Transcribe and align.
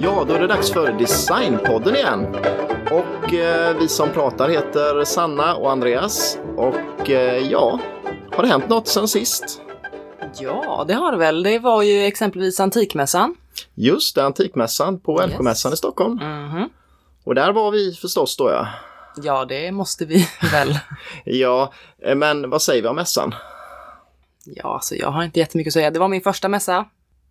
Ja, 0.00 0.24
då 0.28 0.34
är 0.34 0.40
det 0.40 0.46
dags 0.46 0.72
för 0.72 0.92
Designpodden 0.92 1.96
igen. 1.96 2.26
Och 2.90 3.34
eh, 3.34 3.76
vi 3.80 3.88
som 3.88 4.08
pratar 4.10 4.48
heter 4.48 5.04
Sanna 5.04 5.54
och 5.56 5.72
Andreas. 5.72 6.38
Och 6.56 7.10
eh, 7.10 7.38
ja, 7.50 7.78
har 8.32 8.42
det 8.42 8.48
hänt 8.48 8.68
något 8.68 8.88
sen 8.88 9.08
sist? 9.08 9.60
Ja, 10.40 10.84
det 10.88 10.94
har 10.94 11.12
det 11.12 11.18
väl. 11.18 11.42
Det 11.42 11.58
var 11.58 11.82
ju 11.82 12.04
exempelvis 12.04 12.60
Antikmässan. 12.60 13.34
Just 13.74 14.14
det, 14.14 14.24
Antikmässan 14.24 15.00
på 15.00 15.12
Yes. 15.12 15.24
Älvsjömässan 15.24 15.72
i 15.72 15.76
Stockholm. 15.76 16.14
Mhm. 16.14 16.68
Och 17.24 17.34
där 17.34 17.52
var 17.52 17.70
vi 17.70 17.94
förstås 17.94 18.36
då 18.36 18.50
ja. 18.50 18.68
Ja, 19.22 19.44
det 19.44 19.72
måste 19.72 20.04
vi 20.04 20.28
väl. 20.52 20.78
Ja, 21.24 21.72
eh, 22.02 22.14
men 22.14 22.50
vad 22.50 22.62
säger 22.62 22.82
vi 22.82 22.88
om 22.88 22.96
mässan? 22.96 23.34
Ja, 24.44 24.74
alltså 24.74 24.94
jag 24.94 25.10
har 25.10 25.22
inte 25.24 25.38
jättemycket 25.38 25.70
att 25.70 25.74
säga. 25.74 25.90
Det 25.90 25.98
var 25.98 26.08
min 26.08 26.20
första 26.22 26.48
mässa 26.48 26.84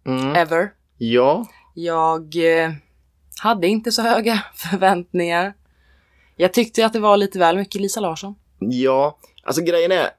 Mm. 0.05 0.35
ever. 0.35 0.71
Ja, 0.97 1.45
Jag 1.73 2.35
eh, 2.63 2.71
hade 3.41 3.67
inte 3.67 3.91
så 3.91 4.01
höga 4.01 4.43
förväntningar. 4.55 5.53
Jag 6.35 6.53
tyckte 6.53 6.85
att 6.85 6.93
det 6.93 6.99
var 6.99 7.17
lite 7.17 7.39
väl 7.39 7.57
mycket 7.57 7.81
Lisa 7.81 7.99
Larsson. 7.99 8.35
ja, 8.59 9.17
alltså 9.43 9.61
grejen 9.61 9.91
är 9.91 10.09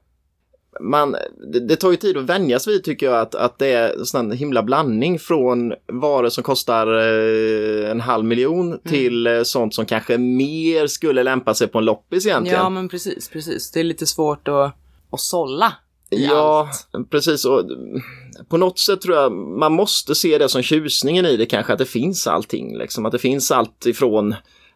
man, 0.79 1.15
det, 1.53 1.59
det 1.59 1.75
tar 1.75 1.91
ju 1.91 1.97
tid 1.97 2.17
att 2.17 2.23
vänjas 2.23 2.67
vid 2.67 2.83
tycker 2.83 3.05
jag 3.05 3.19
att, 3.19 3.35
att 3.35 3.59
det 3.59 3.67
är 3.67 4.03
sån 4.03 4.31
himla 4.31 4.63
blandning 4.63 5.19
från 5.19 5.73
varor 5.93 6.29
som 6.29 6.43
kostar 6.43 6.87
eh, 6.87 7.91
en 7.91 8.01
halv 8.01 8.25
miljon 8.25 8.79
till 8.79 9.27
eh, 9.27 9.43
sånt 9.43 9.75
som 9.75 9.85
kanske 9.85 10.17
mer 10.17 10.87
skulle 10.87 11.23
lämpa 11.23 11.53
sig 11.53 11.67
på 11.67 11.77
en 11.77 11.85
loppis 11.85 12.25
egentligen. 12.25 12.59
Ja, 12.59 12.69
men 12.69 12.89
precis, 12.89 13.29
precis. 13.29 13.71
Det 13.71 13.79
är 13.79 13.83
lite 13.83 14.05
svårt 14.05 14.47
att, 14.47 14.75
att 15.11 15.19
sålla. 15.19 15.73
Ja, 16.09 16.69
allt. 16.93 17.09
precis. 17.09 17.45
Och 17.45 17.59
mm, 17.59 18.01
på 18.49 18.57
något 18.57 18.79
sätt 18.79 19.01
tror 19.01 19.15
jag 19.15 19.31
man 19.31 19.73
måste 19.73 20.15
se 20.15 20.37
det 20.37 20.49
som 20.49 20.61
tjusningen 20.61 21.25
i 21.25 21.37
det 21.37 21.45
kanske, 21.45 21.73
att 21.73 21.79
det 21.79 21.85
finns 21.85 22.27
allting. 22.27 22.77
Liksom. 22.77 23.05
Att 23.05 23.11
det 23.11 23.19
finns 23.19 23.51
allt 23.51 23.85
ifrån 23.85 24.35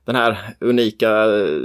den 0.10 0.16
här 0.16 0.56
unika 0.60 1.10
eh, 1.10 1.62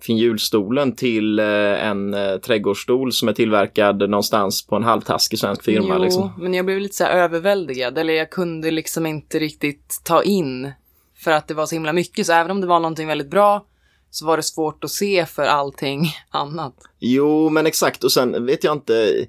finjulstolen 0.00 0.92
till 0.92 1.38
eh, 1.38 1.44
en 1.86 2.14
eh, 2.14 2.36
trädgårdsstol 2.36 3.12
som 3.12 3.28
är 3.28 3.32
tillverkad 3.32 4.10
någonstans 4.10 4.66
på 4.66 4.76
en 4.76 4.84
halvtaskig 4.84 5.38
svensk 5.38 5.64
firma. 5.64 5.94
Jo, 5.96 6.02
Liksom. 6.02 6.32
men 6.38 6.54
jag 6.54 6.66
blev 6.66 6.80
lite 6.80 6.96
så 6.96 7.04
här 7.04 7.16
överväldigad. 7.18 7.98
Eller 7.98 8.14
jag 8.14 8.30
kunde 8.30 8.70
liksom 8.70 9.06
inte 9.06 9.38
riktigt 9.38 10.00
ta 10.04 10.22
in. 10.22 10.72
För 11.18 11.30
att 11.30 11.48
det 11.48 11.54
var 11.54 11.66
så 11.66 11.74
himla 11.74 11.92
mycket. 11.92 12.26
Så 12.26 12.32
även 12.32 12.50
om 12.50 12.60
det 12.60 12.66
var 12.66 12.80
någonting 12.80 13.08
väldigt 13.08 13.30
bra 13.30 13.64
så 14.10 14.26
var 14.26 14.36
det 14.36 14.42
svårt 14.42 14.84
att 14.84 14.90
se 14.90 15.26
för 15.26 15.42
allting 15.42 16.16
annat. 16.30 16.74
Jo, 16.98 17.48
men 17.48 17.66
exakt. 17.66 18.04
Och 18.04 18.12
sen 18.12 18.46
vet 18.46 18.64
jag 18.64 18.72
inte, 18.72 19.26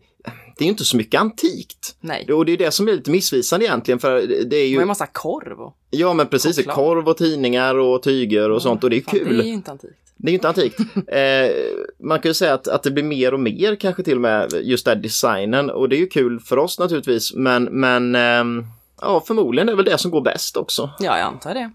det 0.57 0.63
är 0.63 0.65
ju 0.65 0.69
inte 0.71 0.85
så 0.85 0.97
mycket 0.97 1.21
antikt. 1.21 1.95
Nej. 1.99 2.33
Och 2.33 2.45
det 2.45 2.51
är 2.51 2.57
det 2.57 2.71
som 2.71 2.87
är 2.87 2.91
lite 2.91 3.11
missvisande 3.11 3.65
egentligen, 3.65 3.99
för 3.99 4.21
det 4.45 4.57
är 4.57 4.67
ju... 4.67 4.79
ju 4.79 4.85
massa 4.85 5.05
korv 5.05 5.61
och... 5.61 5.77
Ja, 5.89 6.13
men 6.13 6.27
precis. 6.27 6.57
choklad. 6.57 6.75
Korv 6.75 7.09
och 7.09 7.17
tidningar 7.17 7.75
och 7.75 8.03
tyger 8.03 8.51
och 8.51 8.61
sånt 8.61 8.83
och 8.83 8.89
det 8.89 8.97
är 8.97 9.01
Fan, 9.01 9.19
kul. 9.19 9.37
Det 9.37 9.43
är 9.43 9.47
ju 9.47 9.53
inte 9.53 9.71
antikt. 9.71 9.93
Det 10.17 10.27
är 10.27 10.31
ju 10.31 10.35
inte 10.35 10.47
antikt. 10.47 10.79
Eh, 11.07 11.51
man 11.99 12.19
kan 12.19 12.29
ju 12.29 12.33
säga 12.33 12.53
att, 12.53 12.67
att 12.67 12.83
det 12.83 12.91
blir 12.91 13.03
mer 13.03 13.33
och 13.33 13.39
mer 13.39 13.75
kanske 13.75 14.03
till 14.03 14.15
och 14.15 14.21
med 14.21 14.53
just 14.61 14.85
den 14.85 15.01
designen 15.01 15.69
och 15.69 15.89
det 15.89 15.95
är 15.95 15.99
ju 15.99 16.07
kul 16.07 16.39
för 16.39 16.57
oss 16.57 16.79
naturligtvis 16.79 17.33
men, 17.33 17.63
men 17.63 18.15
ehm, 18.15 18.65
ja, 19.01 19.23
förmodligen 19.27 19.69
är 19.69 19.71
det 19.71 19.75
väl 19.75 19.85
det 19.85 19.97
som 19.97 20.11
går 20.11 20.21
bäst 20.21 20.57
också. 20.57 20.89
Ja, 20.99 21.17
jag 21.17 21.27
antar 21.27 21.53
det. 21.53 21.71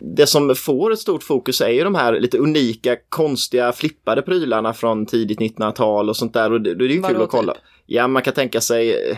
Det 0.00 0.26
som 0.26 0.54
får 0.54 0.92
ett 0.92 0.98
stort 0.98 1.22
fokus 1.22 1.60
är 1.60 1.68
ju 1.68 1.84
de 1.84 1.94
här 1.94 2.20
lite 2.20 2.38
unika, 2.38 2.96
konstiga, 3.08 3.72
flippade 3.72 4.22
prylarna 4.22 4.72
från 4.72 5.06
tidigt 5.06 5.38
1900-tal 5.40 6.08
och 6.08 6.16
sånt 6.16 6.32
där 6.34 6.52
och 6.52 6.60
det, 6.60 6.74
det 6.74 6.84
är 6.84 6.88
ju 6.88 6.94
kul 6.94 7.02
Vadå 7.02 7.22
att 7.24 7.30
kolla. 7.30 7.52
typ? 7.54 7.62
Ja, 7.86 8.06
man 8.08 8.22
kan 8.22 8.34
tänka 8.34 8.60
sig 8.60 9.10
eh, 9.10 9.16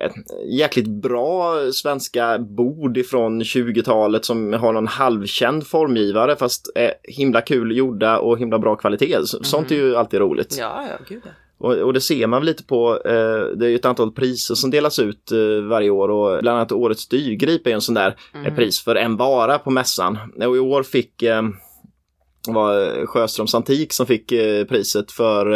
ett 0.00 0.12
jäkligt 0.50 0.88
bra 0.88 1.54
svenska 1.72 2.38
bord 2.38 2.96
ifrån 2.96 3.42
20-talet 3.42 4.24
som 4.24 4.52
har 4.52 4.72
någon 4.72 4.86
halvkänd 4.86 5.66
formgivare 5.66 6.36
fast 6.36 6.72
är 6.74 6.92
himla 7.02 7.40
kul 7.40 7.76
gjorda 7.76 8.18
och 8.18 8.38
himla 8.38 8.58
bra 8.58 8.76
kvalitet. 8.76 9.16
Så- 9.24 9.42
Sånt 9.44 9.70
är 9.70 9.74
ju 9.74 9.96
alltid 9.96 10.20
roligt. 10.20 10.56
Ja, 10.58 10.84
ja, 10.90 10.96
gud 11.08 11.22
ja. 11.24 11.30
Och, 11.58 11.72
och 11.72 11.92
det 11.92 12.00
ser 12.00 12.26
man 12.26 12.40
väl 12.40 12.46
lite 12.46 12.64
på, 12.64 13.02
eh, 13.04 13.56
det 13.56 13.66
är 13.66 13.68
ju 13.68 13.74
ett 13.74 13.84
antal 13.84 14.12
priser 14.12 14.54
som 14.54 14.70
delas 14.70 14.98
ut 14.98 15.32
eh, 15.32 15.68
varje 15.68 15.90
år 15.90 16.08
och 16.08 16.42
bland 16.42 16.58
annat 16.58 16.72
Årets 16.72 17.08
dyrgrip 17.08 17.66
är 17.66 17.70
en 17.70 17.80
sån 17.80 17.94
där 17.94 18.16
eh, 18.44 18.54
pris 18.54 18.80
för 18.80 18.94
en 18.94 19.16
vara 19.16 19.58
på 19.58 19.70
mässan. 19.70 20.18
Och 20.36 20.56
i 20.56 20.60
år 20.60 20.82
fick 20.82 21.22
eh, 21.22 21.42
var 22.48 23.06
Sjöströms 23.06 23.54
Antik 23.54 23.92
som 23.92 24.06
fick 24.06 24.32
eh, 24.32 24.64
priset 24.64 25.12
för 25.12 25.52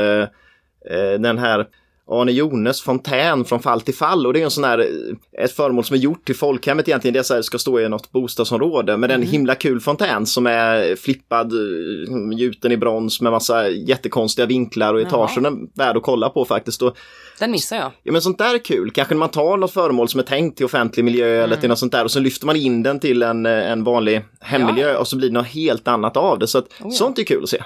eh, 0.90 1.20
den 1.20 1.38
här 1.38 1.66
Arne 2.12 2.32
Jones 2.32 2.82
fontän 2.82 3.44
från 3.44 3.60
fall 3.60 3.80
till 3.80 3.94
fall 3.94 4.26
och 4.26 4.32
det 4.32 4.40
är 4.40 4.44
en 4.44 4.50
sån 4.50 4.64
här, 4.64 4.78
eh, 4.78 5.44
ett 5.44 5.52
föremål 5.52 5.84
som 5.84 5.96
är 5.96 6.00
gjort 6.00 6.24
till 6.26 6.36
folkhemmet 6.36 6.88
egentligen. 6.88 7.12
Det 7.12 7.18
är 7.18 7.22
så 7.22 7.34
här, 7.34 7.42
ska 7.42 7.58
stå 7.58 7.80
i 7.80 7.88
något 7.88 8.12
bostadsområde 8.12 8.96
med 8.96 9.10
en 9.10 9.22
himla 9.22 9.54
kul 9.54 9.80
fontän 9.80 10.26
som 10.26 10.46
är 10.46 10.96
flippad, 10.96 11.52
eh, 11.52 12.38
gjuten 12.38 12.72
i 12.72 12.76
brons 12.76 13.20
med 13.20 13.32
massa 13.32 13.68
jättekonstiga 13.68 14.46
vinklar 14.46 14.94
och 14.94 15.00
etagen 15.00 15.46
är 15.46 15.78
värd 15.78 15.96
att 15.96 16.02
kolla 16.02 16.28
på 16.28 16.44
faktiskt. 16.44 16.82
Och, 16.82 16.96
Den 17.38 17.50
missar 17.50 17.76
jag. 17.76 17.90
ja 18.02 18.12
men 18.12 18.22
sånt 18.22 18.38
där 18.38 18.54
är 18.54 18.58
kul, 18.58 18.90
kanske 18.90 19.14
när 19.14 19.18
man 19.18 19.28
tar 19.28 19.56
något 19.56 19.72
föremål 19.72 20.08
som 20.08 20.20
är 20.20 20.24
tänkt 20.24 20.56
till 20.56 20.66
offentlig 20.66 21.04
miljö 21.04 21.44
eller 21.44 21.56
till 21.56 21.68
något 21.68 21.78
sånt 21.78 21.92
där 21.92 22.04
och 22.04 22.10
så 22.10 22.20
lyfter 22.20 22.46
man 22.46 22.56
in 22.56 22.82
den 22.82 23.00
till 23.00 23.22
en, 23.22 23.46
eh, 23.46 23.70
en 23.70 23.84
vanlig 23.84 24.24
hemmiljö 24.40 24.96
och 24.96 25.08
så 25.08 25.16
blir 25.16 25.28
det 25.28 25.34
något 25.34 25.46
helt 25.46 25.88
annat 25.88 26.16
av 26.16 26.38
det. 26.38 26.46
Så 26.46 26.58
att, 26.58 26.66
ja. 26.78 26.90
sånt 26.90 27.18
är 27.18 27.24
kul 27.24 27.42
att 27.42 27.48
se. 27.48 27.62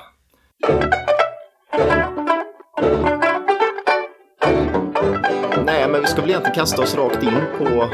Nej, 5.87 5.93
men 5.93 6.01
vi 6.01 6.07
ska 6.07 6.21
väl 6.21 6.31
egentligen 6.31 6.55
kasta 6.55 6.83
oss 6.83 6.95
rakt 6.95 7.23
in 7.23 7.41
på, 7.59 7.89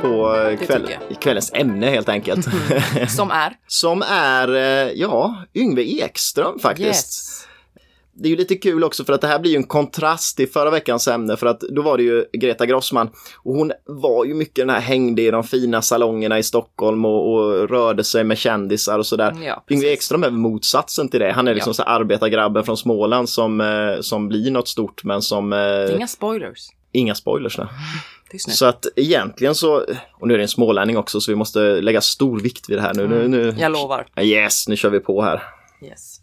på 0.00 0.36
eh, 0.36 0.66
kväll, 0.66 0.88
kvällens 1.20 1.52
ämne 1.54 1.86
helt 1.90 2.08
enkelt. 2.08 2.46
Som 3.08 3.30
är. 3.30 3.52
Som 3.66 4.02
är, 4.02 4.54
eh, 4.54 4.92
ja, 4.94 5.44
Yngve 5.54 5.82
Ekström 5.82 6.58
faktiskt. 6.58 6.86
Yes. 6.88 7.46
Det 8.12 8.28
är 8.28 8.30
ju 8.30 8.36
lite 8.36 8.54
kul 8.54 8.84
också 8.84 9.04
för 9.04 9.12
att 9.12 9.20
det 9.20 9.26
här 9.26 9.38
blir 9.38 9.50
ju 9.50 9.56
en 9.56 9.64
kontrast 9.64 10.36
till 10.36 10.48
förra 10.48 10.70
veckans 10.70 11.08
ämne 11.08 11.36
för 11.36 11.46
att 11.46 11.60
då 11.60 11.82
var 11.82 11.96
det 11.96 12.02
ju 12.02 12.24
Greta 12.32 12.66
Grossman 12.66 13.10
och 13.38 13.54
hon 13.54 13.72
var 13.84 14.24
ju 14.24 14.34
mycket 14.34 14.56
den 14.56 14.70
här 14.70 14.80
hängde 14.80 15.22
i 15.22 15.30
de 15.30 15.44
fina 15.44 15.82
salongerna 15.82 16.38
i 16.38 16.42
Stockholm 16.42 17.04
och, 17.04 17.34
och 17.34 17.68
rörde 17.68 18.04
sig 18.04 18.24
med 18.24 18.38
kändisar 18.38 18.98
och 18.98 19.06
sådär. 19.06 19.36
Ja. 19.46 19.64
Yngve 19.70 19.92
Ekström 19.92 20.24
är 20.24 20.30
motsatsen 20.30 21.08
till 21.08 21.20
det. 21.20 21.32
Han 21.32 21.48
är 21.48 21.54
liksom 21.54 21.70
Ja. 21.70 21.74
så 21.74 21.82
arbetargrabben 21.82 22.64
från 22.64 22.76
Småland 22.76 23.28
som, 23.28 23.60
eh, 23.60 24.00
som 24.00 24.28
blir 24.28 24.50
något 24.50 24.68
stort 24.68 25.04
men 25.04 25.22
som... 25.22 25.52
Eh, 25.52 25.94
Inga 25.96 26.06
spoilers. 26.06 26.68
Inga 26.94 27.14
spoilers. 27.14 27.58
Nu. 27.58 27.66
Så 28.38 28.66
att 28.66 28.86
egentligen 28.96 29.54
så, 29.54 29.84
och 30.20 30.28
nu 30.28 30.34
är 30.34 30.38
det 30.38 30.44
en 30.44 30.48
smålänning 30.48 30.98
också 30.98 31.20
så 31.20 31.32
vi 31.32 31.36
måste 31.36 31.58
lägga 31.58 32.00
stor 32.00 32.40
vikt 32.40 32.68
vid 32.68 32.78
det 32.78 32.82
här 32.82 32.94
nu. 32.94 33.08
nu, 33.08 33.28
nu 33.28 33.54
Jag 33.58 33.72
lovar. 33.72 34.06
Yes, 34.20 34.68
nu 34.68 34.76
kör 34.76 34.90
vi 34.90 35.00
på 35.00 35.22
här. 35.22 35.42
Yes. 35.82 36.20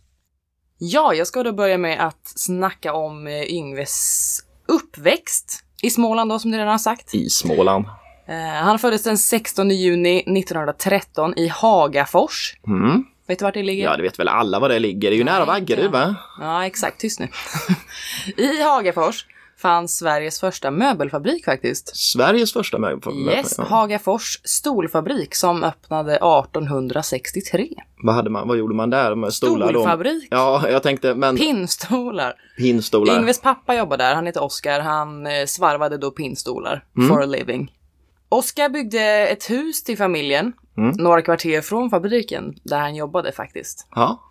Ja, 0.78 1.14
jag 1.14 1.28
ska 1.28 1.44
då 1.44 1.52
börja 1.54 1.78
med 1.78 2.08
att 2.08 2.22
snacka 2.24 2.94
om 2.94 3.28
eh, 3.28 3.44
Yngves 3.44 4.40
uppväxt 4.68 5.64
i 5.82 5.90
Småland 5.90 6.32
då, 6.32 6.40
som 6.40 6.52
du 6.52 6.58
redan 6.58 6.72
har 6.72 6.78
sagt. 6.78 7.14
I 7.14 7.30
Småland. 7.30 7.86
Eh, 8.28 8.36
han 8.36 8.80
föddes 8.80 9.03
den 9.03 9.18
16 9.18 9.70
juni 9.70 10.18
1913 10.18 11.34
i 11.38 11.48
Hagafors. 11.48 12.56
Mm. 12.68 13.03
Vet 13.28 13.40
du 13.40 13.46
vart 13.46 13.53
det 13.53 13.64
ligger? 13.64 13.84
Ja, 13.84 13.98
det 13.98 14.03
vet 14.03 14.20
väl 14.20 14.28
alla 14.28 14.59
var 14.59 14.70
det 14.70 14.80
ligger. 14.80 15.09
Det 15.09 15.16
är 15.16 15.18
ju 15.18 15.24
Nej, 15.24 15.34
nära 15.34 15.46
Vaggeryd 15.46 15.92
va? 15.92 16.16
Ja, 16.40 16.66
exakt. 16.66 17.00
Tyst 17.00 17.20
nu. 17.20 17.28
I 18.38 18.62
Hagafors 18.62 19.26
fanns 19.61 19.97
Sveriges 19.97 20.39
första 20.39 20.72
möbelfabrik 20.72 21.45
faktiskt. 21.45 21.95
Sveriges 21.97 22.53
första 22.53 22.77
möbel. 22.77 23.13
Yes, 23.29 23.55
ja. 23.57 23.63
Hagafors 23.63 24.39
stolfabrik 24.44 25.35
som 25.35 25.63
öppnade 25.63 26.16
1863. 26.16 27.67
Vad, 28.03 28.16
hade 28.16 28.29
man, 28.29 28.47
vad 28.47 28.57
gjorde 28.57 28.75
man 28.75 28.89
där 28.89 29.16
med 29.16 29.33
stolar 29.33 29.73
då? 29.73 29.79
Stolfabrik. 29.79 30.28
Ja, 30.31 30.69
jag 30.69 30.84
tänkte, 30.84 31.16
men 31.16 31.37
Pinnstolar. 31.37 32.34
pinnstolar. 32.58 33.17
Yngves 33.19 33.41
pappa 33.41 33.75
jobbade 33.75 34.03
där, 34.03 34.16
han 34.16 34.25
heter 34.25 34.43
Oskar. 34.43 34.79
Han 34.79 35.28
eh, 35.28 35.46
svarvade 35.46 35.97
då 35.97 36.11
pinnstolar 36.11 36.84
Mm. 36.97 37.09
for 37.09 37.22
a 37.22 37.25
living. 37.25 37.72
Oskar 38.29 38.69
byggde 38.69 39.28
ett 39.28 39.49
hus 39.49 39.84
till 39.84 39.97
familjen, 39.97 40.53
Mm. 40.78 40.91
några 40.97 41.22
kvarter 41.22 41.61
från 41.61 41.90
fabriken, 41.90 42.53
där 42.64 42.79
han 42.79 42.96
jobbade 42.96 43.31
faktiskt. 43.31 43.87
Ja. 43.96 44.22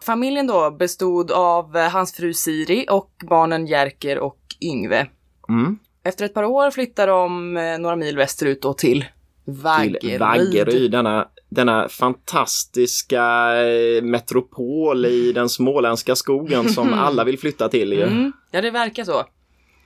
Familjen 0.00 0.46
då 0.46 0.70
bestod 0.70 1.30
av 1.30 1.76
eh, 1.76 1.90
hans 1.90 2.12
fru 2.12 2.34
Siri 2.34 2.86
och 2.90 3.10
barnen 3.28 3.66
Jerker 3.66 4.18
och 4.18 4.40
Yngve. 4.60 5.06
Mm. 5.48 5.78
Efter 6.04 6.24
ett 6.24 6.34
par 6.34 6.44
år 6.44 6.70
flyttade 6.70 7.12
de 7.12 7.56
eh, 7.56 7.78
några 7.78 7.96
mil 7.96 8.16
västerut 8.16 8.62
då 8.62 8.74
till 8.74 9.04
Vaggeryd. 9.44 10.00
Till 10.00 10.18
Vaggeryd, 10.18 10.90
denna, 10.90 11.28
denna 11.48 11.88
fantastiska 11.88 13.54
eh, 13.66 14.02
metropol 14.02 15.06
i 15.06 15.32
den 15.32 15.48
småländska 15.48 16.16
skogen 16.16 16.68
som 16.68 16.92
alla 16.94 17.24
vill 17.24 17.38
flytta 17.38 17.68
till. 17.68 17.92
Ju. 17.92 18.02
Mm, 18.02 18.32
ja, 18.50 18.60
det 18.60 18.70
verkar 18.70 19.04
så. 19.04 19.24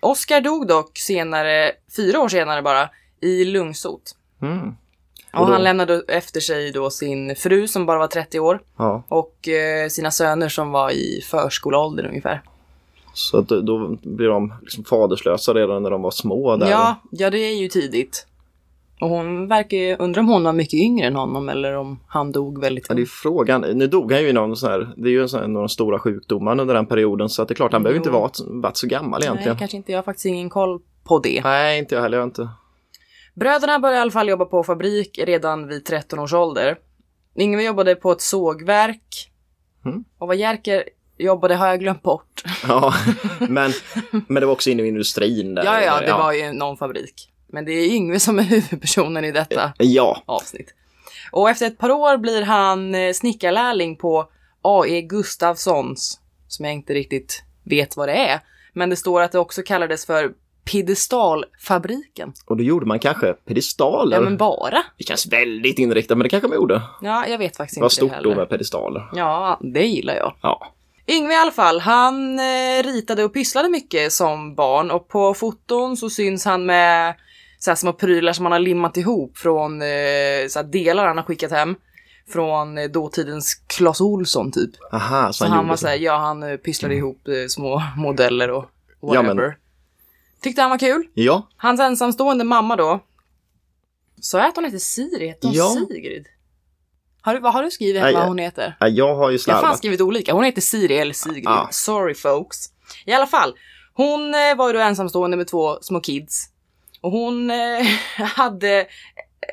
Oskar 0.00 0.40
dog 0.40 0.66
dock 0.66 0.98
senare, 0.98 1.72
fyra 1.96 2.20
år 2.20 2.28
senare 2.28 2.62
bara, 2.62 2.88
i 3.20 3.44
lungsot. 3.44 4.02
Mm. 4.42 4.74
Och 5.34 5.46
då- 5.46 5.52
han 5.52 5.62
lämnade 5.62 6.02
efter 6.08 6.40
sig 6.40 6.72
då 6.72 6.90
sin 6.90 7.36
fru 7.36 7.68
som 7.68 7.86
bara 7.86 7.98
var 7.98 8.06
30 8.06 8.40
år 8.40 8.60
Ja, 8.76 9.02
och 9.08 9.48
eh, 9.48 9.88
sina 9.88 10.10
söner 10.10 10.48
som 10.48 10.70
var 10.72 10.90
i 10.90 11.20
förskoleåldern 11.30 12.06
ungefär. 12.06 12.42
så 13.14 13.38
att 13.38 13.48
då 13.48 13.96
blir 14.02 14.28
de 14.28 14.54
liksom 14.62 14.84
faderslösa 14.84 15.54
redan 15.54 15.82
när 15.82 15.90
de 15.90 16.02
var 16.02 16.10
små. 16.10 16.56
Där. 16.56 16.70
Ja, 16.70 16.96
ja, 17.10 17.30
det 17.30 17.38
är 17.38 17.56
ju 17.56 17.68
tidigt. 17.68 18.26
Och 19.00 19.08
hon 19.08 19.48
verkar 19.48 19.76
ju, 19.76 19.96
undrar 19.96 20.20
om 20.20 20.28
hon 20.28 20.44
var 20.44 20.52
mycket 20.52 20.74
yngre 20.74 21.06
än 21.06 21.16
honom 21.16 21.48
eller 21.48 21.76
om 21.76 22.00
han 22.08 22.32
dog 22.32 22.60
väldigt 22.60 22.86
Ja, 22.88 22.94
det 22.94 23.02
är 23.02 23.06
frågan. 23.06 23.60
Nu 23.60 23.86
dog 23.86 24.12
han 24.12 24.22
ju 24.22 24.28
i 24.28 24.32
någon 24.32 24.56
sån 24.56 24.70
här, 24.70 24.92
det 24.96 25.08
är 25.08 25.12
ju 25.12 25.22
en 25.22 25.28
sån 25.28 25.56
här, 25.56 25.66
stora 25.68 25.98
sjukdomar 25.98 26.60
under 26.60 26.74
den 26.74 26.86
perioden 26.86 27.28
så 27.28 27.42
att 27.42 27.48
det 27.48 27.52
är 27.52 27.56
klart 27.56 27.72
han 27.72 27.82
behöver 27.82 27.96
Jo. 27.96 28.00
inte 28.00 28.10
vara 28.10 28.30
varit 28.62 28.76
så 28.76 28.86
gammal 28.86 29.22
egentligen. 29.22 29.50
Nej, 29.52 29.58
kanske 29.58 29.76
inte. 29.76 29.92
Jag 29.92 29.98
har 29.98 30.02
faktiskt 30.02 30.26
ingen 30.26 30.50
koll 30.50 30.80
på 31.04 31.18
det. 31.18 31.40
Nej, 31.44 31.78
inte 31.78 31.94
jag 31.94 32.02
heller. 32.02 32.18
Jag 32.18 32.26
inte. 32.26 32.48
Bröderna 33.34 33.78
började 33.78 33.98
i 33.98 34.00
alla 34.00 34.10
fall 34.10 34.28
jobba 34.28 34.44
på 34.44 34.64
fabrik 34.64 35.18
redan 35.24 35.68
vid 35.68 35.84
13 35.84 36.18
års 36.18 36.32
ålder. 36.32 36.78
Yngve 37.36 37.62
jobbade 37.62 37.94
på 37.94 38.12
ett 38.12 38.20
sågverk. 38.20 39.30
Mm. 39.84 40.04
Och 40.18 40.26
vad 40.26 40.36
Jerker 40.36 40.84
jobbade 41.18 41.54
har 41.54 41.66
jag 41.66 41.80
glömt 41.80 42.02
bort. 42.02 42.42
Ja, 42.68 42.94
men, 43.48 43.72
men 44.10 44.40
det 44.40 44.46
var 44.46 44.52
också 44.52 44.70
inne 44.70 44.82
i 44.82 44.88
industrin. 44.88 45.54
Där, 45.54 45.64
Ja, 45.64 45.80
ja, 45.82 46.00
det 46.00 46.12
var 46.12 46.32
ju 46.32 46.52
någon 46.52 46.76
fabrik. 46.76 47.28
Men 47.46 47.64
det 47.64 47.72
är 47.72 47.86
Yngve 47.94 48.20
som 48.20 48.38
är 48.38 48.42
huvudpersonen 48.50 49.24
i 49.24 49.32
detta 49.32 49.72
Ja, 49.78 50.22
avsnitt. 50.26 50.74
Och 51.32 51.50
efter 51.50 51.66
ett 51.66 51.78
par 51.78 51.90
år 51.90 52.16
blir 52.16 52.42
han 52.42 52.94
eh, 52.94 53.12
snickarlärling 53.12 53.96
på 53.96 54.28
A.E. 54.62 55.02
Gustafssons, 55.02 56.20
som 56.48 56.64
jag 56.64 56.74
inte 56.74 56.94
riktigt 56.94 57.42
vet 57.64 57.96
vad 57.96 58.08
det 58.08 58.12
är. 58.14 58.40
Men 58.72 58.90
det 58.90 58.96
står 58.96 59.22
att 59.22 59.32
det 59.32 59.38
också 59.38 59.62
kallades 59.62 60.06
för 60.06 60.32
Piedestalfabriken. 60.64 62.32
och 62.46 62.56
då 62.56 62.62
gjorde 62.62 62.86
man 62.86 62.98
kanske 62.98 63.32
pedestaler. 63.32 64.16
Ja, 64.16 64.22
men 64.22 64.36
bara. 64.36 64.82
Det 64.98 65.04
känns 65.04 65.26
väldigt 65.26 65.78
inriktat, 65.78 66.18
men 66.18 66.22
det 66.22 66.28
kanske 66.28 66.48
man 66.48 66.56
gjorde. 66.56 66.82
Ja, 67.02 67.26
jag 67.26 67.38
vet 67.38 67.56
faktiskt 67.56 67.76
Det 67.76 67.80
var 67.80 67.86
inte 67.86 67.94
stort 67.96 68.10
det 68.10 68.16
då 68.16 68.28
heller. 68.28 68.36
med 68.36 68.48
pedestaler. 68.48 69.08
Ja, 69.14 69.58
det 69.60 69.86
gillar 69.86 70.14
jag. 70.14 70.34
Ja. 70.42 70.72
Yngve 71.08 71.32
i 71.34 71.36
alla 71.36 71.50
fall, 71.50 71.80
han 71.80 72.38
eh, 72.38 72.82
ritade 72.84 73.24
och 73.24 73.34
pysslade 73.34 73.68
mycket 73.68 74.12
som 74.12 74.54
barn 74.54 74.90
och 74.90 75.08
på 75.08 75.34
foton 75.34 75.96
så 75.96 76.10
syns 76.10 76.44
han 76.44 76.66
med 76.66 77.14
så 77.58 77.70
här 77.70 77.76
små 77.76 77.92
prylar 77.92 78.32
som 78.32 78.44
han 78.44 78.52
har 78.52 78.58
limmat 78.58 78.96
ihop 78.96 79.38
från 79.38 79.82
eh, 79.82 79.88
så 80.48 80.58
här 80.58 80.62
delar 80.72 81.06
han 81.06 81.16
har 81.16 81.24
skickat 81.24 81.50
hem 81.50 81.76
från 82.32 82.78
eh, 82.78 82.84
dåtidens 82.84 83.54
Clas 83.54 84.00
Ohlson 84.00 84.52
typ. 84.52 84.70
Aha, 84.92 85.26
så, 85.26 85.32
Så 85.32 85.44
han, 85.44 85.52
han, 85.56 85.68
var 85.68 85.76
så. 85.76 85.80
såhär, 85.80 85.96
ja 85.96 86.16
han 86.18 86.58
pysslade 86.64 86.94
ihop 86.94 87.28
eh, 87.28 87.34
små 87.48 87.82
modeller 87.96 88.50
och 88.50 88.64
Ja, 89.00 89.08
whatever. 89.08 89.34
men- 89.34 89.54
Tyckte 90.42 90.62
han 90.62 90.70
var 90.70 90.78
kul. 90.78 91.06
Ja, 91.14 91.48
Hans 91.56 91.80
ensamstående 91.80 92.44
mamma 92.44 92.76
då. 92.76 93.00
Så 94.20 94.38
att 94.38 94.56
hon 94.56 94.64
heter 94.64 94.78
Siri, 94.78 95.26
heter 95.26 95.48
hon 95.48 95.56
Ja. 95.56 95.76
Sigrid? 95.88 96.26
Har 97.20 97.34
du, 97.34 97.40
vad 97.40 97.52
har 97.52 97.62
du 97.62 97.70
skrivit 97.70 98.02
Nej, 98.02 98.14
vad 98.14 98.22
jag- 98.22 98.28
hon 98.28 98.38
heter? 98.38 98.76
Ja, 98.80 98.88
jag 98.88 99.14
har 99.16 99.30
ju 99.30 99.38
Jag 99.46 99.54
har 99.54 99.54
fan 99.54 99.60
slarvat. 99.60 99.78
skrivit 99.78 100.00
olika. 100.00 100.32
Hon 100.32 100.44
heter 100.44 100.60
Siri 100.60 100.96
eller 100.98 101.12
Sigrid. 101.12 101.48
Ah. 101.48 101.68
Sorry 101.70 102.14
folks. 102.14 102.58
I 103.06 103.12
alla 103.12 103.26
fall. 103.26 103.54
Hon 103.94 104.34
eh, 104.34 104.56
var 104.56 104.66
ju 104.66 104.72
då 104.72 104.78
ensamstående 104.78 105.36
med 105.36 105.46
två 105.48 105.78
små 105.82 106.00
kids. 106.00 106.48
Och 107.00 107.10
hon 107.10 107.50
eh, 107.50 107.86
hade 108.18 108.80
eh, 108.80 108.86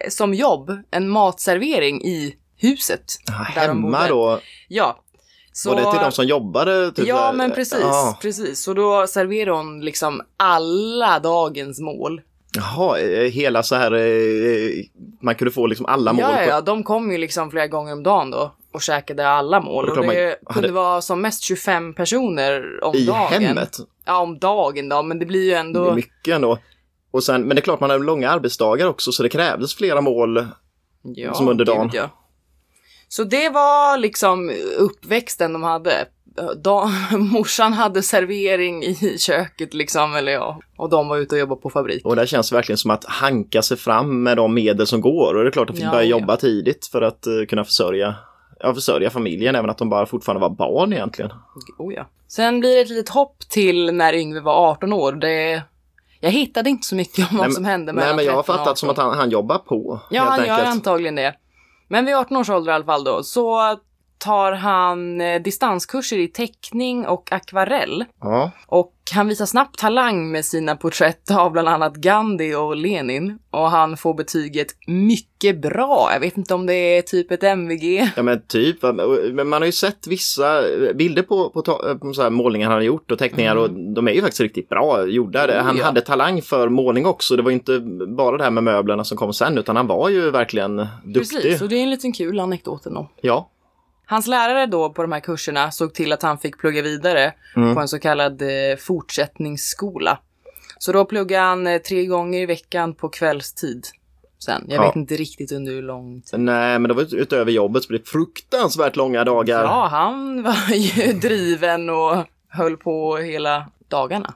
som 0.09 0.33
jobb 0.33 0.71
en 0.91 1.09
matservering 1.09 2.01
i 2.05 2.35
huset. 2.57 3.03
De 3.25 3.33
Hemma 3.33 4.07
då? 4.07 4.39
Ja. 4.67 5.03
Så, 5.63 5.69
Var 5.69 5.75
det 5.81 5.91
till 5.91 5.99
de 6.01 6.11
som 6.11 6.25
jobbade? 6.25 6.91
Typ, 6.91 7.07
ja 7.07 7.29
så- 7.31 7.37
men 7.37 7.51
precis, 7.51 7.79
Ja. 7.81 8.17
precis. 8.21 8.63
Så 8.63 8.73
då 8.73 9.07
serverade 9.07 9.51
hon 9.51 9.81
liksom 9.81 10.21
alla 10.37 11.19
dagens 11.19 11.79
mål. 11.79 12.21
Jaha, 12.57 12.99
eh, 12.99 13.31
hela 13.31 13.63
så 13.63 13.75
här, 13.75 13.91
eh, 13.93 14.69
man 15.21 15.35
kunde 15.35 15.51
få 15.51 15.67
liksom 15.67 15.85
alla 15.85 16.13
mål. 16.13 16.21
Ja, 16.21 16.43
ja, 16.43 16.61
de 16.61 16.83
kom 16.83 17.11
ju 17.11 17.17
liksom 17.17 17.51
flera 17.51 17.67
gånger 17.67 17.93
om 17.93 18.03
dagen 18.03 18.31
då 18.31 18.51
och 18.73 18.81
käkade 18.81 19.27
alla 19.29 19.59
mål. 19.61 19.89
Och 19.89 19.97
Och 19.97 20.03
det 20.05 20.15
är 20.15 20.25
det 20.29 20.35
man 20.45 20.53
kunde 20.53 20.71
vara 20.71 21.01
som 21.01 21.21
mest 21.21 21.43
25 21.43 21.93
personer 21.93 22.83
om 22.83 22.95
I 22.95 23.05
dagen. 23.05 23.43
hemmet. 23.43 23.77
Ja, 24.05 24.17
om 24.19 24.39
dagen 24.39 24.89
då, 24.89 25.03
men 25.03 25.19
det 25.19 25.25
blir 25.25 25.43
ju 25.43 25.49
Det 25.49 25.55
är 25.55 25.59
ändå... 25.59 25.93
mycket 25.93 26.35
ändå. 26.35 26.57
Och 27.11 27.23
sen, 27.23 27.41
men 27.41 27.49
det 27.55 27.59
är 27.59 27.63
klart 27.63 27.79
man 27.79 27.89
hade 27.89 28.03
långa 28.03 28.29
arbetsdagar 28.29 28.87
också 28.87 29.11
så 29.11 29.23
det 29.23 29.29
krävdes 29.29 29.75
flera 29.75 30.01
mål. 30.01 30.47
Ja, 31.03 31.33
som 31.33 31.47
under 31.47 31.65
dagen. 31.65 31.87
gud, 31.87 31.95
ja. 32.01 32.09
Så 33.09 33.23
det 33.23 33.49
var 33.49 33.97
liksom 33.97 34.51
uppväxten 34.77 35.53
de 35.53 35.63
hade. 35.63 36.05
Da, 36.57 36.91
morsan 37.17 37.73
hade 37.73 38.01
servering 38.01 38.83
i 38.83 39.17
köket 39.19 39.73
liksom, 39.73 40.15
eller 40.15 40.31
ja. 40.31 40.59
Och 40.77 40.89
de 40.89 41.07
var 41.07 41.17
ute 41.17 41.35
och 41.35 41.39
jobbade 41.39 41.61
på 41.61 41.69
fabrik. 41.69 42.05
Och 42.05 42.15
det 42.15 42.27
känns 42.27 42.51
verkligen 42.51 42.77
som 42.77 42.91
att 42.91 43.05
hanka 43.05 43.61
sig 43.61 43.77
fram 43.77 44.23
med 44.23 44.37
de 44.37 44.53
medel 44.53 44.87
som 44.87 45.01
går. 45.01 45.35
Och 45.35 45.43
det 45.43 45.49
är 45.49 45.51
klart 45.51 45.69
att 45.69 45.75
de 45.75 45.81
Ja, 45.81 45.91
börja 45.91 46.03
ja. 46.03 46.19
jobba 46.19 46.37
tidigt 46.37 46.85
för 46.85 47.01
att 47.01 47.27
eh, 47.27 47.33
kunna 47.49 47.63
försörja, 47.63 48.15
ja, 48.59 48.73
försörja 48.73 49.09
familjen, 49.09 49.55
även 49.55 49.69
att 49.69 49.77
de 49.77 49.89
bara 49.89 50.05
fortfarande 50.05 50.41
var 50.41 50.49
barn 50.49 50.93
egentligen. 50.93 51.31
Oh, 51.77 51.93
ja. 51.93 52.07
Sen 52.27 52.59
blir 52.59 52.75
det 52.75 52.81
ett 52.81 52.89
litet 52.89 53.09
hopp 53.09 53.39
till 53.49 53.93
när 53.93 54.13
Yngve 54.13 54.39
var 54.39 54.71
18 54.71 54.93
år. 54.93 55.11
Det, 55.11 55.63
jag 56.19 56.31
hittade 56.31 56.69
inte 56.69 56.87
så 56.87 56.95
mycket 56.95 57.31
om 57.31 57.37
vad 57.37 57.47
Nej, 57.47 57.55
som 57.55 57.65
hände 57.65 57.91
Nej, 57.91 58.01
mellan 58.01 58.15
men 58.15 58.25
jag 58.25 58.33
har 58.33 58.43
13 58.43 58.55
och 58.55 58.59
fattat 58.59 58.77
som 58.77 58.89
18. 58.89 59.01
att 59.01 59.09
han, 59.09 59.19
han 59.19 59.29
jobbar 59.29 59.57
på. 59.57 59.99
Ja, 60.09 60.23
han 60.23 60.45
gör 60.45 60.53
enkelt. 60.53 60.69
antagligen 60.69 61.15
det. 61.15 61.35
Men 61.89 62.05
vid 62.05 62.15
18 62.15 62.37
års 62.37 62.49
ålder 62.49 62.71
i 62.71 62.75
alla 62.75 62.85
fall 62.85 63.03
då, 63.03 63.23
så 63.23 63.79
tar 64.19 64.51
han 64.51 65.21
eh, 65.21 65.41
distanskurser 65.41 66.17
i 66.17 66.27
teckning 66.27 67.07
och 67.07 67.31
akvarell. 67.31 68.05
Ja, 68.21 68.51
Och 68.67 68.93
han 69.13 69.27
visar 69.27 69.45
snabbt 69.45 69.79
talang 69.79 70.31
med 70.31 70.45
sina 70.45 70.75
porträtt 70.75 71.31
av 71.31 71.51
bland 71.51 71.67
annat 71.67 71.95
Gandhi 71.95 72.55
och 72.55 72.75
Lenin. 72.75 73.39
Och 73.51 73.71
han 73.71 73.97
får 73.97 74.13
betyget 74.13 74.67
mycket 74.87 75.61
bra. 75.61 76.09
Jag 76.13 76.19
vet 76.19 76.37
inte 76.37 76.53
om 76.53 76.65
det 76.65 76.73
är 76.73 77.01
typ 77.01 77.31
ett 77.31 77.43
MVG. 77.43 78.09
ja 78.15 78.23
men 78.23 78.41
typ. 78.47 78.77
Men 79.33 79.47
man 79.49 79.61
har 79.61 79.65
ju 79.65 79.71
sett 79.71 80.07
vissa 80.07 80.61
bilder 80.95 81.21
på, 81.23 81.49
på, 81.49 81.61
ta- 81.61 81.95
på 82.01 82.13
så 82.13 82.29
målningar 82.29 82.67
han 82.67 82.75
har 82.77 82.81
gjort 82.81 83.11
och 83.11 83.19
teckningar 83.19 83.55
och 83.55 83.69
de 83.69 84.07
är 84.07 84.11
ju 84.11 84.21
faktiskt 84.21 84.41
riktigt 84.41 84.69
bra 84.69 85.05
gjorda. 85.07 85.39
Han 85.39 85.59
Mm. 85.69 85.77
Ja. 85.77 85.85
hade 85.85 86.01
talang 86.01 86.41
för 86.41 86.69
målning 86.69 87.05
också. 87.05 87.35
Det 87.35 87.43
var 87.43 87.51
inte 87.51 87.79
bara 88.17 88.37
det 88.37 88.43
här 88.43 88.51
med 88.51 88.63
möblerna 88.63 89.03
som 89.03 89.17
kom 89.17 89.33
sen 89.33 89.57
utan 89.57 89.75
han 89.75 89.87
var 89.87 90.09
ju 90.09 90.31
verkligen 90.31 90.77
duktig. 91.03 91.41
Precis, 91.41 91.61
och 91.61 91.69
det 91.69 91.75
är 91.75 91.83
en 91.83 91.89
liten 91.89 92.11
kul 92.13 92.39
anekdot 92.39 92.85
ändå. 92.85 93.09
Ja, 93.21 93.49
Hans 94.09 94.27
lärare 94.27 94.65
då 94.65 94.89
på 94.89 95.01
de 95.01 95.11
här 95.11 95.19
kurserna 95.19 95.71
såg 95.71 95.93
till 95.93 96.11
att 96.13 96.21
han 96.21 96.37
fick 96.37 96.57
plugga 96.59 96.81
vidare 96.81 97.33
Mm. 97.55 97.75
på 97.75 97.81
en 97.81 97.87
så 97.87 97.99
kallad 97.99 98.41
eh, 98.41 98.75
fortsättningsskola. 98.79 100.19
Så 100.79 100.91
då 100.91 101.05
pluggade 101.05 101.43
han 101.43 101.67
eh, 101.67 101.77
tre 101.77 102.05
gånger 102.05 102.39
i 102.41 102.45
veckan 102.45 102.93
på 102.93 103.09
kvällstid. 103.09 103.85
Sen. 104.39 104.65
Jag 104.67 104.77
Ja. 104.77 104.87
vet 104.87 104.95
inte 104.95 105.15
riktigt 105.15 105.51
under 105.51 105.71
hur 105.71 105.81
lång 105.81 106.21
tid. 106.21 106.39
nej 106.39 106.79
men 106.79 106.87
det 106.89 106.93
var 106.93 107.01
ut- 107.01 107.13
utöver 107.13 107.51
jobbet 107.51 107.83
så 107.83 107.87
blev 107.89 108.01
det 108.01 108.07
fruktansvärt 108.09 108.95
långa 108.95 109.23
dagar. 109.23 109.63
Ja, 109.63 109.87
han 109.91 110.43
var 110.43 110.73
ju 110.75 111.13
driven 111.13 111.89
och 111.89 112.15
höll 112.49 112.77
på 112.77 113.17
hela 113.17 113.65
dagarna. 113.87 114.33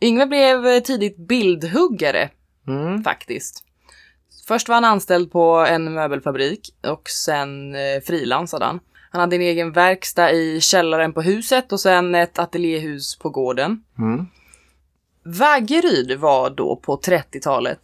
Yngve 0.00 0.26
blev 0.26 0.66
eh, 0.66 0.80
tidigt 0.82 1.16
bildhuggare 1.16 2.30
Mm. 2.68 3.02
faktiskt. 3.04 3.64
Först 4.50 4.68
var 4.68 4.74
han 4.74 4.84
anställd 4.84 5.32
på 5.32 5.54
en 5.68 5.94
möbelfabrik 5.94 6.74
och 6.86 7.08
sen 7.10 7.74
eh, 7.74 8.00
frilansade 8.06 8.64
han. 8.64 8.80
Han 9.10 9.20
hade 9.20 9.36
en 9.36 9.42
egen 9.42 9.72
verkstad 9.72 10.30
i 10.32 10.60
källaren 10.60 11.12
på 11.12 11.22
huset 11.22 11.72
och 11.72 11.80
sen 11.80 12.14
ett 12.14 12.38
ateljéhus 12.38 13.18
på 13.18 13.30
gården. 13.30 13.84
Mm. 13.98 14.26
Vaggeryd 15.24 16.18
var 16.18 16.50
då 16.50 16.76
på 16.76 16.96
30-talet, 16.96 17.80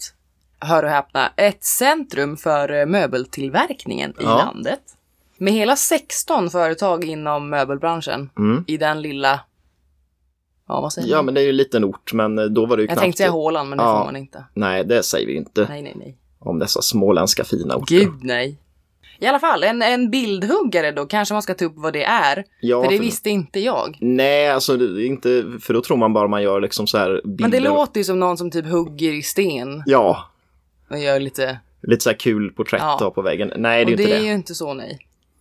hör 0.61 0.82
och 0.82 0.90
häpna, 0.90 1.32
ett 1.37 1.64
centrum 1.64 2.37
för 2.37 2.73
eh, 2.73 2.87
möbeltillverkningen 2.87 4.11
i 4.11 4.14
Ja. 4.23 4.37
landet. 4.38 4.80
Med 5.38 5.52
hela 5.52 5.76
16 5.76 6.50
företag 6.50 7.04
inom 7.04 7.50
möbelbranschen 7.50 8.30
Mm. 8.38 8.64
i 8.66 8.76
den 8.76 9.02
lilla... 9.02 9.40
Ja, 10.68 10.80
vad 10.80 10.92
säger 10.92 11.08
Ja, 11.08 11.16
man? 11.16 11.25
men 11.25 11.35
det 11.35 11.40
är 11.40 11.44
ju 11.44 11.50
en 11.50 11.56
liten 11.56 11.85
ort, 11.85 12.12
men 12.12 12.38
eh, 12.38 12.44
då 12.44 12.66
var 12.66 12.76
det 12.76 12.82
ju 12.82 12.87
Jag 12.87 12.88
knappt... 12.92 13.00
tänkte 13.02 13.18
säga 13.18 13.30
Håland, 13.30 13.68
men 13.68 13.78
det 13.78 13.85
Ja. 13.85 13.99
får 13.99 14.04
man 14.04 14.16
inte. 14.16 14.44
Nej, 14.54 14.85
det 14.85 15.02
säger 15.02 15.26
vi 15.26 15.37
inte 15.37 15.66
Nej, 15.68 15.82
nej, 15.82 15.92
nej. 15.96 16.16
Om 16.47 16.59
dessa 16.59 16.83
småländska 16.83 17.45
fina 17.45 17.76
orter. 17.76 17.97
Gud 17.97 18.12
nej. 18.23 18.57
I 19.19 19.26
alla 19.26 19.38
fall, 19.41 19.65
en, 19.65 19.83
en 19.83 20.11
bildhuggare 20.11 20.93
då, 20.93 21.07
kanske 21.07 21.35
man 21.35 21.43
ska 21.43 21.55
ta 21.55 21.65
upp 21.65 21.73
vad 21.76 21.93
det 21.93 22.05
är. 22.05 22.45
Ja, 22.61 22.83
för 22.85 22.91
det 22.91 22.97
för- 22.97 23.05
visste 23.05 23.31
inte 23.31 23.61
jag. 23.61 23.99
Nej, 24.00 24.49
alltså 24.50 24.73
är 24.75 25.07
inte, 25.07 25.45
för 25.61 25.75
då 25.75 25.81
tror 25.83 25.97
man 25.97 26.12
bara 26.12 26.29
man 26.29 26.43
gör 26.43 26.61
liksom 26.61 26.87
så 26.87 26.99
här 26.99 27.21
bilder. 27.25 27.43
Men 27.43 27.50
det 27.50 27.61
låter 27.61 28.00
ju 28.00 28.05
som 28.05 28.21
någon 28.21 28.37
som 28.37 28.50
typ 28.50 28.67
hugger 28.67 29.12
i 29.12 29.23
sten 29.23 29.83
Ja, 29.87 30.31
och 30.91 30.99
gör 30.99 31.21
lite... 31.21 31.59
lite 31.83 32.03
så 32.03 32.11
här 32.11 32.17
kul 32.17 32.50
porträtt 32.53 32.83
Ja. 33.00 33.12
på 33.15 33.23
väggen. 33.23 33.53
Nej, 33.57 33.85
det 33.85 33.93
är 33.93 33.95
och 33.95 34.00
ju 34.00 34.05
inte 34.05 34.12
det 34.12 34.17
är 34.17 34.21
det. 34.21 34.26
ju 34.26 34.35
inte 34.35 34.55
så 34.55 34.75
nej. 34.75 34.99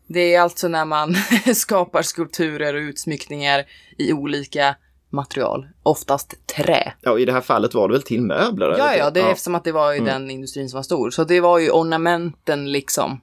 Det 0.07 0.35
är 0.35 0.41
alltså 0.41 0.67
när 0.67 0.85
man 0.85 1.15
skapar 1.55 2.01
skulpturer 2.01 2.73
och 2.75 2.79
utsmyckningar 2.81 3.63
i 3.97 4.13
olika 4.13 4.75
material. 5.15 5.67
Oftast 5.83 6.33
trä. 6.57 6.93
Ja, 7.01 7.19
i 7.19 7.25
det 7.25 7.31
här 7.31 7.41
fallet 7.41 7.73
var 7.73 7.87
det 7.87 7.91
väl 7.93 8.01
till 8.01 8.21
möbler? 8.21 8.75
Ja, 8.77 8.95
ja, 8.95 9.09
det 9.09 9.19
är 9.19 9.23
ja. 9.25 9.31
eftersom 9.31 9.55
att 9.55 9.63
det 9.63 9.71
var 9.71 9.91
ju 9.91 9.97
Mm. 9.99 10.13
den 10.13 10.31
industrin 10.31 10.69
som 10.69 10.77
var 10.77 10.83
stor. 10.83 11.09
Så 11.09 11.23
det 11.23 11.39
var 11.39 11.59
ju 11.59 11.69
ornamenten 11.69 12.71
liksom. 12.71 13.21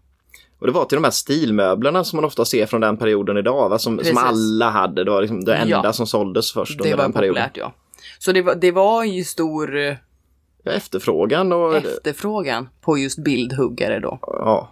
Och 0.61 0.67
det 0.67 0.73
var 0.73 0.85
till 0.85 0.97
de 0.97 1.05
här 1.05 1.11
stilmöblerna 1.11 2.05
som 2.05 2.17
man 2.17 2.25
ofta 2.25 2.45
ser 2.45 2.67
från 2.67 2.81
den 2.81 2.97
perioden 2.97 3.37
idag, 3.37 3.69
va? 3.69 3.79
Som, 3.79 4.01
som 4.05 4.19
alla 4.19 4.71
hade. 4.71 5.05
Det 5.05 5.11
var 5.11 5.21
liksom 5.21 5.45
det 5.45 5.55
enda 5.55 5.81
Ja. 5.85 5.93
som 5.93 6.07
såldes 6.07 6.53
först 6.53 6.79
Det 6.79 6.85
under 6.85 6.97
var 6.97 7.05
den 7.05 7.13
perioden. 7.13 7.43
populärt 7.49 7.57
ja. 7.57 7.73
Så 8.19 8.33
det 8.33 8.43
var, 8.43 8.55
det 8.55 8.71
var 8.73 9.05
ju 9.05 9.25
stor... 9.25 9.77
eh, 9.79 9.95
efterfrågan 10.65 11.53
och... 11.53 11.77
Efterfrågan 11.77 12.69
på 12.81 12.99
just 12.99 13.19
bildhuggare 13.25 13.99
då. 14.01 14.19
Ja. 14.23 14.71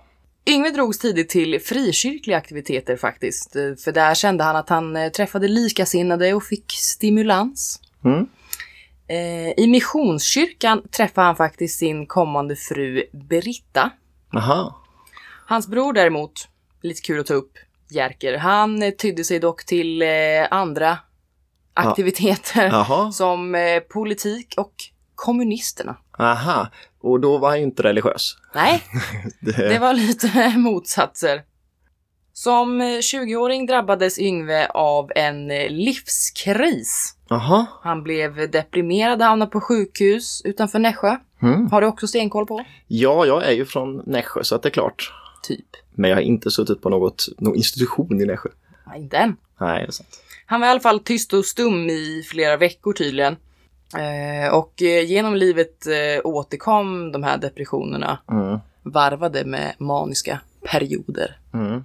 Yngve 0.50 0.70
drogs 0.70 0.98
tidigt 0.98 1.28
till 1.28 1.60
frikyrkliga 1.60 2.36
aktiviteter 2.36 2.96
faktiskt. 2.96 3.56
eh, 3.56 3.74
För 3.84 3.92
där 3.92 4.14
kände 4.14 4.44
han 4.44 4.56
att 4.56 4.68
han 4.68 4.96
eh, 4.96 5.08
träffade 5.08 5.48
likasinnade 5.48 6.34
och 6.34 6.44
fick 6.44 6.72
stimulans. 6.72 7.80
Mm. 8.04 8.26
Eh, 9.08 9.64
I 9.64 9.66
Missionskyrkan 9.66 10.82
träffade 10.90 11.26
han 11.26 11.36
faktiskt 11.36 11.78
sin 11.78 12.06
kommande 12.06 12.56
fru 12.56 13.04
Beritta. 13.12 13.90
Aha. 14.36 14.82
Hans 15.46 15.68
bror 15.68 15.92
däremot, 15.92 16.48
lite 16.82 17.00
kul 17.02 17.20
att 17.20 17.26
ta 17.26 17.34
upp, 17.34 17.52
Jerker, 17.90 18.36
han 18.36 18.92
tydde 18.98 19.24
sig 19.24 19.38
dock 19.38 19.64
till 19.64 20.02
andra 20.50 20.98
aktiviteter 21.74 22.66
Jaha. 22.66 23.12
som 23.12 23.56
politik 23.92 24.54
och 24.56 24.72
kommunisterna. 25.20 25.96
Aha. 26.18 26.68
Och 27.00 27.20
då 27.20 27.38
var 27.38 27.48
han 27.48 27.58
ju 27.58 27.64
inte 27.64 27.82
religiös. 27.82 28.36
Nej, 28.54 28.82
Det... 29.40 29.68
det 29.68 29.78
var 29.78 29.94
lite 29.94 30.48
motsatser. 30.56 31.42
Som 32.32 32.80
eh, 32.80 32.84
20-åring 32.84 33.66
drabbades 33.66 34.18
Yngve 34.18 34.66
av 34.66 35.12
en 35.16 35.50
eh, 35.50 35.70
livskris. 35.70 37.14
Jaha. 37.28 37.66
Han 37.82 38.02
blev 38.02 38.50
deprimerad 38.50 39.20
och 39.20 39.26
hamnade 39.26 39.50
på 39.50 39.60
sjukhus 39.60 40.42
utanför 40.44 40.78
Nässjö. 40.78 41.16
Mm. 41.42 41.70
Har 41.70 41.80
du 41.80 41.86
också 41.86 42.06
stenkoll 42.06 42.46
på? 42.46 42.64
Ja, 42.86 43.26
jag 43.26 43.44
är 43.44 43.52
ju 43.52 43.64
från 43.64 44.02
Nässjö 44.06 44.44
så 44.44 44.54
att 44.54 44.62
det 44.62 44.68
är 44.68 44.70
klart. 44.70 45.12
Typ. 45.42 45.66
Men 45.94 46.10
jag 46.10 46.16
har 46.16 46.22
inte 46.22 46.50
suttit 46.50 46.82
på 46.82 46.88
något, 46.88 47.26
någon 47.38 47.56
institution 47.56 48.20
i 48.20 48.26
Nässjö. 48.26 48.50
Nej, 48.86 49.00
inte 49.00 49.16
än. 49.16 49.36
Nej, 49.60 49.80
det 49.80 49.86
är 49.86 49.90
sant. 49.90 50.22
Han 50.46 50.60
var 50.60 50.68
i 50.68 50.70
alla 50.70 50.80
fall 50.80 51.00
tyst 51.00 51.32
och 51.32 51.44
stum 51.44 51.90
i 51.90 52.22
flera 52.30 52.56
veckor 52.56 52.92
tydligen. 52.92 53.36
Eh, 53.98 54.54
och 54.54 54.82
eh, 54.82 55.04
genom 55.04 55.34
livet 55.34 55.86
eh, 55.86 56.20
återkom 56.24 57.12
de 57.12 57.22
här 57.22 57.38
depressionerna 57.38 58.18
Mm. 58.30 58.58
varvade 58.82 59.44
med 59.44 59.74
maniska 59.78 60.40
perioder. 60.72 61.38
Mm. 61.54 61.84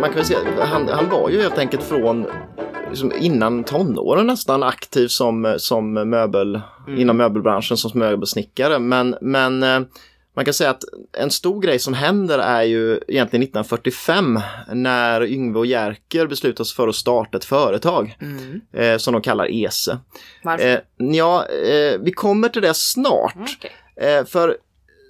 Man 0.00 0.10
kan 0.10 0.14
väl 0.16 0.24
säga, 0.24 0.38
han, 0.60 0.88
han 0.88 1.08
var 1.10 1.30
ju 1.30 1.42
helt 1.42 1.58
enkelt 1.58 1.82
från 1.82 2.26
liksom 2.88 3.12
innan 3.20 3.64
tonåren 3.64 4.26
nästan 4.26 4.62
aktiv 4.62 5.08
som, 5.08 5.54
som 5.58 5.92
möbel, 6.10 6.60
inom 6.88 7.16
möbelbranschen 7.16 7.76
som 7.76 7.90
möbelsnickare. 7.98 8.78
Men, 8.78 9.16
men 9.20 9.62
eh, 9.62 9.80
man 10.36 10.44
kan 10.44 10.54
säga 10.54 10.70
att 10.70 10.84
en 11.12 11.30
stor 11.30 11.60
grej 11.60 11.78
som 11.78 11.94
händer 11.94 12.38
är 12.38 12.62
ju 12.62 12.92
egentligen 12.92 13.42
1945 13.42 14.40
när 14.72 15.24
Yngve 15.24 15.58
och 15.58 15.66
Jerker 15.66 16.26
beslutar 16.26 16.64
sig 16.64 16.76
för 16.76 16.88
att 16.88 16.94
starta 16.94 17.38
ett 17.38 17.44
företag 17.44 18.16
Mm. 18.20 18.60
eh, 18.72 18.98
som 18.98 19.12
de 19.12 19.22
kallar 19.22 19.46
ESE. 19.50 19.98
Varför? 20.42 20.66
Eh, 20.68 20.78
ja, 20.96 21.46
eh, 21.46 21.98
vi 22.00 22.12
kommer 22.12 22.48
till 22.48 22.62
det 22.62 22.74
snart. 22.74 23.34
Mm, 23.34 23.46
okej. 23.58 23.72
Eh, 24.18 24.24
för 24.24 24.56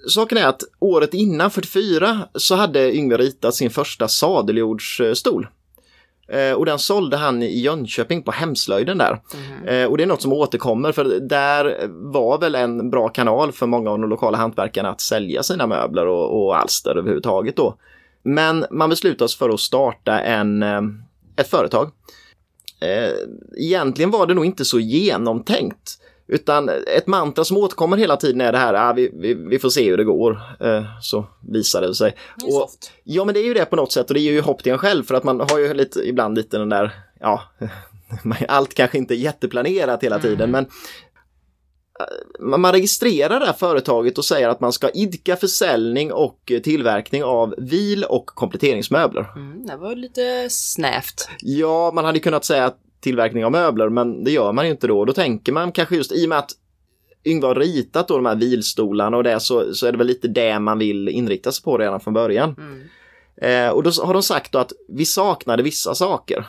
saken 0.09 0.37
är 0.37 0.47
att 0.47 0.61
året 0.79 1.13
innan, 1.13 1.51
44, 1.51 2.19
så 2.35 2.55
hade 2.55 2.95
Yngve 2.95 3.17
ritat 3.17 3.55
sin 3.55 3.69
första 3.69 4.07
sadeljordsstol. 4.07 5.47
Eh, 6.27 6.53
och 6.53 6.65
den 6.65 6.79
sålde 6.79 7.17
han 7.17 7.43
i 7.43 7.59
Jönköping 7.59 8.23
på 8.23 8.31
Hemslöjden 8.31 8.97
där. 8.97 9.21
Eh, 9.65 9.85
och 9.85 9.97
det 9.97 10.03
är 10.03 10.07
något 10.07 10.21
som 10.21 10.33
återkommer 10.33 10.91
för 10.91 11.19
där 11.19 11.87
var 11.89 12.37
väl 12.37 12.55
en 12.55 12.89
bra 12.89 13.09
kanal 13.09 13.51
för 13.51 13.65
många 13.65 13.89
av 13.89 13.99
de 13.99 14.09
lokala 14.09 14.37
hantverkarna 14.37 14.89
att 14.89 15.01
sälja 15.01 15.43
sina 15.43 15.67
möbler 15.67 16.07
och, 16.07 16.43
och 16.43 16.57
alster 16.57 16.95
överhuvudtaget 16.97 17.55
då. 17.55 17.75
Men 18.23 18.65
man 18.71 18.89
beslutade 18.89 19.29
sig 19.29 19.37
för 19.37 19.49
att 19.49 19.59
starta 19.59 20.19
en, 20.19 20.63
eh, 20.63 20.81
ett 21.35 21.47
företag. 21.47 21.91
Egentligen 23.57 24.11
var 24.11 24.27
det 24.27 24.33
nog 24.33 24.45
inte 24.45 24.65
så 24.65 24.79
genomtänkt. 24.79 25.99
Utan 26.27 26.69
ett 26.69 27.07
mantra 27.07 27.43
som 27.43 27.57
återkommer 27.57 27.97
hela 27.97 28.17
tiden 28.17 28.41
är 28.41 28.51
det 28.51 28.57
här, 28.57 28.73
ah, 28.73 28.93
vi, 28.93 29.11
vi, 29.13 29.33
vi 29.33 29.59
får 29.59 29.69
se 29.69 29.89
hur 29.89 29.97
det 29.97 30.03
går. 30.03 30.41
Eh, 30.59 30.83
så 31.01 31.25
visade 31.51 31.87
det 31.87 31.95
sig. 31.95 32.15
Det 32.37 32.45
Och, 32.45 32.69
ja 33.03 33.25
men 33.25 33.33
det 33.33 33.39
är 33.39 33.45
ju 33.45 33.53
det 33.53 33.65
på 33.65 33.75
något 33.75 33.91
sätt 33.91 34.07
och 34.07 34.13
det 34.13 34.19
ger 34.19 34.31
ju 34.31 34.41
hopp 34.41 34.63
till 34.63 34.71
en 34.71 34.77
själv 34.77 35.03
för 35.03 35.15
att 35.15 35.23
man 35.23 35.39
har 35.39 35.59
ju 35.59 35.73
lite, 35.73 35.99
ibland 35.99 36.37
lite 36.37 36.57
den 36.57 36.69
där, 36.69 36.91
ja, 37.19 37.41
allt 38.47 38.73
kanske 38.73 38.97
inte 38.97 39.13
är 39.13 39.17
jätteplanerat 39.17 40.03
hela 40.03 40.19
tiden 40.19 40.51
men 40.51 40.65
eh, 41.99 42.45
man 42.59 42.71
registrerar 42.71 43.39
det 43.39 43.45
här 43.45 43.53
företaget 43.53 44.17
och 44.17 44.25
säger 44.25 44.49
att 44.49 44.59
man 44.59 44.73
ska 44.73 44.89
idka 44.89 45.35
försäljning 45.35 46.13
och 46.13 46.51
tillverkning 46.63 47.23
av 47.23 47.55
vil 47.57 48.03
och 48.03 48.25
kompletteringsmöbler. 48.25 49.25
Mm, 49.35 49.65
det 49.65 49.75
var 49.75 49.95
lite 49.95 50.47
snävt. 50.49 51.29
Ja, 51.39 51.91
man 51.93 52.05
hade 52.05 52.19
kunnat 52.19 52.45
säga 52.45 52.73
tillverkning 53.03 53.45
av 53.45 53.51
möbler, 53.51 53.89
men 53.89 54.23
det 54.23 54.31
gör 54.31 54.51
man 54.51 54.65
ju 54.65 54.71
inte 54.71 54.87
då. 54.87 55.05
Då 55.05 55.13
tänker 55.13 55.51
man 55.51 55.71
kanske 55.71 55.95
just 55.95 56.11
i 56.11 56.25
och 56.25 56.29
med 56.29 56.37
att 56.37 56.51
Yngve 57.25 57.47
har 57.47 57.55
ritat 57.55 58.07
då 58.07 58.15
de 58.15 58.25
här 58.25 58.35
vilstolarna 58.35 59.17
och 59.17 59.23
det 59.23 59.39
så, 59.39 59.73
så 59.73 59.87
är 59.87 59.91
det 59.91 59.97
väl 59.97 60.07
lite 60.07 60.27
det 60.27 60.59
man 60.59 60.79
vill 60.79 61.09
inrikta 61.09 61.51
sig 61.51 61.63
på 61.63 61.77
redan 61.77 61.99
från 61.99 62.13
början. 62.13 62.55
Mm. 62.57 62.81
Eh, 63.41 63.73
och 63.73 63.83
då 63.83 63.91
har 64.03 64.13
de 64.13 64.23
sagt 64.23 64.51
då 64.51 64.59
att 64.59 64.71
vi 64.87 65.05
saknade 65.05 65.63
vissa 65.63 65.95
saker. 65.95 66.45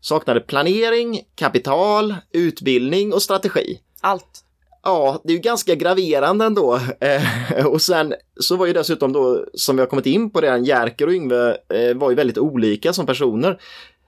Saknade 0.00 0.40
planering, 0.40 1.20
kapital, 1.34 2.14
utbildning 2.32 3.12
och 3.12 3.22
strategi. 3.22 3.80
Allt. 4.00 4.44
Ja, 4.84 5.20
det 5.24 5.32
är 5.32 5.34
ju 5.34 5.42
ganska 5.42 5.74
graverande 5.74 6.44
ändå. 6.44 6.80
Eh, 7.00 7.66
och 7.66 7.82
sen 7.82 8.14
så 8.40 8.56
var 8.56 8.66
ju 8.66 8.72
dessutom 8.72 9.12
då, 9.12 9.46
som 9.54 9.76
vi 9.76 9.82
har 9.82 9.86
kommit 9.86 10.06
in 10.06 10.30
på 10.30 10.40
redan, 10.40 10.64
Jerker 10.64 11.06
och 11.06 11.12
Yngve 11.12 11.56
eh, 11.68 11.96
var 11.96 12.10
ju 12.10 12.16
väldigt 12.16 12.38
olika 12.38 12.92
som 12.92 13.06
personer. 13.06 13.60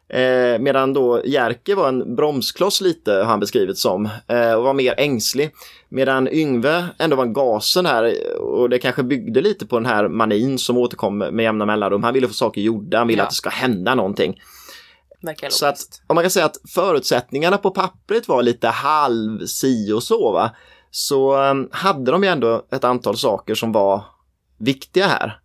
Eh, 0.09 0.59
medan 0.61 0.93
då 0.93 1.23
Jerker 1.25 1.75
var 1.75 1.89
en 1.89 2.17
bromskloss 2.17 2.81
lite, 2.81 3.13
har 3.13 3.25
han 3.25 3.41
beskrivit 3.41 3.79
som, 3.79 4.09
eh, 4.29 4.53
och 4.53 4.63
var 4.65 4.75
mer 4.75 4.95
ängslig. 4.99 5.51
Medan 5.89 6.29
Yngve 6.29 6.85
ändå 6.99 7.17
var 7.17 7.27
gasen 7.27 7.87
här 7.87 8.15
och 8.41 8.71
det 8.71 8.79
kanske 8.79 9.03
byggde 9.03 9.41
lite 9.41 9.67
på 9.67 9.77
den 9.77 9.87
här 9.87 10.09
manin 10.09 10.59
som 10.59 10.77
återkom 10.79 11.19
med 11.19 11.41
jämna 11.43 11.67
mellanrum. 11.67 12.03
Han 12.03 12.15
ville 12.15 12.29
få 12.29 12.35
saker 12.35 12.61
gjorda, 12.61 12.99
han 12.99 13.07
ville 13.09 13.21
Ja. 13.21 13.25
att 13.25 13.31
det 13.31 13.37
ska 13.37 13.51
hända 13.51 13.95
någonting. 13.95 14.41
Så 15.51 15.67
att 15.67 15.79
om 16.07 16.15
man 16.15 16.25
kan 16.25 16.31
säga 16.31 16.47
att 16.47 16.57
förutsättningarna 16.75 17.59
på 17.59 17.71
pappret 17.71 18.29
var 18.29 18.43
lite 18.43 18.69
halv 18.69 19.47
si 19.47 19.93
och 19.93 20.03
så 20.03 20.33
va. 20.33 20.51
Så 20.91 21.37
um, 21.51 21.69
hade 21.73 22.11
de 22.11 22.23
ju 22.25 22.29
ändå 22.29 22.67
ett 22.73 22.85
antal 22.85 23.17
saker 23.17 23.55
som 23.55 23.73
var 23.73 24.03
viktiga 24.59 25.07
här. 25.07 25.39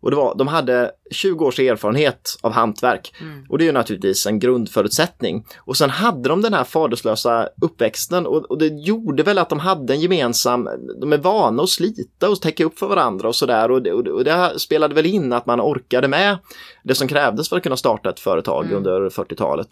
Och 0.00 0.10
det 0.10 0.16
var, 0.16 0.34
de 0.34 0.48
hade 0.48 0.90
20 1.10 1.44
års 1.44 1.58
erfarenhet 1.58 2.38
av 2.40 2.52
hantverk. 2.52 3.14
Mm. 3.20 3.46
Och 3.48 3.58
det 3.58 3.64
är 3.64 3.66
ju 3.66 3.72
naturligtvis 3.72 4.26
en 4.26 4.38
grundförutsättning. 4.38 5.46
Och 5.58 5.76
sen 5.76 5.90
hade 5.90 6.28
de 6.28 6.42
den 6.42 6.54
här 6.54 6.64
faderslösa 6.64 7.48
uppväxten 7.62 8.26
och, 8.26 8.50
och 8.50 8.58
det 8.58 8.66
gjorde 8.66 9.22
väl 9.22 9.38
att 9.38 9.48
de 9.48 9.58
hade 9.58 9.92
en 9.94 10.00
gemensam, 10.00 10.68
de 11.00 11.12
är 11.12 11.18
vana 11.18 11.62
att 11.62 11.68
slita 11.68 12.28
och 12.30 12.40
täcka 12.40 12.64
upp 12.64 12.78
för 12.78 12.86
varandra 12.88 13.28
och 13.28 13.36
sådär. 13.36 13.70
Och, 13.70 13.82
det- 13.82 13.92
och, 13.92 14.06
och 14.06 14.24
det 14.24 14.58
spelade 14.58 14.94
väl 14.94 15.06
in 15.06 15.32
att 15.32 15.46
man 15.46 15.60
orkade 15.60 16.08
med 16.08 16.38
det 16.84 16.94
som 16.94 17.08
krävdes 17.08 17.48
för 17.48 17.56
att 17.56 17.62
kunna 17.62 17.76
starta 17.76 18.10
ett 18.10 18.20
företag 18.20 18.64
Mm. 18.64 18.76
under 18.76 19.08
40-talet. 19.10 19.68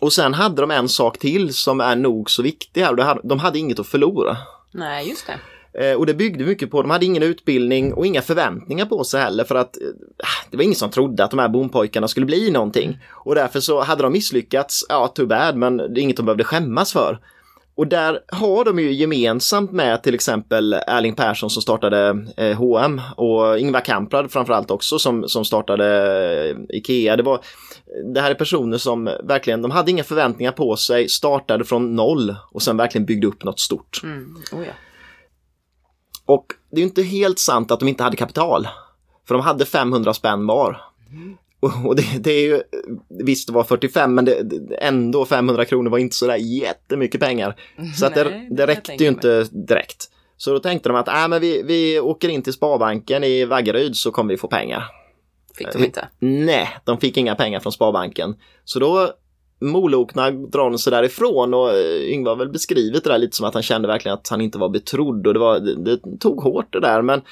Och 0.00 0.12
sen 0.12 0.34
hade 0.34 0.60
de 0.62 0.70
en 0.70 0.88
sak 0.88 1.18
till 1.18 1.54
som 1.54 1.80
är 1.80 1.96
nog 1.96 2.30
så 2.30 2.42
viktig 2.42 2.80
här. 2.82 2.92
och 3.14 3.20
De 3.28 3.38
hade 3.38 3.58
inget 3.58 3.78
att 3.78 3.86
förlora. 3.86 4.36
Nej, 4.72 5.08
just 5.08 5.26
det. 5.26 5.38
Eh, 5.78 5.92
och 5.92 6.06
det 6.06 6.14
byggde 6.14 6.44
mycket 6.44 6.70
på, 6.70 6.82
de 6.82 6.90
hade 6.90 7.04
ingen 7.04 7.22
utbildning 7.22 7.94
och 7.94 8.06
inga 8.06 8.22
förväntningar 8.22 8.86
på 8.86 9.04
sig 9.04 9.20
heller 9.20 9.44
för 9.44 9.54
att 9.54 9.76
eh, 9.76 9.82
det 10.50 10.56
var 10.56 10.64
ingen 10.64 10.76
som 10.76 10.90
trodde 10.90 11.24
att 11.24 11.30
de 11.30 11.38
här 11.38 11.48
bompojkarna 11.48 12.08
skulle 12.08 12.26
bli 12.26 12.50
någonting. 12.50 12.98
Och 13.10 13.34
därför 13.34 13.60
så 13.60 13.80
hade 13.80 14.02
de 14.02 14.12
misslyckats, 14.12 14.86
ja 14.88 15.08
too 15.08 15.26
bad, 15.26 15.56
men 15.56 15.76
det 15.76 15.84
är 15.84 15.98
inget 15.98 16.16
de 16.16 16.26
behövde 16.26 16.44
skämmas 16.44 16.92
för. 16.92 17.18
Och 17.74 17.86
där 17.86 18.20
har 18.28 18.64
de 18.64 18.78
ju 18.78 18.92
gemensamt 18.92 19.72
med 19.72 20.02
till 20.02 20.14
exempel 20.14 20.72
Erling 20.72 21.14
Persson 21.14 21.50
som 21.50 21.62
startade 21.62 22.26
eh, 22.36 22.56
H&M 22.56 23.00
och 23.16 23.58
Ingvar 23.58 23.80
Kamprad 23.80 24.32
framförallt 24.32 24.70
också 24.70 24.98
som, 24.98 25.28
som 25.28 25.44
startade 25.44 25.86
eh, 26.50 26.76
Ikea. 26.76 27.16
Det, 27.16 27.22
var, 27.22 27.40
det 28.14 28.20
här 28.20 28.30
är 28.30 28.34
personer 28.34 28.78
som 28.78 29.04
verkligen, 29.24 29.62
de 29.62 29.70
hade 29.70 29.90
inga 29.90 30.04
förväntningar 30.04 30.52
på 30.52 30.76
sig, 30.76 31.08
startade 31.08 31.64
från 31.64 31.96
noll 31.96 32.36
och 32.50 32.62
sen 32.62 32.76
verkligen 32.76 33.04
byggde 33.04 33.26
upp 33.26 33.44
något 33.44 33.60
stort. 33.60 34.00
Mm. 34.02 34.36
Oh, 34.52 34.66
ja. 34.66 34.72
Och 36.30 36.46
det 36.70 36.76
är 36.76 36.80
ju 36.80 36.86
inte 36.86 37.02
helt 37.02 37.38
sant 37.38 37.70
att 37.70 37.80
de 37.80 37.88
inte 37.88 38.02
hade 38.02 38.16
kapital. 38.16 38.68
För 39.28 39.34
de 39.34 39.40
hade 39.40 39.66
500 39.66 40.14
spänn 40.14 40.46
var. 40.46 40.82
Och 41.60 41.72
och 41.86 41.96
det, 41.96 42.04
det 42.18 42.30
är 42.30 42.42
ju, 42.42 42.62
visst 43.08 43.46
det 43.46 43.52
var 43.52 43.64
45 43.64 44.14
men 44.14 44.24
det, 44.24 44.42
ändå 44.78 45.24
500 45.24 45.64
kronor 45.64 45.90
var 45.90 45.98
inte 45.98 46.16
sådär 46.16 46.36
jättemycket 46.36 47.20
pengar. 47.20 47.56
Så 47.96 48.06
att 48.06 48.14
Nej, 48.14 48.24
det, 48.24 48.30
det 48.30 48.56
det 48.56 48.66
räckte 48.66 48.92
ju 48.92 49.08
inte 49.08 49.44
direkt. 49.50 50.10
Så 50.36 50.52
då 50.52 50.58
tänkte 50.58 50.88
de 50.88 50.96
att 50.96 51.08
äh, 51.08 51.28
men 51.28 51.40
vi, 51.40 51.62
vi 51.62 52.00
åker 52.00 52.28
in 52.28 52.42
till 52.42 52.52
Sparbanken 52.52 53.24
i 53.24 53.44
Vaggeryd 53.44 53.96
så 53.96 54.10
kommer 54.10 54.34
vi 54.34 54.38
få 54.38 54.48
pengar. 54.48 54.84
Fick 55.54 55.72
de 55.72 55.84
inte. 55.84 56.08
Nej, 56.18 56.68
de 56.84 57.00
fick 57.00 57.16
inga 57.16 57.34
pengar 57.34 57.60
från 57.60 57.72
Sparbanken. 57.72 58.34
Så 58.64 58.78
då 58.78 59.12
molokna 59.60 60.30
drar 60.30 60.76
sig 60.76 60.90
därifrån 60.90 61.54
och 61.54 61.70
eh, 61.70 62.12
Yngve 62.12 62.30
har 62.30 62.36
väl 62.36 62.48
beskrivit 62.48 63.04
det 63.04 63.10
där 63.10 63.18
lite 63.18 63.36
som 63.36 63.46
att 63.46 63.54
han 63.54 63.62
kände 63.62 63.88
verkligen 63.88 64.14
att 64.14 64.28
han 64.28 64.40
inte 64.40 64.58
var 64.58 64.68
betrodd 64.68 65.26
och 65.26 65.34
det, 65.34 65.40
var, 65.40 65.60
det, 65.60 65.74
det 65.74 66.18
tog 66.20 66.42
hårt 66.42 66.72
det 66.72 66.80
där 66.80 67.02
men 67.02 67.22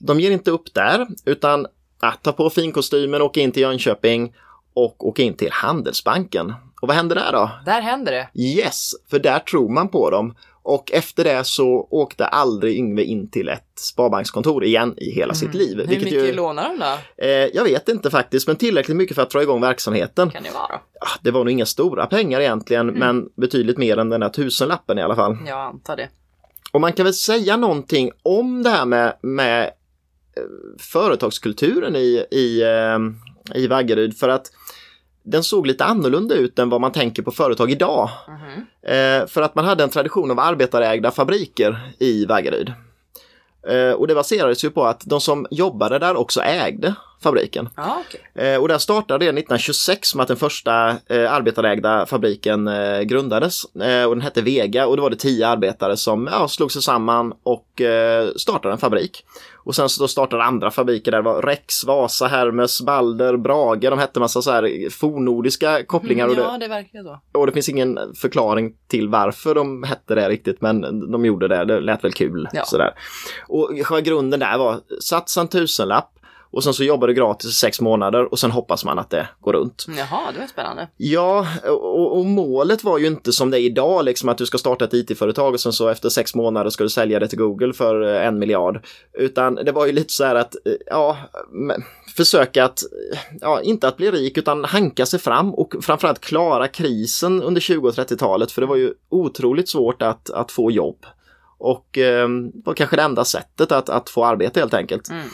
de 0.00 0.20
ger 0.20 0.30
inte 0.30 0.50
upp 0.50 0.74
där 0.74 1.06
utan 1.24 1.66
att 2.00 2.22
ta 2.22 2.32
på 2.32 2.50
finkostymen, 2.50 3.22
åka 3.22 3.40
in 3.40 3.52
till 3.52 3.62
Jönköping 3.62 4.34
och 4.74 5.06
åka 5.06 5.22
in 5.22 5.34
till 5.34 5.52
Handelsbanken. 5.52 6.54
Och 6.80 6.88
vad 6.88 6.96
hände 6.96 7.14
där 7.14 7.32
då? 7.32 7.50
Där 7.64 7.80
händer 7.80 8.12
det. 8.12 8.40
Yes, 8.42 8.90
för 9.10 9.18
där 9.18 9.38
tror 9.38 9.68
man 9.68 9.88
på 9.88 10.10
dem. 10.10 10.34
Och 10.70 10.92
efter 10.92 11.24
det 11.24 11.44
så 11.46 11.88
åkte 11.90 12.26
aldrig 12.26 12.78
Yngve 12.78 13.02
in 13.02 13.30
till 13.30 13.48
ett 13.48 13.72
sparbankskontor 13.78 14.64
igen 14.64 14.94
i 14.96 15.10
hela 15.10 15.34
sitt 15.34 15.54
liv. 15.54 15.72
Mm. 15.80 15.88
Hur 15.88 15.96
mycket 15.96 16.12
ju, 16.12 16.32
lånar 16.32 16.68
de 16.68 16.78
då? 16.78 17.24
eh, 17.24 17.30
jag 17.30 17.64
vet 17.64 17.88
inte 17.88 18.10
faktiskt, 18.10 18.46
men 18.46 18.56
tillräckligt 18.56 18.96
mycket 18.96 19.14
för 19.14 19.22
att 19.22 19.30
dra 19.30 19.42
igång 19.42 19.60
verksamheten. 19.60 20.30
Kan 20.30 20.42
det 20.42 20.50
vara? 20.50 20.80
Ja, 21.00 21.06
det 21.22 21.30
var 21.30 21.44
nog 21.44 21.50
inga 21.50 21.66
stora 21.66 22.06
pengar 22.06 22.40
egentligen, 22.40 22.88
Mm. 22.88 22.98
men 23.00 23.28
betydligt 23.36 23.78
mer 23.78 23.96
än 23.96 24.08
den 24.08 24.20
där 24.20 24.28
tusenlappen 24.28 24.98
i 24.98 25.02
alla 25.02 25.16
fall. 25.16 25.36
Jag 25.46 25.58
antar 25.60 25.96
det. 25.96 26.08
Och 26.72 26.80
man 26.80 26.92
kan 26.92 27.04
väl 27.04 27.14
säga 27.14 27.56
någonting 27.56 28.10
om 28.22 28.62
det 28.62 28.70
här 28.70 28.84
med, 28.84 29.16
med 29.22 29.64
eh, 29.64 30.42
företagskulturen 30.78 31.96
i, 31.96 32.24
i, 32.30 32.62
eh, 32.62 32.98
i 33.62 33.66
Vaggeryd 33.66 34.16
för 34.16 34.28
att 34.28 34.46
den 35.30 35.42
såg 35.44 35.66
lite 35.66 35.84
annorlunda 35.84 36.34
ut 36.34 36.58
än 36.58 36.70
vad 36.70 36.80
man 36.80 36.92
tänker 36.92 37.22
på 37.22 37.30
företag 37.30 37.70
idag. 37.70 38.10
Mhm. 38.28 38.66
Eh, 38.82 39.26
för 39.26 39.42
att 39.42 39.54
man 39.54 39.64
hade 39.64 39.82
en 39.84 39.90
tradition 39.90 40.30
av 40.30 40.40
arbetarägda 40.40 41.10
fabriker 41.10 41.92
i 41.98 42.24
Vaggeryd. 42.24 42.72
Eh, 43.68 43.92
och 43.92 44.06
det 44.06 44.14
baserades 44.14 44.64
ju 44.64 44.70
på 44.70 44.84
att 44.84 45.02
de 45.04 45.20
som 45.20 45.46
jobbade 45.50 45.98
där 45.98 46.16
också 46.16 46.40
ägde 46.40 46.94
fabriken. 47.22 47.68
Ja, 47.76 48.02
okej. 48.08 48.52
Eh, 48.52 48.60
och 48.60 48.68
där 48.68 48.78
startade 48.78 49.24
det 49.24 49.28
1926 49.28 50.14
med 50.14 50.22
att 50.22 50.28
den 50.28 50.36
första 50.36 50.88
eh, 50.88 51.32
arbetarägda 51.32 52.06
fabriken 52.06 52.68
eh, 52.68 53.00
grundades. 53.00 53.64
Och 54.08 54.16
den 54.16 54.20
hette 54.20 54.42
Vega 54.42 54.86
och 54.86 54.96
då 54.96 55.02
var 55.02 55.10
det 55.10 55.16
tio 55.16 55.48
arbetare 55.48 55.96
som 55.96 56.28
ja, 56.32 56.48
slog 56.48 56.72
sig 56.72 56.82
samman 56.82 57.32
och 57.42 57.82
startade 58.36 58.72
en 58.72 58.78
fabrik. 58.78 59.24
Och 59.68 59.74
sen 59.74 59.88
så 59.88 60.08
startade 60.08 60.42
andra 60.42 60.70
fabriker 60.70 61.10
där 61.10 61.18
det 61.18 61.24
var 61.24 61.42
Rex, 61.42 61.84
Vasa, 61.84 62.26
Hermes, 62.26 62.80
Balder, 62.80 63.36
Brage. 63.36 63.80
De 63.80 63.98
hette 63.98 64.20
massa 64.20 64.42
så 64.42 64.50
här 64.50 64.90
fornordiska 64.90 65.84
kopplingar. 65.84 66.28
och 66.28 66.36
det, 66.36 66.42
Ja, 66.42 66.58
det 66.58 66.68
verkar 66.68 67.02
så. 67.02 67.20
och 67.40 67.46
det 67.46 67.52
finns 67.52 67.68
ingen 67.68 67.98
förklaring 68.14 68.74
till 68.88 69.08
varför 69.08 69.54
de 69.54 69.82
hette 69.82 70.14
det 70.14 70.28
riktigt, 70.28 70.60
men 70.60 71.10
de 71.10 71.24
gjorde 71.24 71.48
det. 71.48 71.64
Det 71.64 71.80
lät 71.80 72.04
väl 72.04 72.12
kul. 72.12 72.48
Ja. 72.52 72.64
Sådär. 72.64 72.94
Och 73.48 73.70
själva 73.84 74.00
grunden 74.00 74.40
där 74.40 74.58
var 74.58 74.80
satsa 75.00 75.40
en 75.40 75.48
tusenlapp 75.48 76.17
och 76.58 76.64
sen 76.64 76.74
så 76.74 76.84
jobbar 76.84 77.08
du 77.08 77.14
gratis 77.14 77.50
i 77.50 77.54
sex 77.54 77.80
månader 77.80 78.32
och 78.32 78.38
sen 78.38 78.50
hoppas 78.50 78.84
man 78.84 78.98
att 78.98 79.10
det 79.10 79.28
går 79.40 79.52
runt. 79.52 79.86
Jaha, 79.88 80.32
det 80.32 80.40
var 80.40 80.46
spännande. 80.46 80.88
Ja, 80.96 81.46
och, 81.64 82.18
och 82.18 82.26
målet 82.26 82.84
var 82.84 82.98
ju 82.98 83.06
inte 83.06 83.32
som 83.32 83.50
det 83.50 83.60
är 83.60 83.60
idag, 83.60 84.04
liksom 84.04 84.28
att 84.28 84.38
du 84.38 84.46
ska 84.46 84.58
starta 84.58 84.84
ett 84.84 84.94
IT-företag 84.94 85.54
och 85.54 85.60
sen 85.60 85.72
så 85.72 85.88
efter 85.88 86.08
sex 86.08 86.34
månader 86.34 86.70
ska 86.70 86.84
du 86.84 86.90
sälja 86.90 87.18
det 87.18 87.28
till 87.28 87.38
Google 87.38 87.72
för 87.72 88.14
eh, 88.14 88.26
en 88.26 88.38
miljard. 88.38 88.84
Utan 89.12 89.54
det 89.54 89.72
var 89.72 89.86
ju 89.86 89.92
lite 89.92 90.12
så 90.12 90.24
här 90.24 90.34
att, 90.34 90.54
eh, 90.54 90.72
ja, 90.86 91.16
försöka 92.16 92.64
att, 92.64 92.82
eh, 93.12 93.18
ja, 93.40 93.60
inte 93.62 93.88
att 93.88 93.96
bli 93.96 94.10
rik 94.10 94.38
utan 94.38 94.64
hanka 94.64 95.06
sig 95.06 95.20
fram 95.20 95.54
och 95.54 95.74
framförallt 95.82 96.20
klara 96.20 96.68
krisen 96.68 97.42
under 97.42 97.60
20 97.60 97.88
och 97.88 97.94
30-talet 97.94 98.52
för 98.52 98.60
det 98.60 98.66
var 98.66 98.76
ju 98.76 98.94
otroligt 99.08 99.68
svårt 99.68 100.02
att, 100.02 100.30
att 100.30 100.52
få 100.52 100.70
jobb. 100.70 101.06
Och 101.58 101.98
eh, 101.98 102.28
var 102.64 102.74
kanske 102.74 102.96
det 102.96 103.02
enda 103.02 103.24
sättet 103.24 103.72
att, 103.72 103.88
att 103.88 104.10
få 104.10 104.24
arbete 104.24 104.60
helt 104.60 104.74
enkelt. 104.74 105.10
Mm. 105.10 105.28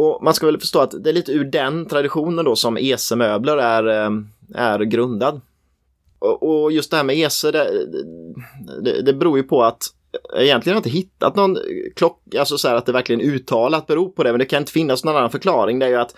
Och 0.00 0.22
man 0.22 0.34
ska 0.34 0.46
väl 0.46 0.60
förstå 0.60 0.80
att 0.80 1.04
det 1.04 1.10
är 1.10 1.14
lite 1.14 1.32
ur 1.32 1.44
den 1.44 1.86
traditionen 1.86 2.44
då 2.44 2.56
som 2.56 2.76
ESE 2.76 3.16
möbler 3.16 3.56
är, 3.56 3.86
eh, 3.86 4.10
är 4.54 4.78
grundad. 4.80 5.40
Och, 6.18 6.42
och 6.42 6.72
just 6.72 6.90
det 6.90 6.96
här 6.96 7.04
med 7.04 7.16
ESE, 7.16 7.50
det, 7.50 7.86
det, 8.82 9.02
det 9.02 9.12
beror 9.12 9.38
ju 9.38 9.42
på 9.42 9.62
att 9.62 9.82
jag 10.32 10.42
egentligen 10.42 10.74
har 10.74 10.78
inte 10.78 10.90
hittat 10.90 11.36
någon 11.36 11.58
klock, 11.96 12.34
alltså 12.38 12.58
så 12.58 12.68
här 12.68 12.74
att 12.74 12.86
det 12.86 12.92
verkligen 12.92 13.20
uttalat 13.20 13.86
beror 13.86 14.08
på 14.08 14.22
det, 14.22 14.32
men 14.32 14.38
det 14.38 14.44
kan 14.44 14.62
inte 14.62 14.72
finnas 14.72 15.04
någon 15.04 15.16
annan 15.16 15.30
förklaring. 15.30 15.78
Det 15.78 15.86
är 15.86 15.90
ju 15.90 15.96
att 15.96 16.14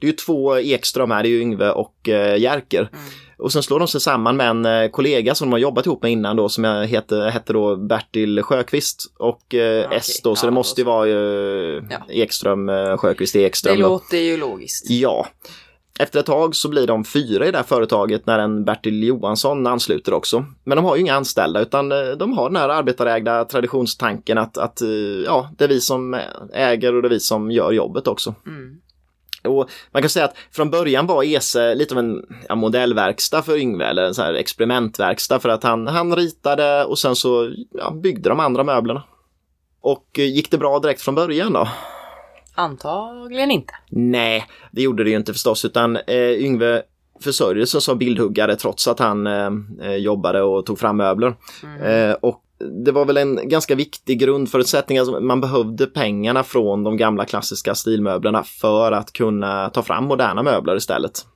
det 0.00 0.06
är 0.06 0.10
ju 0.10 0.16
två 0.16 0.58
Ekström 0.58 1.10
här, 1.10 1.22
det 1.22 1.28
är 1.28 1.30
ju 1.30 1.40
Yngve 1.40 1.70
och 1.70 2.08
eh, 2.08 2.36
Jerker. 2.38 2.80
Mm. 2.80 3.04
Och 3.40 3.52
sen 3.52 3.62
slår 3.62 3.78
de 3.78 3.88
sig 3.88 4.00
samman 4.00 4.36
med 4.36 4.48
en 4.50 4.64
eh, 4.66 4.90
kollega 4.90 5.34
som 5.34 5.48
de 5.48 5.52
har 5.52 5.58
jobbat 5.58 5.86
ihop 5.86 6.02
med 6.02 6.12
innan 6.12 6.36
då 6.36 6.48
som 6.48 6.64
jag 6.64 6.86
heter, 6.86 7.28
hette 7.28 7.52
då 7.52 7.76
Bertil 7.76 8.42
Sjöqvist 8.42 9.12
och 9.18 9.54
eh, 9.54 9.92
S 9.92 10.20
då, 10.24 10.36
så 10.36 10.46
ja, 10.46 10.50
det 10.50 10.54
måste 10.54 10.80
ju 10.80 10.84
vara 10.84 11.06
ju 11.06 11.82
Ja. 11.90 11.96
Ekström, 12.08 12.68
eh, 12.68 12.96
Sjöqvist 12.96 13.32
Det 13.32 13.44
Ekström. 13.44 13.80
då. 13.80 13.88
låter 13.88 14.18
ju 14.18 14.36
logiskt. 14.36 14.90
Ja. 14.90 15.26
Efter 15.98 16.20
ett 16.20 16.26
tag 16.26 16.56
så 16.56 16.68
blir 16.68 16.86
de 16.86 17.04
fyra 17.04 17.46
i 17.46 17.50
det 17.50 17.56
här 17.56 17.64
företaget 17.64 18.26
när 18.26 18.38
en 18.38 18.64
Bertil 18.64 19.02
Johansson 19.04 19.66
ansluter 19.66 20.14
också. 20.14 20.44
Men 20.64 20.76
de 20.76 20.84
har 20.84 20.96
ju 20.96 21.02
inga 21.02 21.14
anställda 21.14 21.60
utan 21.60 21.92
eh, 21.92 21.98
de 22.18 22.32
har 22.32 22.48
den 22.50 22.56
här 22.56 22.68
arbetarägda 22.68 23.44
traditionstanken 23.44 24.38
att, 24.38 24.58
att 24.58 24.80
eh, 24.82 24.88
ja, 25.24 25.50
det 25.58 25.64
är 25.64 25.68
vi 25.68 25.80
som 25.80 26.20
äger 26.52 26.94
och 26.94 27.02
det 27.02 27.08
är 27.08 27.10
vi 27.10 27.20
som 27.20 27.50
gör 27.50 27.72
jobbet 27.72 28.06
också. 28.06 28.34
Mm. 28.46 28.80
Och 29.44 29.70
man 29.90 30.02
kan 30.02 30.10
säga 30.10 30.24
att 30.24 30.36
från 30.52 30.70
början 30.70 31.06
var 31.06 31.24
ESE 31.24 31.74
lite 31.74 31.94
av 31.94 31.98
en 31.98 32.26
ja, 32.48 32.54
modellverkstad 32.54 33.42
för 33.42 33.56
Yngve, 33.56 33.86
eller 33.86 34.02
en 34.02 34.14
så 34.14 34.22
här 34.22 34.34
experimentverkstad 34.34 35.40
för 35.40 35.48
att 35.48 35.62
han, 35.62 35.86
han 35.86 36.16
ritade 36.16 36.84
och 36.84 36.98
sen 36.98 37.16
så 37.16 37.52
ja, 37.70 37.90
byggde 37.90 38.28
de 38.28 38.40
andra 38.40 38.64
möblerna. 38.64 39.02
Och 39.80 40.18
eh, 40.18 40.24
gick 40.24 40.50
det 40.50 40.58
bra 40.58 40.78
direkt 40.78 41.02
från 41.02 41.14
början 41.14 41.52
då? 41.52 41.68
Antagligen 42.54 43.50
inte. 43.50 43.72
Nej, 43.88 44.46
det 44.72 44.82
gjorde 44.82 45.04
det 45.04 45.10
ju 45.10 45.16
inte 45.16 45.32
förstås, 45.32 45.64
utan 45.64 45.96
eh, 45.96 46.30
Yngve 46.30 46.82
försörjde 47.20 47.66
sig 47.66 47.80
som 47.80 47.98
bildhuggare 47.98 48.56
trots 48.56 48.88
att 48.88 48.98
han 48.98 49.26
eh, 49.26 49.50
eh, 49.82 49.96
jobbade 49.96 50.42
och 50.42 50.66
tog 50.66 50.78
fram 50.78 50.96
möbler. 50.96 51.34
Mm. 51.62 51.82
Eh, 51.82 52.14
och 52.14 52.42
det 52.84 52.92
var 52.92 53.04
väl 53.04 53.16
en 53.16 53.48
ganska 53.48 53.74
viktig 53.74 54.18
grundförutsättning, 54.18 54.98
alltså 54.98 55.20
man 55.20 55.40
behövde 55.40 55.86
pengarna 55.86 56.42
från 56.44 56.84
de 56.84 56.96
gamla 56.96 57.24
klassiska 57.24 57.74
stilmöblerna 57.74 58.42
för 58.42 58.92
att 58.92 59.12
kunna 59.12 59.70
ta 59.70 59.82
fram 59.82 60.04
moderna 60.04 60.42
möbler 60.42 60.76
istället. 60.76 61.26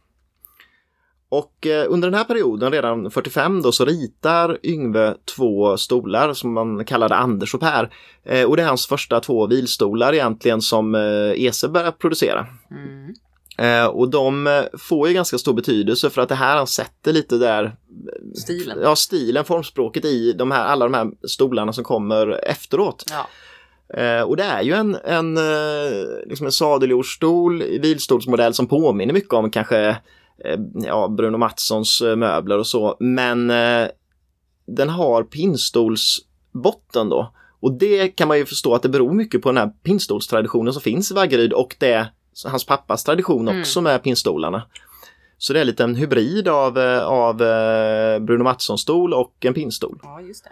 Och 1.28 1.66
eh, 1.66 1.86
under 1.88 2.10
den 2.10 2.18
här 2.18 2.24
perioden, 2.24 2.72
redan 2.72 3.10
45 3.10 3.62
då, 3.62 3.72
så 3.72 3.84
ritar 3.84 4.58
Yngve 4.62 5.14
två 5.36 5.76
stolar 5.76 6.32
som 6.32 6.52
man 6.52 6.84
kallade 6.84 7.14
Anders 7.14 7.54
och 7.54 7.60
Per. 7.60 7.90
Eh, 8.24 8.44
och 8.44 8.56
det 8.56 8.62
är 8.62 8.66
hans 8.66 8.86
första 8.86 9.20
två 9.20 9.46
vilstolar 9.46 10.12
egentligen 10.14 10.60
som 10.60 10.94
eh, 10.94 11.44
ESE 11.44 11.68
börjar 11.68 11.90
producera. 11.90 12.46
Mm. 12.70 13.14
Eh, 13.58 13.86
och 13.86 14.10
de 14.10 14.46
eh, 14.46 14.62
får 14.78 15.08
ju 15.08 15.14
ganska 15.14 15.38
stor 15.38 15.54
betydelse 15.54 16.10
för 16.10 16.22
att 16.22 16.28
det 16.28 16.34
här 16.34 16.56
han 16.56 16.66
sätter 16.66 17.12
lite 17.12 17.38
där 17.38 17.76
Stilen. 18.34 18.78
ja, 18.82 18.96
stilen, 18.96 19.44
formspråket 19.44 20.04
i 20.04 20.32
de 20.32 20.50
här, 20.50 20.64
alla 20.64 20.84
de 20.84 20.94
här 20.94 21.10
stolarna 21.28 21.72
som 21.72 21.84
kommer 21.84 22.44
efteråt. 22.44 23.04
Ja. 23.10 23.26
Eh, 24.02 24.22
och 24.22 24.36
det 24.36 24.42
är 24.42 24.62
ju 24.62 24.72
en, 24.72 24.96
en, 25.04 25.36
eh, 25.36 26.06
liksom 26.26 26.46
en 26.46 26.52
sadeljordsstol, 26.52 27.62
vilstolsmodell 27.62 28.54
som 28.54 28.66
påminner 28.66 29.14
mycket 29.14 29.32
om 29.32 29.50
kanske 29.50 29.88
eh, 30.44 30.58
ja, 30.74 31.08
Bruno 31.08 31.36
Mattssons 31.36 32.00
eh, 32.00 32.16
möbler 32.16 32.58
och 32.58 32.66
så, 32.66 32.96
men 33.00 33.48
den 34.66 34.88
har 34.88 35.22
pinnstolsbotten 35.22 37.08
då. 37.08 37.34
Och 37.60 37.72
det 37.72 38.08
kan 38.08 38.28
man 38.28 38.38
ju 38.38 38.46
förstå 38.46 38.74
att 38.74 38.82
det 38.82 38.88
beror 38.88 39.12
mycket 39.12 39.42
på 39.42 39.48
den 39.48 39.56
här 39.56 39.72
pinnstolstraditionen 39.82 40.72
som 40.72 40.82
finns 40.82 41.10
i 41.10 41.14
Vaggeryd 41.14 41.52
och 41.52 41.76
det 41.78 42.08
hans 42.46 42.66
pappas 42.66 43.04
tradition 43.04 43.48
Mm. 43.48 43.60
också 43.60 43.80
med 43.80 44.02
pinnstolarna. 44.02 44.62
Så 45.38 45.52
det 45.52 45.60
är 45.60 45.64
lite 45.64 45.84
en 45.84 45.94
hybrid 45.94 46.48
av, 46.48 46.78
eh, 46.78 47.04
av 47.04 47.42
eh, 47.42 48.18
Bruno 48.18 48.42
Mattssons 48.44 48.80
stol 48.80 49.14
och 49.14 49.34
en 49.40 49.54
pinnstol. 49.54 49.98
ja, 50.02 50.20
just 50.20 50.44
det. 50.44 50.50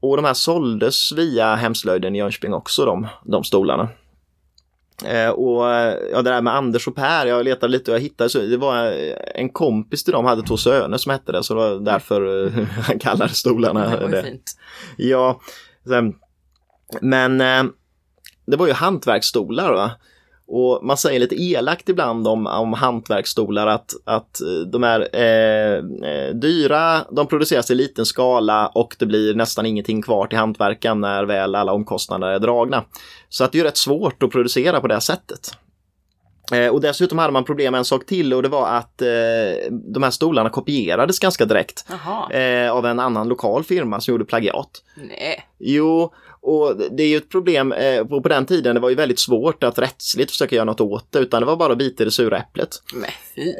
Och 0.00 0.16
de 0.16 0.24
här 0.24 0.34
såldes 0.34 1.12
via 1.12 1.54
Hemslöjden 1.54 2.14
i 2.14 2.18
Jönköping 2.18 2.54
också, 2.54 2.84
de, 2.84 3.06
de 3.24 3.44
stolarna. 3.44 3.88
Eh, 5.04 5.28
och 5.30 5.70
eh, 5.72 5.94
ja, 6.12 6.22
det 6.22 6.30
där 6.30 6.40
med 6.42 6.54
Anders 6.56 6.88
och 6.88 6.94
Per, 6.96 7.26
jag 7.26 7.44
letade 7.44 7.72
lite 7.72 7.90
och 7.90 7.94
jag 7.96 8.02
hittade, 8.02 8.30
så 8.30 8.38
det 8.38 8.56
var 8.56 8.92
en 9.34 9.48
kompis 9.48 10.04
till 10.04 10.12
dem, 10.12 10.24
hade 10.24 10.42
två 10.42 10.56
söner 10.56 10.96
som 10.98 11.10
hette 11.12 11.32
det, 11.32 11.42
så 11.42 11.54
det 11.54 11.60
var 11.60 11.80
därför 11.80 12.48
han 12.86 12.98
kallade 12.98 13.34
stolarna 13.34 13.88
Det 13.90 14.00
var 14.02 14.08
det. 14.08 14.22
fint. 14.22 14.52
Ja, 14.96 15.40
sen, 15.88 16.14
men 17.00 17.40
eh, 17.40 17.64
det 18.46 18.56
var 18.56 18.66
ju 18.66 18.72
hantverksstolar 18.72 19.72
va? 19.72 19.90
Och 20.52 20.84
man 20.84 20.96
säger 20.96 21.20
lite 21.20 21.42
elakt 21.42 21.88
ibland 21.88 22.28
om, 22.28 22.46
om 22.46 22.72
hantverksstolar 22.72 23.66
att, 23.66 23.94
att 24.04 24.40
eh, 24.40 24.66
de 24.72 24.84
är 24.84 25.08
eh, 25.12 25.76
eh, 26.10 26.34
dyra, 26.34 27.00
de 27.10 27.26
produceras 27.26 27.70
i 27.70 27.74
liten 27.74 28.06
skala 28.06 28.66
och 28.66 28.96
det 28.98 29.06
blir 29.06 29.34
nästan 29.34 29.66
ingenting 29.66 30.02
kvar 30.02 30.26
till 30.26 30.38
hantverkan 30.38 31.00
när 31.00 31.24
väl 31.24 31.54
alla 31.54 31.72
omkostnader 31.72 32.26
är 32.26 32.38
dragna. 32.38 32.84
Så 33.28 33.44
att 33.44 33.52
det 33.52 33.60
är 33.60 33.64
rätt 33.64 33.76
svårt 33.76 34.22
att 34.22 34.30
producera 34.30 34.80
på 34.80 34.86
det 34.86 35.00
sättet. 35.00 35.56
Eh, 36.52 36.68
och 36.68 36.80
dessutom 36.80 37.18
hade 37.18 37.32
man 37.32 37.44
problem 37.44 37.72
med 37.72 37.78
en 37.78 37.84
sak 37.84 38.06
till 38.06 38.34
och 38.34 38.42
det 38.42 38.48
var 38.48 38.68
att 38.68 39.02
eh, 39.02 39.08
de 39.70 40.02
här 40.02 40.10
stolarna 40.10 40.50
kopierades 40.50 41.18
ganska 41.18 41.44
direkt 41.44 41.84
eh, 42.30 42.72
av 42.72 42.86
en 42.86 43.00
annan 43.00 43.28
lokal 43.28 43.64
firma 43.64 44.00
som 44.00 44.12
gjorde 44.12 44.24
plagiat. 44.24 44.70
Nej. 44.96 45.46
Jo, 45.58 46.12
Och 46.42 46.76
det 46.90 47.02
är 47.02 47.08
ju 47.08 47.16
ett 47.16 47.28
problem, 47.28 47.72
eh, 47.72 48.04
på, 48.04 48.20
den 48.20 48.46
tiden 48.46 48.74
det 48.74 48.80
var 48.80 48.88
ju 48.88 48.94
väldigt 48.94 49.18
svårt 49.18 49.64
att 49.64 49.78
rättsligt 49.78 50.30
försöka 50.30 50.56
göra 50.56 50.64
något 50.64 50.80
åt 50.80 51.06
det, 51.12 51.18
utan 51.18 51.42
det 51.42 51.46
var 51.46 51.56
bara 51.56 51.72
att 51.72 51.78
bita 51.78 52.02
i 52.02 52.04
det 52.04 52.10
sura 52.10 52.38
äpplet. 52.38 52.70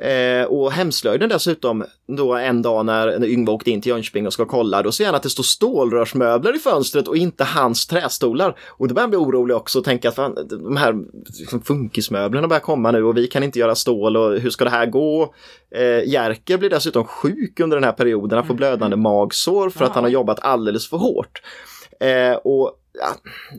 Eh, 0.02 0.44
och 0.44 0.72
hemslöjden 0.72 1.28
dessutom, 1.28 1.84
då 2.18 2.34
en 2.34 2.62
dag 2.62 2.86
när, 2.86 3.24
Yngve 3.24 3.52
åkte 3.52 3.70
in 3.70 3.80
till 3.80 3.90
Jönköping 3.90 4.26
och 4.26 4.32
ska 4.32 4.44
kolla, 4.44 4.82
då 4.82 4.92
ser 4.92 5.06
han 5.06 5.14
att 5.14 5.22
det 5.22 5.30
står 5.30 5.42
stålrörsmöbler 5.42 6.56
i 6.56 6.58
fönstret 6.58 7.08
och 7.08 7.16
inte 7.16 7.44
hans 7.44 7.86
trästolar. 7.86 8.56
Och 8.68 8.88
då 8.88 8.94
börjar 8.94 9.02
han 9.02 9.10
bli 9.10 9.18
orolig 9.18 9.56
också 9.56 9.78
och 9.78 9.84
tänka 9.84 10.08
att 10.08 10.14
fan, 10.14 10.48
de 10.50 10.76
här 10.76 10.94
liksom, 11.38 11.62
funkismöblerna 11.62 12.48
börjar 12.48 12.60
komma 12.60 12.90
nu 12.90 13.04
och 13.04 13.16
vi 13.16 13.26
kan 13.26 13.42
inte 13.42 13.58
göra 13.58 13.74
stål 13.74 14.16
och 14.16 14.40
hur 14.40 14.50
ska 14.50 14.64
det 14.64 14.70
här 14.70 14.86
gå? 14.86 15.34
Eh, 15.74 16.08
Jerker 16.08 16.58
blir 16.58 16.70
dessutom 16.70 17.04
sjuk 17.04 17.60
under 17.60 17.76
den 17.76 17.84
här 17.84 17.92
perioden, 17.92 18.38
han 18.38 18.46
får 18.46 18.54
blödande 18.54 18.96
magsår 18.96 19.70
för 19.70 19.84
att 19.84 19.94
han 19.94 20.04
har 20.04 20.10
jobbat 20.10 20.40
alldeles 20.40 20.88
för 20.88 20.96
hårt. 20.96 21.40
Eh, 22.00 22.34
och 22.34 22.72
ja, 22.92 23.08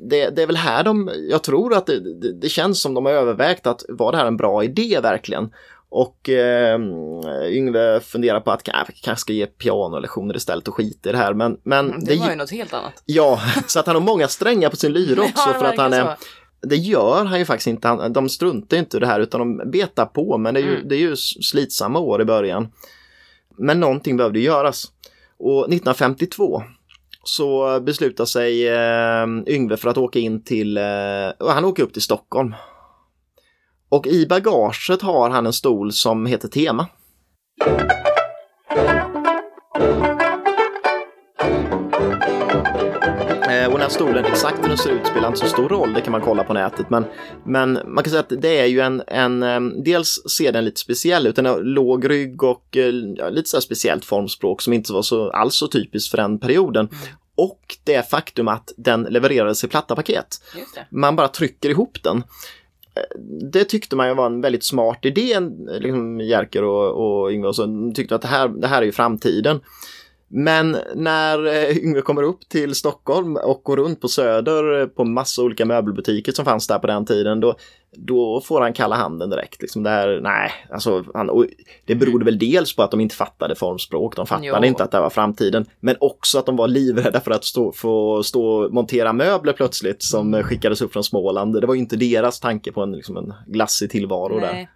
det, 0.02 0.30
det 0.30 0.42
är 0.42 0.48
väl 0.48 0.56
här 0.56 0.84
de, 0.84 1.12
jag 1.30 1.44
tror 1.44 1.74
att 1.74 1.86
det, 1.86 2.00
det, 2.22 2.34
det 2.34 2.50
känns 2.50 2.82
som 2.82 2.94
de 2.94 3.06
har 3.06 3.14
övervägt 3.14 3.68
att 3.68 3.86
var 3.90 4.12
det 4.12 4.18
här 4.18 4.26
en 4.26 4.38
bra 4.38 4.64
idé 4.64 5.00
verkligen? 5.04 5.50
Och 5.90 6.30
eh, 6.30 6.80
Yngve 7.50 8.00
funderar 8.00 8.40
på 8.40 8.52
att 8.52 8.64
"Ka- 8.68 8.92
kanske 9.04 9.22
ska 9.22 9.34
ge 9.34 9.46
pianolektioner 9.46 10.36
istället 10.36 10.68
och 10.68 10.76
skita 10.76 11.10
i 11.10 11.12
det 11.12 11.18
här. 11.18 11.34
Men, 11.34 11.58
men 11.64 11.90
Mm, 11.90 12.04
Det 12.04 12.16
var 12.16 12.30
ju 12.30 12.36
något 12.36 12.52
helt 12.52 12.74
annat. 12.74 13.04
Ja, 13.06 13.40
så 13.68 13.80
att 13.80 13.86
han 13.88 13.96
har 13.96 14.02
många 14.04 14.28
strängar 14.28 14.70
på 14.70 14.76
sin 14.76 14.94
lyra 14.94 15.22
också 15.24 15.50
Ja, 15.50 15.54
för 15.60 15.66
att 15.66 15.78
han 15.78 15.94
är, 15.94 16.04
så. 16.04 16.16
det 16.68 16.76
gör 16.76 17.26
han 17.26 17.40
ju 17.40 17.46
faktiskt 17.46 17.68
inte. 17.68 17.88
Han, 17.88 18.14
de 18.14 18.30
struntar 18.30 18.78
inte 18.78 18.98
i 18.98 19.00
det 19.00 19.08
här 19.08 19.20
utan 19.20 19.40
de 19.40 19.72
betar 19.72 20.06
på 20.06 20.38
men 20.38 20.54
det 20.54 20.60
är 20.60 20.64
ju, 20.64 20.76
Mm. 20.76 20.88
det 20.88 20.96
är 20.96 21.00
ju 21.00 21.16
slitsamma 21.16 22.00
år 22.00 22.22
i 22.22 22.26
början. 22.26 22.72
Men 23.58 23.80
någonting 23.80 24.18
behövde 24.18 24.40
göras. 24.40 24.86
Och 25.38 25.60
1952 25.74 26.64
så 27.24 27.80
beslutar 27.80 28.26
sig 28.26 28.68
eh, 28.68 29.26
Yngve 29.48 29.78
för 29.78 29.90
att 29.90 29.98
åka 29.98 30.20
in 30.20 30.44
till, 30.44 30.78
eh, 30.78 30.84
han 31.50 31.66
åker 31.66 31.84
upp 31.84 31.94
till 31.94 32.02
Stockholm. 32.02 32.56
Och 33.90 34.08
i 34.08 34.28
bagaget 34.28 35.02
har 35.02 35.30
han 35.30 35.46
en 35.46 35.54
stol 35.54 35.92
som 35.92 36.26
heter 36.26 36.48
Tema. 36.48 36.88
Stolen, 43.92 44.26
exakt 44.26 44.64
hur 44.64 44.68
den 44.68 44.78
ser 44.78 44.90
ut 44.90 45.08
spelar 45.08 45.28
inte 45.28 45.40
så 45.40 45.48
stor 45.48 45.70
roll, 45.70 45.94
det 45.94 46.02
kan 46.02 46.12
man 46.12 46.22
kolla 46.22 46.44
på 46.44 46.54
nätet. 46.54 46.90
Men, 46.90 47.06
men 47.46 47.80
man 47.86 48.04
kan 48.04 48.12
säga 48.12 48.20
att 48.20 48.42
det 48.42 48.60
är 48.60 48.66
ju 48.66 48.80
en, 48.80 49.04
en 49.08 49.84
dels 49.84 50.24
ser 50.38 50.52
den 50.52 50.66
lite 50.66 50.80
speciell 50.80 51.28
ut, 51.28 51.36
den 51.36 51.46
har 51.46 51.62
låg 51.62 52.10
rygg 52.10 52.44
och 52.44 52.78
eh, 52.78 52.94
ja, 53.16 53.30
lite 53.30 53.50
så 53.50 53.62
speciellt 53.62 54.06
formspråk 54.06 54.62
som 54.62 54.74
inte 54.74 54.94
var 54.94 55.02
så 55.02 55.32
alls 55.32 55.56
så 55.56 55.68
typiskt 55.68 56.12
för 56.12 56.18
den 56.18 56.40
perioden. 56.40 56.90
Och 57.36 57.78
det 57.84 58.10
faktum 58.10 58.48
att 58.48 58.74
den 58.78 59.04
levererades 59.04 59.64
i 59.64 59.68
platta 59.68 59.96
paket. 59.96 60.42
Man 60.90 61.16
bara 61.16 61.28
trycker 61.28 61.70
ihop 61.70 62.04
den. 62.04 62.18
Eh, 62.96 63.20
Det 63.52 63.64
tyckte 63.64 63.96
man 63.96 64.08
ju 64.08 64.14
var 64.14 64.26
en 64.26 64.42
väldigt 64.42 64.64
smart 64.64 65.06
idé, 65.06 65.40
liksom 65.80 66.20
Jerker 66.22 66.64
och, 66.64 67.22
och 67.24 67.32
Yngve 67.32 67.48
och 67.48 67.56
så 67.56 67.92
tyckte 67.96 68.16
att 68.16 68.22
det 68.22 68.28
här, 68.28 68.48
det 68.48 68.68
här 68.68 68.82
är 68.82 68.86
ju 68.86 68.92
framtiden. 68.92 69.60
Men 70.34 70.78
när 70.96 71.46
eh, 71.46 71.78
Yngve 71.78 72.02
kommer 72.02 72.24
upp 72.24 72.50
till 72.50 72.76
Stockholm 72.76 73.36
och 73.36 73.62
går 73.64 73.78
runt 73.78 74.02
på 74.02 74.08
Söder 74.08 74.82
eh, 74.82 74.88
på 74.88 75.04
massa 75.04 75.42
olika 75.42 75.66
möbelbutiker 75.66 76.32
som 76.32 76.46
fanns 76.46 76.68
där 76.68 76.80
på 76.80 76.88
den 76.88 77.06
tiden, 77.06 77.40
då, 77.40 77.56
då 77.98 78.42
får 78.42 78.62
han 78.62 78.74
kalla 78.74 78.96
handen 78.96 79.30
direkt. 79.30 79.62
Liksom 79.62 79.84
det 79.84 79.90
här, 79.90 80.20
nej, 80.24 80.52
alltså, 80.70 81.04
han, 81.14 81.48
det 81.86 81.96
berodde 81.96 82.26
väl 82.26 82.40
dels 82.40 82.76
på 82.76 82.84
att 82.84 82.92
de 82.92 83.00
inte 83.02 83.16
fattade 83.16 83.56
formspråk, 83.56 84.16
de 84.16 84.28
fattade 84.28 84.48
Jo. 84.48 84.66
inte 84.66 84.84
att 84.84 84.92
det 84.92 85.00
var 85.00 85.10
framtiden, 85.10 85.66
men 85.80 85.96
också 86.00 86.40
att 86.40 86.46
de 86.46 86.56
var 86.56 86.68
livrädda 86.68 87.20
för 87.20 87.32
att 87.32 87.46
stå, 87.46 87.72
få 87.72 88.24
stå 88.24 88.46
och 88.46 88.74
montera 88.74 89.14
möbler 89.14 89.54
plötsligt 89.54 90.04
som 90.04 90.34
eh, 90.34 90.44
skickades 90.44 90.82
upp 90.82 90.94
från 90.94 91.04
Småland. 91.04 91.62
Det 91.62 91.68
var 91.68 91.74
ju 91.74 91.80
inte 91.80 91.96
deras 91.96 92.40
tanke 92.40 92.72
på 92.72 92.82
en, 92.82 92.92
liksom 92.92 93.18
en 93.18 93.34
glassig 93.48 93.90
tillvaro 93.90 94.40
där. 94.40 94.68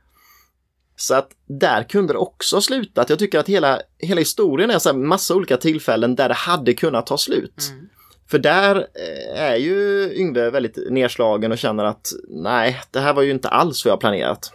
Så 0.96 1.16
att 1.16 1.30
där 1.46 1.84
kunde 1.84 2.14
det 2.14 2.20
också 2.20 2.56
ha 2.56 2.62
slutat. 2.62 3.10
Jag 3.10 3.20
tycker 3.20 3.40
att 3.40 3.50
hela, 3.50 3.82
hela 3.98 4.20
historien 4.20 4.70
är 4.70 4.80
så 4.80 4.90
här 4.90 4.98
massa 4.98 5.36
olika 5.36 5.58
tillfällen 5.58 6.16
där 6.16 6.30
det 6.30 6.36
hade 6.36 6.74
kunnat 6.74 7.08
ta 7.08 7.18
slut. 7.18 7.70
Mm. 7.72 7.90
För 8.28 8.40
där 8.40 8.76
eh, 8.76 9.42
är 9.42 9.56
ju 9.56 10.10
Yngve 10.16 10.50
väldigt 10.50 10.78
nedslagen 10.90 11.52
och 11.52 11.58
känner 11.58 11.84
att 11.84 12.08
nej, 12.30 12.82
det 12.92 13.00
här 13.00 13.14
var 13.14 13.22
ju 13.22 13.32
inte 13.32 13.50
alls 13.50 13.86
vad 13.86 13.92
jag 13.92 14.00
planerat. 14.00 14.54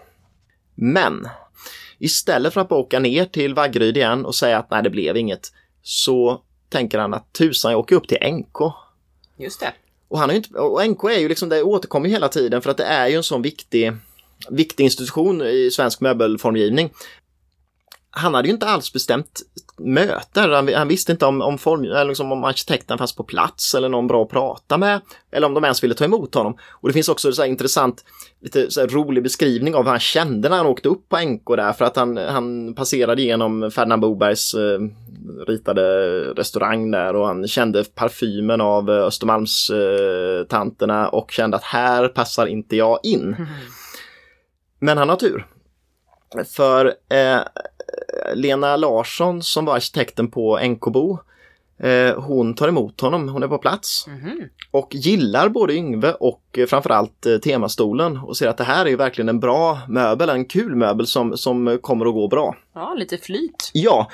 Men 0.75 1.29
istället 1.99 2.55
för 2.55 2.61
att 2.61 2.69
bara 2.69 2.81
åka 2.81 2.99
ner 2.99 3.25
till 3.25 3.55
Vaggeryd 3.55 3.97
igen 3.97 4.25
och 4.25 4.35
säga 4.35 4.59
att 4.59 4.71
nej, 4.71 4.83
det 4.83 4.91
blev 4.91 5.17
inget, 5.17 5.53
så 5.83 6.43
tänker 6.69 6.99
han 6.99 7.15
att 7.15 7.33
tusan, 7.33 7.71
jag 7.71 7.81
åker 7.81 7.97
upp 7.97 8.09
till 8.09 8.35
NK. 8.35 8.73
Just 9.39 9.61
det. 9.61 9.73
Och, 10.09 10.19
han 10.19 10.31
ju 10.31 10.37
inte, 10.37 10.59
och 10.59 10.89
NK 10.91 11.05
är 11.05 11.19
ju 11.19 11.29
liksom, 11.29 11.49
det 11.49 11.63
återkommer 11.63 12.09
hela 12.09 12.29
tiden 12.29 12.63
för 12.63 12.71
att 12.71 12.77
det 12.77 12.85
är 12.85 13.09
ju 13.09 13.17
en 13.17 13.23
sån 13.23 13.43
viktig, 13.43 13.93
viktig 14.51 14.85
institution 14.85 15.43
i 15.43 15.71
svensk 15.73 16.01
möbelformgivning. 16.01 16.91
Han 18.13 18.35
hade 18.35 18.49
ju 18.49 18.55
inte 18.55 18.67
alls 18.67 18.93
bestämt 18.93 19.43
möte. 19.79 20.41
Han, 20.41 20.75
han 20.75 20.89
visste 20.89 21.13
inte 21.13 21.27
om, 21.27 21.43
om, 21.43 21.59
form, 21.59 21.85
eller 21.85 22.05
liksom 22.05 22.33
om 22.33 22.45
arkitekten 22.45 22.99
fanns 22.99 23.17
på 23.17 23.25
plats 23.25 23.75
eller 23.75 23.89
någon 23.89 24.07
bra 24.07 24.23
att 24.23 24.29
prata 24.29 24.79
med. 24.79 25.01
Eller 25.33 25.47
om 25.47 25.55
de 25.55 25.65
ens 25.65 25.85
ville 25.85 25.95
ta 25.95 26.05
emot 26.05 26.35
honom. 26.35 26.57
Och 26.71 26.89
det 26.89 26.93
finns 26.93 27.09
också 27.09 27.33
så 27.33 27.43
här 27.43 27.49
intressant, 27.49 28.05
lite 28.41 28.71
så 28.71 28.81
här 28.81 28.89
rolig 28.89 29.23
beskrivning 29.23 29.75
av 29.75 29.83
hur 29.83 29.91
han 29.91 30.01
kände 30.01 30.49
när 30.49 30.57
han 30.57 30.67
åkte 30.67 30.89
upp 30.89 31.09
på 31.09 31.19
NK 31.19 31.47
där. 31.57 31.73
För 31.73 31.85
att 31.85 31.97
han, 31.97 32.17
han 32.17 32.75
passerade 32.75 33.23
genom 33.23 33.71
Ferdinand 33.71 34.03
Bobergs 34.03 34.55
eh, 34.55 34.81
ritade 35.47 35.83
restaurang 36.21 36.91
där 36.91 37.17
och 37.17 37.27
han 37.27 37.49
kände 37.49 37.85
parfymen 37.85 38.61
av 38.61 38.91
eh, 38.91 38.97
Östermalmstanterna 38.97 40.41
eh, 40.41 40.47
tanterna 40.47 41.09
och 41.09 41.31
kände 41.31 41.57
att 41.57 41.65
här 41.65 42.09
passar 42.09 42.47
inte 42.47 42.77
jag 42.77 42.99
in. 43.03 43.35
Mm. 43.39 43.47
Men 44.81 44.99
han 44.99 45.09
har 45.09 45.17
tur. 45.17 45.47
För 46.47 46.87
eh, 47.09 47.39
Lena 48.35 48.77
Larsson 48.77 49.43
som 49.43 49.65
var 49.65 49.75
arkitekten 49.77 50.31
på 50.31 50.59
NKbo, 50.59 51.19
eh, 51.79 52.21
hon 52.23 52.55
tar 52.55 52.69
emot 52.69 53.01
honom, 53.01 53.29
hon 53.29 53.43
är 53.43 53.49
på 53.49 53.59
plats 53.59 54.07
Mhm. 54.07 54.43
och 54.71 54.95
gillar 54.95 55.49
både 55.49 55.75
Yngve 55.75 56.13
och 56.13 56.43
eh, 56.59 56.67
framförallt 56.67 57.27
eh, 57.27 57.37
temastolen 57.37 58.17
och 58.17 58.37
ser 58.37 58.49
att 58.49 58.57
det 58.57 58.65
här 58.65 58.87
är 58.87 58.91
ju 58.91 58.97
verkligen 58.97 59.29
en 59.29 59.41
bra 59.41 59.79
möbel, 59.89 60.29
en 60.29 60.45
kul 60.45 60.77
möbel 60.77 61.07
som, 61.07 61.37
som 61.37 61.79
kommer 61.83 62.07
att 62.07 62.15
gå 62.15 62.29
bra. 62.29 62.57
Ja, 62.75 62.95
lite 62.95 63.19
flyt. 63.19 63.71
Ja, 63.73 64.11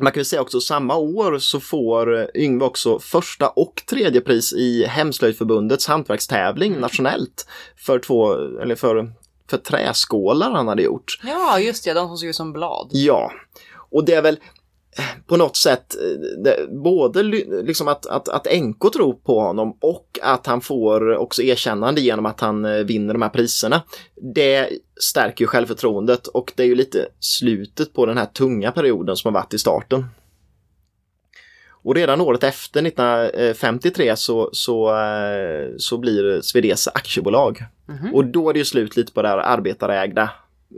man 0.00 0.12
kan 0.12 0.18
väl 0.20 0.24
säga 0.24 0.42
också 0.42 0.60
samma 0.60 0.96
år 0.96 1.38
så 1.38 1.60
får 1.60 2.18
eh, 2.20 2.26
Yngve 2.34 2.64
också 2.64 2.98
första 2.98 3.48
och 3.48 3.82
tredje 3.90 4.20
pris 4.20 4.52
i 4.52 4.84
Hemslöjdförbundets 4.86 5.86
hantverkstävling 5.86 6.80
nationellt 6.80 7.46
för 7.76 7.98
två, 7.98 8.32
eller 8.34 8.74
för, 8.74 9.12
för 9.52 9.58
träskålar 9.58 10.50
han 10.50 10.68
hade 10.68 10.82
gjort. 10.82 11.18
Ja, 11.22 11.58
just 11.58 11.84
det. 11.84 11.92
De 11.92 12.08
som 12.08 12.18
ser 12.18 12.26
ut 12.26 12.36
som 12.36 12.52
blad. 12.52 12.88
Ja, 12.90 13.32
och 13.90 14.04
det 14.04 14.14
är 14.14 14.22
väl 14.22 14.38
eh, 14.98 15.04
på 15.26 15.36
något 15.36 15.56
sätt 15.56 15.94
eh, 15.94 16.42
det, 16.44 16.68
både 16.70 17.22
liksom 17.22 17.88
att, 17.88 18.06
att, 18.06 18.28
att 18.28 18.46
NK 18.60 18.92
tror 18.92 19.12
på 19.14 19.40
honom 19.40 19.76
och 19.80 20.18
att 20.22 20.46
han 20.46 20.60
får 20.60 21.16
också 21.16 21.42
erkännande 21.42 22.00
genom 22.00 22.26
att 22.26 22.40
han 22.40 22.64
eh, 22.64 22.70
vinner 22.72 23.14
de 23.14 23.22
här 23.22 23.28
priserna. 23.28 23.82
Det 24.34 24.68
stärker 25.00 25.44
ju 25.44 25.46
självförtroendet 25.46 26.26
och 26.26 26.52
det 26.56 26.62
är 26.62 26.66
ju 26.66 26.74
lite 26.74 27.08
slutet 27.20 27.92
på 27.92 28.06
den 28.06 28.18
här 28.18 28.26
tunga 28.26 28.72
perioden 28.72 29.16
som 29.16 29.34
har 29.34 29.40
varit 29.40 29.54
i 29.54 29.58
starten. 29.58 30.04
Och 31.84 31.94
redan 31.94 32.20
året 32.20 32.44
efter, 32.44 32.86
1953, 32.86 34.16
så, 34.16 34.50
så, 34.52 34.88
eh, 34.88 35.68
så 35.76 35.98
blir 35.98 36.40
Svedese 36.40 36.90
aktiebolag. 36.94 37.64
Mhm. 37.86 38.14
Och 38.14 38.24
då 38.24 38.48
är 38.48 38.52
det 38.52 38.58
ju 38.58 38.64
slut 38.64 38.96
lite 38.96 39.12
på 39.12 39.22
det 39.22 39.28
här 39.28 39.38
arbetarägda 39.38 40.30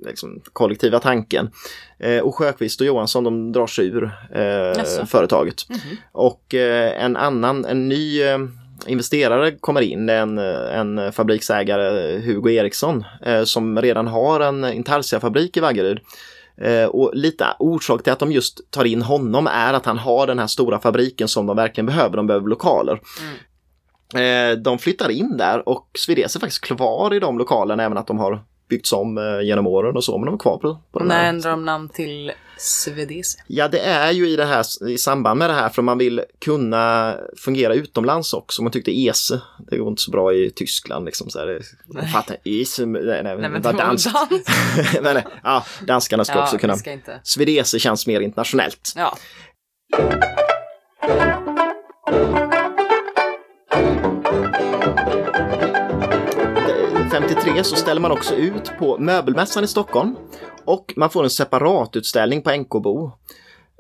liksom, 0.06 0.40
kollektiva 0.52 1.00
tanken. 1.00 1.50
Eh, 1.98 2.18
och 2.18 2.34
Sjöqvist 2.34 2.80
och 2.80 2.86
Johansson 2.86 3.24
de 3.24 3.52
drar 3.52 3.66
sig 3.66 3.86
ur 3.86 4.04
eh, 4.34 5.04
företaget. 5.06 5.68
Mhm. 5.68 5.96
Och 6.12 6.54
eh, 6.54 7.04
en 7.04 7.16
annan, 7.16 7.64
en 7.64 7.88
ny 7.88 8.22
eh, 8.22 8.38
investerare 8.86 9.50
kommer 9.50 9.80
in, 9.80 10.08
en, 10.08 10.38
eh, 10.38 10.78
en 10.78 11.12
fabriksägare, 11.12 12.18
Hugo 12.20 12.50
Eriksson, 12.50 13.04
eh, 13.26 13.44
som 13.44 13.82
redan 13.82 14.06
har 14.06 14.40
en 14.40 14.64
Intarsia-fabrik 14.64 15.56
i 15.56 15.60
Vaggeryd. 15.60 15.98
Eh, 16.56 16.86
och 16.86 17.10
lite 17.14 17.46
orsak 17.58 18.02
till 18.02 18.12
att 18.12 18.18
de 18.18 18.32
just 18.32 18.70
tar 18.70 18.84
in 18.84 19.02
honom 19.02 19.46
är 19.46 19.74
att 19.74 19.86
han 19.86 19.98
har 19.98 20.26
den 20.26 20.38
här 20.38 20.46
stora 20.46 20.80
fabriken 20.80 21.28
som 21.28 21.46
de 21.46 21.56
verkligen 21.56 21.86
behöver, 21.86 22.16
de 22.16 22.26
behöver 22.26 22.48
lokaler. 22.48 23.00
Eh, 24.14 24.58
de 24.58 24.78
flyttar 24.78 25.10
in 25.10 25.36
där 25.36 25.68
och 25.68 25.90
Svedese 25.98 26.38
är 26.38 26.40
faktiskt 26.40 26.64
kvar 26.64 27.14
i 27.14 27.20
de 27.20 27.38
lokalerna 27.38 27.82
även 27.82 27.98
att 27.98 28.06
de 28.06 28.18
har 28.18 28.44
byggts 28.68 28.92
om 28.92 29.18
eh, 29.18 29.40
genom 29.46 29.66
åren 29.66 29.96
och 29.96 30.05
så, 30.05 30.18
men 30.18 30.27
de 30.27 30.35
är 30.35 30.38
kvar 30.38 30.59
på, 30.59 30.79
på 30.92 30.98
den 30.98 31.09
När 31.09 31.18
här. 31.18 31.29
ändrar 31.29 31.50
de 31.50 31.64
namn 31.64 31.88
till 31.88 32.33
Svedese? 32.59 33.38
Ja, 33.46 33.68
det 33.68 33.79
är 33.81 34.12
ju 34.12 34.29
i, 34.29 34.37
det 34.37 34.44
här, 34.44 34.88
i 34.88 34.98
samband 34.98 35.38
med 35.38 35.50
det 35.50 35.55
här 35.55 35.68
för 35.68 35.83
man 35.83 35.98
vill 35.98 36.22
kunna 36.44 37.14
fungera 37.37 37.74
utomlands 37.74 38.33
också. 38.33 38.62
Man 38.62 38.72
tyckte 38.72 38.90
ESE, 38.98 39.40
det 39.70 39.77
går 39.79 39.88
inte 39.88 40.03
så 40.03 40.11
bra 40.11 40.33
i 40.35 40.50
Tyskland 40.50 41.05
liksom. 41.05 41.31
Så 41.31 41.38
här, 41.38 41.46
det, 41.46 41.61
jag 41.94 42.12
fattar, 42.12 42.37
ESE, 42.44 42.87
nej, 42.87 43.03
nej, 43.05 43.22
Nej, 43.22 43.37
men 43.37 43.53
det 43.53 43.72
var 43.72 43.79
dans. 43.79 44.07
men, 45.03 45.14
nej, 45.14 45.24
ja, 45.42 45.64
danskarna 45.87 46.24
ska 46.24 46.42
också 46.42 46.55
Ja, 46.55 46.59
kunna. 46.61 46.77
ska 46.77 46.92
inte. 46.92 47.20
Svedese 47.22 47.79
känns 47.79 48.07
mer 48.07 48.20
internationellt. 48.20 48.92
Ja. 48.96 49.16
1953 57.14 57.64
så 57.64 57.77
ställer 57.77 58.00
man 58.00 58.12
också 58.12 58.35
ut 58.35 58.72
på 58.79 58.98
Möbelmässan 58.98 59.64
i 59.64 59.66
Stockholm 59.66 60.16
och 60.64 60.92
man 60.96 61.11
får 61.11 61.24
en 61.24 61.31
separatutställning 61.31 62.42
på 62.42 62.50
NKBO. 62.57 63.12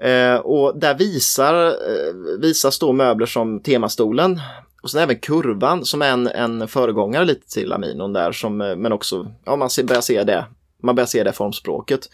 Eh, 0.02 0.36
och 0.36 0.78
där 0.78 0.94
visar, 0.94 1.66
eh, 1.66 2.40
visas 2.40 2.78
då 2.78 2.92
möbler 2.92 3.26
som 3.26 3.60
temastolen 3.60 4.40
och 4.82 4.90
sen 4.90 5.00
även 5.00 5.18
kurvan 5.18 5.84
som 5.84 6.02
är 6.02 6.10
en, 6.10 6.26
en 6.26 6.68
föregångare 6.68 7.24
lite 7.24 7.48
till 7.48 7.72
Aminon 7.72 8.12
där 8.12 8.32
som, 8.32 8.60
eh, 8.60 8.76
men 8.76 8.92
också, 8.92 9.32
ja 9.44 9.56
man 9.56 9.70
börjar 9.84 10.02
se 10.02 10.24
det, 10.24 10.44
man 10.82 10.94
börjar 10.94 11.06
se 11.06 11.24
det 11.24 11.32
formspråket. 11.32 12.08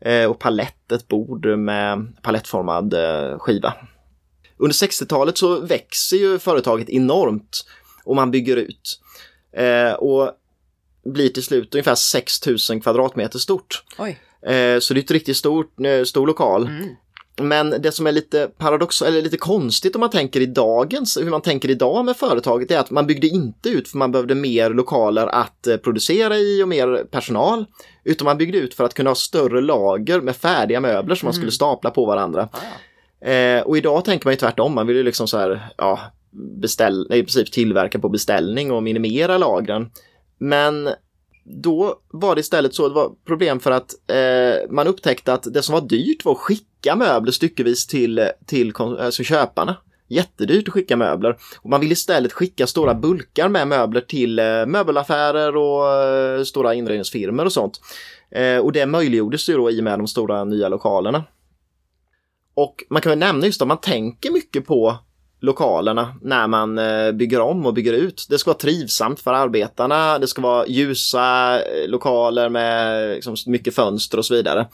Eh, 0.00 0.30
och 0.30 0.38
palett, 0.38 0.92
ett 0.92 1.08
bord 1.08 1.46
med 1.46 2.16
palettformad 2.22 2.94
eh, 2.94 3.38
skiva. 3.38 3.74
Under 4.56 4.74
60-talet 4.74 5.38
så 5.38 5.60
växer 5.60 6.16
ju 6.16 6.38
företaget 6.38 6.88
enormt 6.88 7.66
och 8.04 8.16
man 8.16 8.30
bygger 8.30 8.56
ut. 8.56 9.00
Eh, 9.52 9.92
och 9.92 10.32
blir 11.12 11.28
till 11.28 11.42
slut 11.42 11.74
ungefär 11.74 11.94
6000 11.94 12.80
kvadratmeter 12.80 13.38
stort. 13.38 13.84
Oj. 13.98 14.18
Eh, 14.46 14.78
så 14.78 14.94
det 14.94 15.00
är 15.00 15.04
ett 15.04 15.10
riktigt 15.10 15.36
stort, 15.36 15.80
eh, 15.80 16.04
stor 16.04 16.26
lokal. 16.26 16.66
Mm. 16.66 16.88
Men 17.40 17.70
det 17.70 17.92
som 17.92 18.06
är 18.06 18.12
lite 18.12 18.50
paradoxalt, 18.58 19.08
eller 19.08 19.22
lite 19.22 19.36
konstigt 19.36 19.94
om 19.94 20.00
man 20.00 20.10
tänker 20.10 20.40
i 20.40 20.46
dagens, 20.46 21.16
hur 21.16 21.30
man 21.30 21.42
tänker 21.42 21.70
idag 21.70 22.04
med 22.04 22.16
företaget 22.16 22.70
är 22.70 22.78
att 22.78 22.90
man 22.90 23.06
byggde 23.06 23.26
inte 23.26 23.68
ut 23.68 23.88
för 23.88 23.98
man 23.98 24.12
behövde 24.12 24.34
mer 24.34 24.70
lokaler 24.70 25.26
att 25.26 25.66
eh, 25.66 25.76
producera 25.76 26.36
i 26.36 26.62
och 26.62 26.68
mer 26.68 27.04
personal. 27.10 27.64
Utan 28.04 28.24
man 28.24 28.38
byggde 28.38 28.58
ut 28.58 28.74
för 28.74 28.84
att 28.84 28.94
kunna 28.94 29.10
ha 29.10 29.14
större 29.14 29.60
lager 29.60 30.20
med 30.20 30.36
färdiga 30.36 30.80
möbler 30.80 31.14
som 31.14 31.26
man 31.26 31.34
skulle 31.34 31.50
stapla 31.50 31.90
på 31.90 32.06
varandra. 32.06 32.48
Ah, 32.52 32.58
Eh, 33.20 33.62
och 33.62 33.78
idag 33.78 34.04
tänker 34.04 34.26
man 34.26 34.32
ju 34.32 34.38
tvärtom, 34.38 34.74
man 34.74 34.86
vill 34.86 34.96
ju 34.96 35.02
liksom 35.02 35.28
så 35.28 35.38
här, 35.38 35.68
ja, 35.76 36.00
beställ, 36.60 37.06
i 37.10 37.22
princip 37.22 37.52
tillverka 37.52 37.98
på 37.98 38.08
beställning 38.08 38.72
och 38.72 38.82
minimera 38.82 39.38
lagren. 39.38 39.90
Men 40.38 40.88
då 41.44 42.00
var 42.08 42.34
det 42.34 42.40
istället 42.40 42.74
så, 42.74 42.88
det 42.88 42.94
var 42.94 43.12
problem 43.26 43.60
för 43.60 43.70
att 43.70 44.10
eh, 44.10 44.70
man 44.70 44.86
upptäckte 44.86 45.32
att 45.32 45.42
det 45.54 45.62
som 45.62 45.72
var 45.72 45.80
dyrt 45.80 46.24
var 46.24 46.32
att 46.32 46.38
skicka 46.38 46.96
möbler 46.96 47.32
styckevis 47.32 47.86
till, 47.86 48.28
till 48.46 48.68
eh, 48.68 48.80
alltså 48.80 49.22
köparna. 49.22 49.76
Jättedyrt 50.08 50.68
att 50.68 50.74
skicka 50.74 50.96
möbler. 50.96 51.36
Och 51.56 51.70
man 51.70 51.80
vill 51.80 51.92
istället 51.92 52.32
skicka 52.32 52.66
stora 52.66 52.94
bulkar 52.94 53.48
med 53.48 53.68
möbler 53.68 54.00
till 54.00 54.38
eh, 54.38 54.66
möbelaffärer 54.66 55.56
och 55.56 55.92
eh, 55.92 56.42
stora 56.42 56.74
inredningsfirmor 56.74 57.44
och 57.44 57.52
sånt. 57.52 57.80
Eh, 58.30 58.58
och 58.58 58.72
det 58.72 58.86
möjliggjordes 58.86 59.48
ju 59.48 59.56
då 59.56 59.70
i 59.70 59.80
och 59.80 59.84
med 59.84 59.98
de 59.98 60.06
stora 60.06 60.44
nya 60.44 60.68
lokalerna. 60.68 61.24
Och 62.54 62.84
man 62.90 63.02
kan 63.02 63.10
väl 63.10 63.18
nämna 63.18 63.46
just 63.46 63.62
att 63.62 63.68
man 63.68 63.80
tänker 63.80 64.30
mycket 64.30 64.66
på 64.66 64.98
lokalerna 65.40 66.14
när 66.22 66.46
man 66.46 66.78
eh, 66.78 67.12
bygger 67.12 67.40
om 67.40 67.66
och 67.66 67.74
bygger 67.74 67.92
ut. 67.92 68.26
Det 68.30 68.38
ska 68.38 68.50
vara 68.50 68.58
trivsamt 68.58 69.20
för 69.20 69.32
arbetarna, 69.32 70.18
det 70.18 70.26
ska 70.26 70.42
vara 70.42 70.66
ljusa 70.66 71.54
eh, 71.60 71.88
lokaler 71.88 72.48
med 72.48 73.10
liksom, 73.14 73.36
mycket 73.46 73.74
fönster 73.74 74.18
och 74.18 74.24
så 74.24 74.34
vidare. 74.34 74.66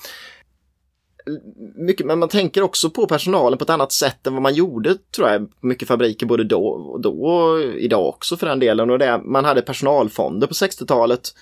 Mycket, 1.75 2.07
men 2.07 2.19
man 2.19 2.29
tänker 2.29 2.63
också 2.63 2.91
på 2.91 3.07
personalen 3.07 3.59
på 3.59 3.63
ett 3.63 3.71
annat 3.71 3.93
sätt 3.93 4.27
än 4.27 4.33
vad 4.33 4.43
man 4.43 4.55
gjorde 4.55 4.97
tror 5.17 5.29
jag 5.29 5.61
på 5.61 5.67
mycket 5.67 5.89
fabriker 5.89 6.27
både 6.27 6.45
då 6.45 6.67
och 6.67 7.01
då 7.01 7.25
och 7.25 7.61
idag 7.61 8.07
också 8.07 8.37
för 8.37 8.47
den 8.47 8.59
delen. 8.59 8.91
Och 8.91 8.99
det, 8.99 9.21
man 9.25 9.45
hade 9.45 9.63
personalfonder 9.63 10.47
på 10.47 10.55
60-talet 10.55 11.35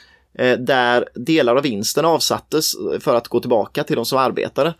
där 0.59 1.09
delar 1.14 1.57
av 1.57 1.62
vinsten 1.62 2.05
avsattes 2.05 2.73
för 3.01 3.14
att 3.14 3.29
gå 3.29 3.40
tillbaka 3.40 3.85
till 3.85 3.97
de 3.97 4.05
som 4.05 4.19
arbetade. 4.19 4.75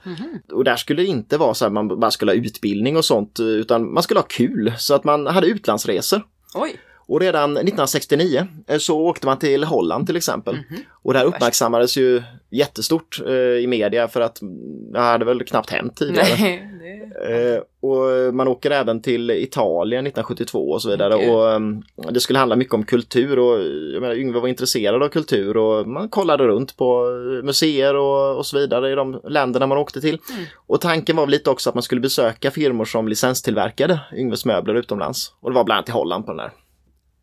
Och 0.53 0.65
där 0.65 0.77
skulle 0.77 1.03
det 1.03 1.09
inte 1.09 1.39
vara 1.39 1.55
så 1.55 1.67
att 1.67 1.73
man 1.73 2.01
bara 2.01 2.11
skulle 2.11 2.33
ha 2.33 2.37
utbildning 2.37 2.97
och 2.97 3.05
sånt 3.05 3.41
utan 3.41 3.93
man 3.93 4.03
skulle 4.03 4.21
ha 4.21 4.27
kul 4.27 4.73
så 4.79 4.95
att 4.95 5.05
man 5.05 5.27
hade 5.27 5.47
utlandsresor. 5.47 6.23
Oj. 6.55 6.77
Och 7.11 7.20
redan 7.20 7.51
1969 7.51 8.46
eh, 8.68 8.79
så 8.79 9.01
åkte 9.01 9.27
man 9.27 9.38
till 9.38 9.64
Holland 9.64 10.07
till 10.07 10.16
exempel. 10.16 10.59
Och 11.03 11.12
det 11.12 11.18
här 11.18 11.27
uppmärksammades 11.27 11.96
ju 11.96 12.23
jättestort 12.51 13.20
eh, 13.27 13.33
i 13.35 13.66
media 13.66 14.09
för 14.09 14.20
att 14.20 14.42
mm, 14.42 14.92
det 14.92 15.01
hade 15.01 15.25
väl 15.25 15.44
knappt 15.44 15.70
hänt 15.70 15.96
tidigare. 15.96 16.27
Nej, 16.40 16.70
det... 16.81 17.55
Eh, 17.55 17.62
och 17.83 18.35
man 18.35 18.49
åker 18.49 18.70
även 18.70 19.03
till 19.03 19.31
Italien 19.31 20.07
1972 20.07 20.70
och 20.70 20.83
så 20.83 20.90
vidare. 20.90 21.18
Gud. 21.18 21.31
Och 21.31 21.44
um, 21.44 21.83
det 22.11 22.20
skulle 22.20 22.38
handla 22.38 22.57
mycket 22.57 22.75
om 22.75 22.85
kultur 22.85 23.38
och 23.38 23.61
jag 23.94 24.01
menar, 24.01 24.14
Yngve 24.14 24.40
var 24.40 24.49
intresserad 24.49 25.03
av 25.03 25.09
kultur 25.09 25.57
och 25.57 25.88
man 25.88 26.09
kollade 26.09 26.46
runt 26.46 26.77
på 26.77 27.05
museer 27.44 27.96
och, 27.96 28.37
och 28.37 28.46
så 28.46 28.59
vidare 28.59 28.92
i 28.92 28.94
de 28.94 29.20
länderna 29.25 29.66
man 29.66 29.79
åkte 29.79 30.01
till. 30.01 30.18
Mm. 30.31 30.44
Och 30.66 30.81
tanken 30.81 31.16
var 31.16 31.27
lite 31.27 31.51
också 31.51 31.68
att 31.68 31.75
man 31.75 31.83
skulle 31.83 32.01
besöka 32.01 32.51
firmor 32.51 32.85
som 32.85 33.09
licenstillverkade 33.09 34.01
Yngves 34.16 34.44
möbler 34.44 34.75
utomlands. 34.75 35.33
Och 35.40 35.51
det 35.51 35.55
var 35.55 35.64
bland 35.64 35.77
annat 35.77 35.88
i 35.88 35.92
Holland 35.92 36.27
på 36.27 36.33
den 36.33 36.40
här. 36.40 36.51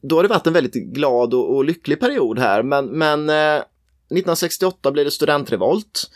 Då 0.02 0.16
har 0.16 0.24
det 0.24 0.30
varit 0.30 0.48
en 0.48 0.54
väldigt 0.54 0.74
glad 0.74 1.34
och, 1.34 1.56
och 1.56 1.66
lycklig 1.66 2.00
period 2.00 2.40
här 2.40 2.64
men, 2.64 2.86
men 2.86 3.30
eh, 3.30 3.64
1968 4.10 4.92
blev 4.92 5.06
det 5.06 5.12
studentrevolt. 5.12 6.10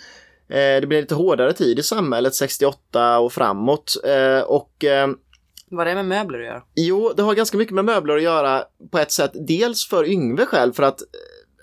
Eh, 0.50 0.82
det 0.82 0.88
blev 0.88 1.02
lite 1.02 1.16
hårdare 1.16 1.54
tid 1.54 1.80
i 1.80 1.84
samhället 1.84 2.36
68 2.36 3.20
och 3.20 3.34
framåt. 3.34 3.94
Eh, 4.04 4.42
och 4.42 4.84
eh, 4.84 5.08
Vad 5.70 5.88
är 5.88 5.96
det 5.96 6.04
med 6.04 6.06
möbler 6.06 6.40
att 6.40 6.46
göra? 6.46 6.62
jo, 6.76 7.14
det 7.16 7.24
har 7.24 7.36
ganska 7.36 7.58
mycket 7.58 7.76
med 7.76 7.86
möbler 7.86 8.16
att 8.16 8.24
göra 8.24 8.64
på 8.92 9.00
ett 9.00 9.12
sätt. 9.12 9.32
Dels 9.48 9.88
för 9.88 10.10
Yngve 10.10 10.46
själv 10.46 10.74
för 10.74 10.84
att 10.84 11.02
eh, 11.02 11.08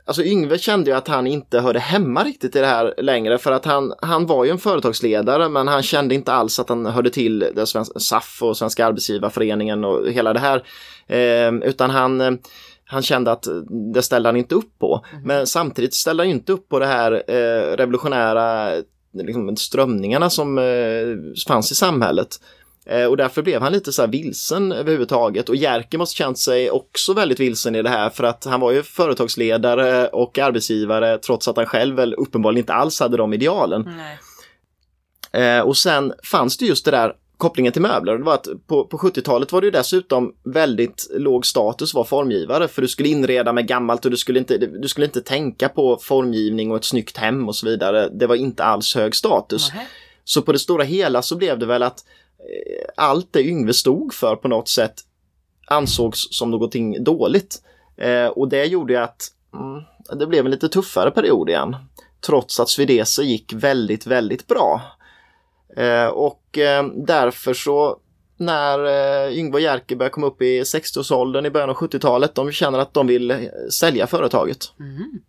Alltså 0.09 0.23
Yngve 0.23 0.59
kände 0.59 0.91
ju 0.91 0.97
att 0.97 1.09
han 1.09 1.27
inte 1.27 1.61
hörde 1.61 1.79
hemma 1.79 2.25
riktigt 2.25 2.57
i 2.57 2.59
det 2.61 2.67
här 2.67 2.95
längre 2.99 3.39
för 3.39 3.53
att 3.53 3.65
han, 3.65 3.93
han 4.03 4.27
var 4.27 4.45
ju 4.45 4.51
en 4.51 4.59
företagsledare 4.59 5.49
men 5.49 5.69
han 5.69 5.83
kände 5.83 6.15
inte 6.15 6.33
alls 6.33 6.59
att 6.59 6.69
han 6.69 6.87
hörde 6.87 7.11
till 7.11 7.39
det 7.39 7.67
svenska, 7.67 7.99
SAF 7.99 8.43
och 8.43 8.57
Svenska 8.57 8.87
Arbetsgivarföreningen 8.87 9.85
och 9.85 10.09
hela 10.11 10.33
det 10.33 10.41
här. 10.41 10.63
Eh, 11.09 11.69
utan 11.69 11.91
han, 11.91 12.21
eh, 12.21 12.31
han 12.85 13.03
kände 13.03 13.33
att 13.33 13.47
det 13.95 14.03
ställde 14.03 14.29
han 14.29 14.37
inte 14.37 14.55
upp 14.55 14.79
på. 14.79 15.05
Men 15.25 15.47
samtidigt 15.47 15.95
ställde 15.95 16.23
han 16.23 16.31
inte 16.31 16.53
upp 16.53 16.69
på 16.69 16.79
det 16.79 16.87
här 16.87 17.13
eh, 17.29 17.77
revolutionära 17.77 18.71
liksom, 19.13 19.57
strömningarna 19.57 20.31
som 20.31 20.59
eh, 20.59 21.45
fanns 21.49 21.73
i 21.73 21.75
samhället. 21.75 22.41
Eh, 22.87 23.05
och 23.05 23.17
därför 23.17 23.43
blev 23.43 23.63
han 23.63 23.73
lite 23.73 23.93
så 23.93 24.03
här 24.03 24.09
vilsen 24.09 24.73
överhuvudtaget. 24.73 25.49
Och 25.49 25.57
Jerker 25.57 25.99
måste 25.99 26.17
känt 26.17 26.39
sig 26.39 26.71
också 26.71 27.13
väldigt 27.13 27.41
vilsen 27.41 27.75
i 27.75 27.83
det 27.83 27.89
här 27.89 28.11
för 28.11 28.25
att 28.25 28.45
han 28.45 28.61
var 28.61 28.73
ju 28.73 28.83
företagsledare 28.83 30.09
och 30.09 30.39
arbetsgivare 30.39 31.19
trots 31.19 31.49
att 31.49 31.57
han 31.57 31.67
själv 31.67 31.97
väl 31.97 32.15
uppenbarligen 32.15 32.63
inte 32.63 32.75
alls 32.75 33.01
hade 33.01 33.17
de 33.17 33.33
idealen. 33.35 33.89
Eh, 35.33 35.61
och 35.61 35.77
sen 35.77 36.13
fanns 36.25 36.57
det 36.57 36.67
just 36.67 36.85
det 36.85 36.91
där 36.91 37.13
kopplingen 37.39 37.73
till 37.73 37.83
möbler. 37.83 38.19
Det 38.19 38.25
var 38.25 38.35
att 38.35 38.49
på, 38.67 38.85
på 38.85 38.99
70-talet 38.99 39.53
var 39.53 39.61
det 39.61 39.67
ju 39.67 39.71
dessutom 39.71 40.35
väldigt 40.45 41.11
låg 41.11 41.47
status 41.47 41.91
att 41.91 41.95
vara 41.95 42.05
formgivare 42.05 42.69
för 42.69 42.83
du 42.83 42.89
skulle 42.89 43.09
inreda 43.09 43.53
med 43.53 43.67
gammalt 43.67 44.05
och 44.05 44.11
du 44.11 44.17
skulle, 44.17 44.39
inte, 44.39 44.59
du 44.59 44.89
skulle 44.89 45.07
inte 45.07 45.21
tänka 45.21 45.69
på 45.69 45.99
formgivning 46.03 46.71
och 46.71 46.77
ett 46.77 46.85
snyggt 46.85 47.17
hem 47.17 47.49
och 47.49 47.57
så 47.57 47.67
vidare. 47.67 48.09
Det 48.09 48.27
var 48.27 48.35
inte 48.35 48.65
alls 48.65 48.95
hög 48.95 49.15
status. 49.15 49.73
Nähä. 49.73 49.87
Så 50.25 50.43
på 50.43 50.53
det 50.53 50.59
stora 50.59 50.85
hela 50.85 51.23
så 51.23 51.37
blev 51.37 51.59
det 51.59 51.67
väl 51.67 51.83
att 51.83 52.05
eh, 52.39 53.05
allt 53.05 53.33
det 53.33 53.43
Yngve 53.43 53.73
stod 53.73 54.15
för 54.15 54.37
på 54.37 54.49
något 54.49 54.69
sätt 54.69 54.95
ansågs 55.67 56.29
som 56.31 56.51
någonting 56.51 57.05
dåligt. 57.05 57.63
Eh, 57.97 58.27
och 58.27 58.49
det 58.49 58.65
gjorde 58.65 58.93
ju 58.93 58.99
att 58.99 59.23
mm, 59.55 59.83
det 60.19 60.27
blev 60.27 60.45
en 60.45 60.51
lite 60.51 60.69
tuffare 60.69 61.11
period 61.11 61.49
igen. 61.49 61.77
Trots 62.27 62.61
att 62.61 62.69
Svedese 62.69 63.23
gick 63.23 63.53
väldigt, 63.53 64.07
väldigt 64.07 64.47
bra. 64.47 64.98
Eh, 65.77 66.07
och 66.07 66.59
eh, 66.59 66.87
därför 67.07 67.55
så 67.55 67.99
när 68.37 68.85
eh, 68.85 69.39
Yngve 69.39 69.55
och 69.55 69.61
Jerker 69.61 69.97
börjar 69.97 70.11
komma 70.11 70.27
upp 70.27 70.43
i 70.43 70.63
60-årsåldern 70.63 71.47
i 71.47 71.51
början 71.51 71.71
av 71.71 71.77
70-talet, 71.77 72.35
de 72.35 72.53
känner 72.53 72.79
att 72.79 72.95
de 72.95 73.07
vill 73.07 73.51
sälja 73.71 74.07
företaget. 74.07 74.73
Mhm. 74.77 75.21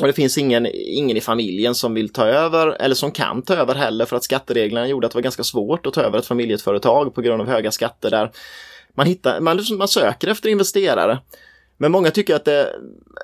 Och 0.00 0.06
det 0.06 0.12
finns 0.12 0.38
ingen, 0.38 0.68
ingen 0.72 1.16
i 1.16 1.20
familjen 1.20 1.74
som 1.74 1.94
vill 1.94 2.12
ta 2.12 2.26
över 2.26 2.66
eller 2.68 2.94
som 2.94 3.10
kan 3.10 3.42
ta 3.42 3.54
över 3.54 3.74
heller 3.74 4.04
för 4.04 4.16
att 4.16 4.24
skattereglerna 4.24 4.88
gjorde 4.88 5.06
att 5.06 5.12
det 5.12 5.16
var 5.16 5.22
ganska 5.22 5.44
svårt 5.44 5.86
att 5.86 5.94
ta 5.94 6.02
över 6.02 6.18
ett 6.18 6.26
familjeföretag 6.26 7.14
på 7.14 7.20
grund 7.20 7.40
av 7.40 7.48
höga 7.48 7.70
skatter 7.70 8.10
där. 8.10 8.30
Man, 8.94 9.06
hittar, 9.06 9.40
man, 9.40 9.64
man 9.78 9.88
söker 9.88 10.28
efter 10.28 10.48
investerare. 10.48 11.18
Men 11.82 11.92
många 11.92 12.10
tycker 12.10 12.34
att 12.34 12.44
det 12.44 12.74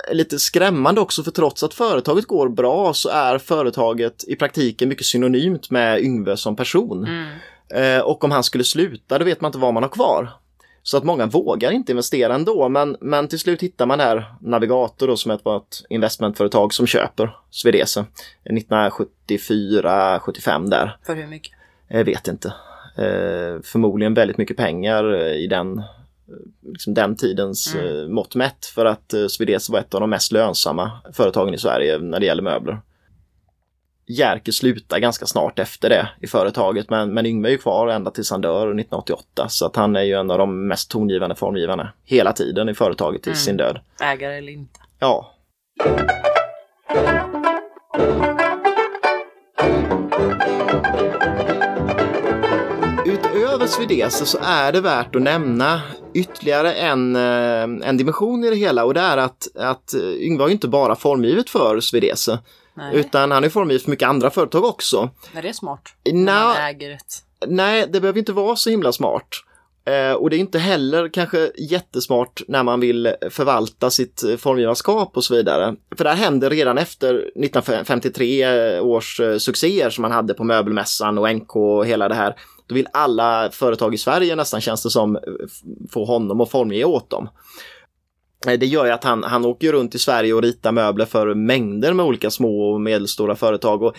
är 0.08 0.14
lite 0.14 0.38
skrämmande 0.38 1.00
också 1.00 1.22
för 1.22 1.30
trots 1.30 1.62
att 1.62 1.74
företaget 1.74 2.26
går 2.26 2.48
bra 2.48 2.94
så 2.94 3.08
är 3.08 3.38
företaget 3.38 4.24
i 4.28 4.36
praktiken 4.36 4.88
mycket 4.88 5.06
synonymt 5.06 5.70
med 5.70 6.00
Yngve 6.00 6.36
som 6.36 6.56
person. 6.56 7.06
Mm. 7.06 7.28
Eh, 7.74 8.00
och 8.02 8.24
om 8.24 8.30
han 8.30 8.44
skulle 8.44 8.64
sluta, 8.64 9.18
då 9.18 9.24
vet 9.24 9.40
man 9.40 9.48
inte 9.48 9.58
vad 9.58 9.74
man 9.74 9.82
har 9.82 9.90
kvar. 9.90 10.30
Så 10.82 10.96
att 10.96 11.04
många 11.04 11.26
vågar 11.26 11.70
inte 11.70 11.92
investera 11.92 12.34
ändå, 12.34 12.68
men, 12.68 12.96
men 13.00 13.28
till 13.28 13.38
slut 13.38 13.62
hittar 13.62 13.86
man 13.86 14.00
här 14.00 14.34
Navigator 14.40 15.06
då, 15.06 15.16
som 15.16 15.30
är 15.30 15.34
ett, 15.34 15.44
var 15.44 15.56
ett 15.56 15.84
investmentföretag 15.88 16.74
som 16.74 16.86
köper 16.86 17.36
Svedese 17.50 18.04
1974-75 18.50 20.70
där. 20.70 20.96
För 21.06 21.14
hur 21.14 21.26
mycket? 21.26 21.52
Jag 21.88 22.04
vet 22.04 22.28
inte. 22.28 22.48
Eh, 22.96 23.60
förmodligen 23.64 24.14
väldigt 24.14 24.38
mycket 24.38 24.56
pengar 24.56 25.14
eh, 25.14 25.32
i 25.32 25.46
den, 25.46 25.78
eh, 25.78 25.84
liksom 26.62 26.94
den 26.94 27.16
tidens 27.16 27.74
Mm. 27.74 27.86
eh, 28.02 28.08
mått 28.08 28.34
mätt 28.34 28.66
för 28.66 28.86
att 28.86 29.14
eh, 29.14 29.26
Svedese 29.26 29.72
var 29.72 29.78
ett 29.80 29.94
av 29.94 30.00
de 30.00 30.10
mest 30.10 30.32
lönsamma 30.32 30.90
företagen 31.12 31.54
i 31.54 31.58
Sverige 31.58 31.98
när 31.98 32.20
det 32.20 32.26
gäller 32.26 32.42
möbler. 32.42 32.80
Jerker 34.10 34.52
slutar 34.52 34.98
ganska 34.98 35.26
snart 35.26 35.58
efter 35.58 35.88
det 35.88 36.08
i 36.20 36.26
företaget 36.26 36.90
men, 36.90 37.14
men 37.14 37.26
Yngve 37.26 37.48
är 37.48 37.52
ju 37.52 37.58
kvar 37.58 37.88
ända 37.88 38.10
tills 38.10 38.30
han 38.30 38.40
dör 38.40 38.66
1988 38.66 39.46
så 39.48 39.66
att 39.66 39.76
han 39.76 39.96
är 39.96 40.02
ju 40.02 40.12
en 40.14 40.30
av 40.30 40.38
de 40.38 40.68
mest 40.68 40.90
tongivande 40.90 41.34
formgivarna 41.34 41.92
hela 42.04 42.32
tiden 42.32 42.68
i 42.68 42.74
företaget 42.74 43.22
till 43.22 43.32
Mm. 43.32 43.38
sin 43.40 43.56
död. 43.56 43.78
Ägare 44.02 44.38
eller 44.38 44.52
inte. 44.52 44.80
Ja. 44.98 45.34
Utöver 53.06 53.66
Svedese 53.66 54.26
så 54.26 54.38
är 54.42 54.72
det 54.72 54.80
värt 54.80 55.16
att 55.16 55.22
nämna 55.22 55.80
ytterligare 56.18 56.74
en, 56.74 57.16
eh, 57.16 57.88
en 57.88 57.96
dimension 57.96 58.44
i 58.44 58.50
det 58.50 58.56
hela 58.56 58.84
och 58.84 58.94
det 58.94 59.00
är 59.00 59.16
att, 59.16 59.48
att 59.56 59.94
eh, 59.94 60.00
Yngve 60.00 60.42
har 60.42 60.48
ju 60.48 60.52
inte 60.52 60.68
bara 60.68 60.96
formgivet 60.96 61.50
för 61.50 61.80
Svedese 61.80 62.38
Nej, 62.74 62.96
utan 62.96 63.30
han 63.30 63.44
är 63.44 63.48
formgivet 63.48 63.82
för 63.82 63.90
mycket 63.90 64.08
andra 64.08 64.30
företag 64.30 64.64
också. 64.64 65.10
är 65.34 65.42
det 65.42 65.54
smart? 65.54 65.82
Nå. 66.12 66.52
Nej, 67.46 67.86
det 67.90 68.00
behöver 68.00 68.18
inte 68.18 68.32
vara 68.32 68.56
så 68.56 68.70
himla 68.70 68.92
smart. 68.92 69.28
Eh, 69.84 70.12
och 70.12 70.30
det 70.30 70.36
är 70.36 70.38
inte 70.38 70.58
heller 70.58 71.08
kanske 71.08 71.50
jättesmart 71.56 72.42
när 72.48 72.62
man 72.62 72.80
vill 72.80 73.14
förvalta 73.30 73.90
sitt 73.90 74.22
eh, 74.22 74.36
formgivarskap 74.36 75.16
och 75.16 75.24
så 75.24 75.34
vidare. 75.34 75.76
För 75.96 76.04
det 76.04 76.10
här 76.10 76.16
hände 76.16 76.48
redan 76.48 76.78
efter 76.78 77.14
1953 77.14 78.80
års 78.80 79.20
succéer 79.38 79.90
som 79.90 80.02
man 80.02 80.12
hade 80.12 80.34
på 80.34 80.44
möbelmässan 80.44 81.18
och 81.18 81.34
NK 81.34 81.56
och 81.56 81.86
hela 81.86 82.08
det 82.08 82.14
här. 82.14 82.34
Då 82.68 82.74
vill 82.74 82.88
alla 82.92 83.50
företag 83.50 83.94
i 83.94 83.98
Sverige 83.98 84.36
nästan 84.36 84.60
känns 84.60 84.82
det 84.82 84.90
som 84.90 85.18
få 85.90 86.04
honom 86.04 86.40
att 86.40 86.50
formge 86.50 86.84
åt 86.84 87.10
dem. 87.10 87.28
Eh, 88.46 88.58
det 88.58 88.66
gör 88.66 88.86
ju 88.86 88.92
att 88.92 89.04
han, 89.04 89.24
han 89.24 89.44
åker 89.44 89.72
runt 89.72 89.94
i 89.94 89.98
Sverige 89.98 90.34
och 90.34 90.42
ritar 90.42 90.72
möbler 90.72 91.04
för 91.04 91.34
mängder 91.34 91.92
med 91.92 92.06
olika 92.06 92.30
små 92.30 92.70
och 92.72 92.80
medelstora 92.80 93.36
företag. 93.36 93.82
Och 93.82 93.96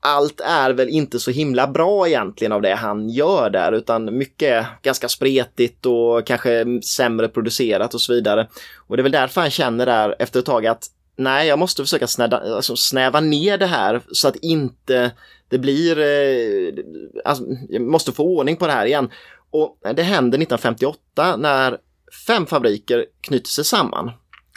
allt 0.00 0.40
är 0.40 0.70
väl 0.70 0.88
inte 0.88 1.18
så 1.18 1.30
himla 1.30 1.66
bra 1.66 2.08
egentligen 2.08 2.52
av 2.52 2.62
det 2.62 2.74
han 2.74 3.08
gör 3.08 3.50
där 3.50 3.72
utan 3.72 4.18
mycket 4.18 4.48
är 4.48 4.66
ganska 4.82 5.08
spretigt 5.08 5.86
och 5.86 6.26
kanske 6.26 6.64
sämre 6.82 7.28
producerat 7.28 7.94
och 7.94 8.00
så 8.00 8.12
vidare. 8.12 8.48
Och 8.88 8.96
det 8.96 9.00
är 9.00 9.02
väl 9.02 9.12
därför 9.12 9.40
han 9.40 9.50
känner 9.50 9.86
där 9.86 10.16
efter 10.18 10.38
ett 10.38 10.46
tag 10.46 10.66
att 10.66 10.86
nej, 11.16 11.48
jag 11.48 11.58
måste 11.58 11.82
försöka 11.82 12.06
snäda, 12.06 12.54
alltså 12.56 12.76
snäva 12.76 13.20
ner 13.20 13.58
det 13.58 13.66
här 13.66 14.00
så 14.12 14.28
att 14.28 14.36
inte 14.36 15.10
det 15.48 15.58
blir, 15.58 15.98
eh, 15.98 16.74
alltså, 17.24 17.44
jag 17.68 17.82
måste 17.82 18.12
få 18.12 18.24
ordning 18.24 18.56
på 18.56 18.66
det 18.66 18.72
här 18.72 18.86
igen. 18.86 19.10
Och 19.50 19.78
det 19.94 20.02
händer 20.02 20.38
1958 20.38 21.36
när 21.36 21.78
fem 22.26 22.46
fabriker 22.46 23.06
knyter 23.20 23.48
sig 23.48 23.64
samman. 23.64 24.10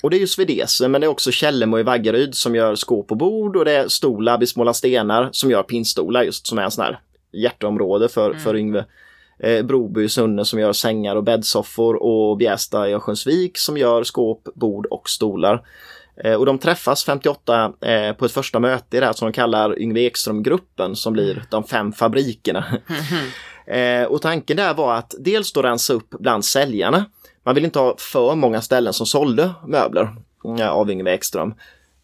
Och 0.04 0.10
det 0.10 0.17
är 0.17 0.19
ju 0.19 0.27
Svedese, 0.27 0.88
men 0.88 1.01
det 1.01 1.08
är 1.08 1.10
också 1.10 1.32
Källemo 1.32 1.80
i 1.80 1.84
Vaggeryd 1.84 2.36
som 2.36 2.56
gör 2.56 2.75
skåp 2.75 3.12
och 3.12 3.17
bord 3.17 3.58
och 3.58 3.65
det 3.65 3.71
är 3.71 3.88
Stolab 3.88 4.43
i 4.43 4.47
Småla 4.47 4.73
Stenar 4.73 5.30
som 5.32 5.51
gör 5.51 5.63
pinnstolar 5.63 6.23
just 6.23 6.47
som 6.47 6.58
är 6.58 6.62
en 6.63 6.71
sån 6.71 6.84
här 6.84 6.99
hjärteområde 7.32 8.10
för, 8.10 8.30
Mm. 8.30 8.39
för 8.41 8.56
Yngve. 8.56 8.86
Eh, 9.39 9.65
Broby 9.65 10.04
i 10.04 10.10
Sunne 10.10 10.45
som 10.45 10.60
gör 10.60 10.73
sängar 10.73 11.15
och 11.15 11.23
bäddsoffor 11.23 12.04
och 12.04 12.38
Bjästa 12.38 12.89
i 12.89 12.93
Örnsköldsvik 12.93 13.58
som 13.58 13.77
gör 13.77 14.04
skåp, 14.04 14.47
bord 14.56 14.86
och 14.86 15.10
stolar. 15.10 15.62
Eh, 16.23 16.34
och 16.34 16.45
de 16.45 16.57
träffas 16.57 17.03
58 17.03 17.73
eh, 17.81 18.13
på 18.13 18.25
ett 18.25 18.31
första 18.31 18.60
möte 18.60 18.97
i 18.97 18.99
det 18.99 19.05
här 19.05 19.13
som 19.13 19.25
de 19.25 19.34
kallar 19.34 19.79
Yngve 19.79 20.01
Ekström-gruppen 20.01 20.95
som 20.95 21.13
blir 21.13 21.43
de 21.49 21.63
fem 21.63 21.93
fabrikerna. 21.93 22.65
Eh, 23.65 24.03
och 24.03 24.21
tanken 24.21 24.57
där 24.57 24.73
var 24.73 24.95
att 24.95 25.15
dels 25.19 25.53
då 25.53 25.62
rensa 25.62 25.93
upp 25.93 26.10
bland 26.10 26.45
säljarna. 26.45 27.05
Man 27.43 27.55
vill 27.55 27.65
inte 27.65 27.79
ha 27.79 27.95
för 27.97 28.36
många 28.36 28.62
ställen 28.62 28.93
som 28.93 29.05
sålde 29.05 29.51
möbler 29.67 30.15
eh, 30.60 30.69
av 30.69 30.91
Yngve 30.91 31.13
Ekström. 31.13 31.53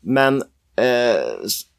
Men 0.02 0.42
eh, 0.76 1.22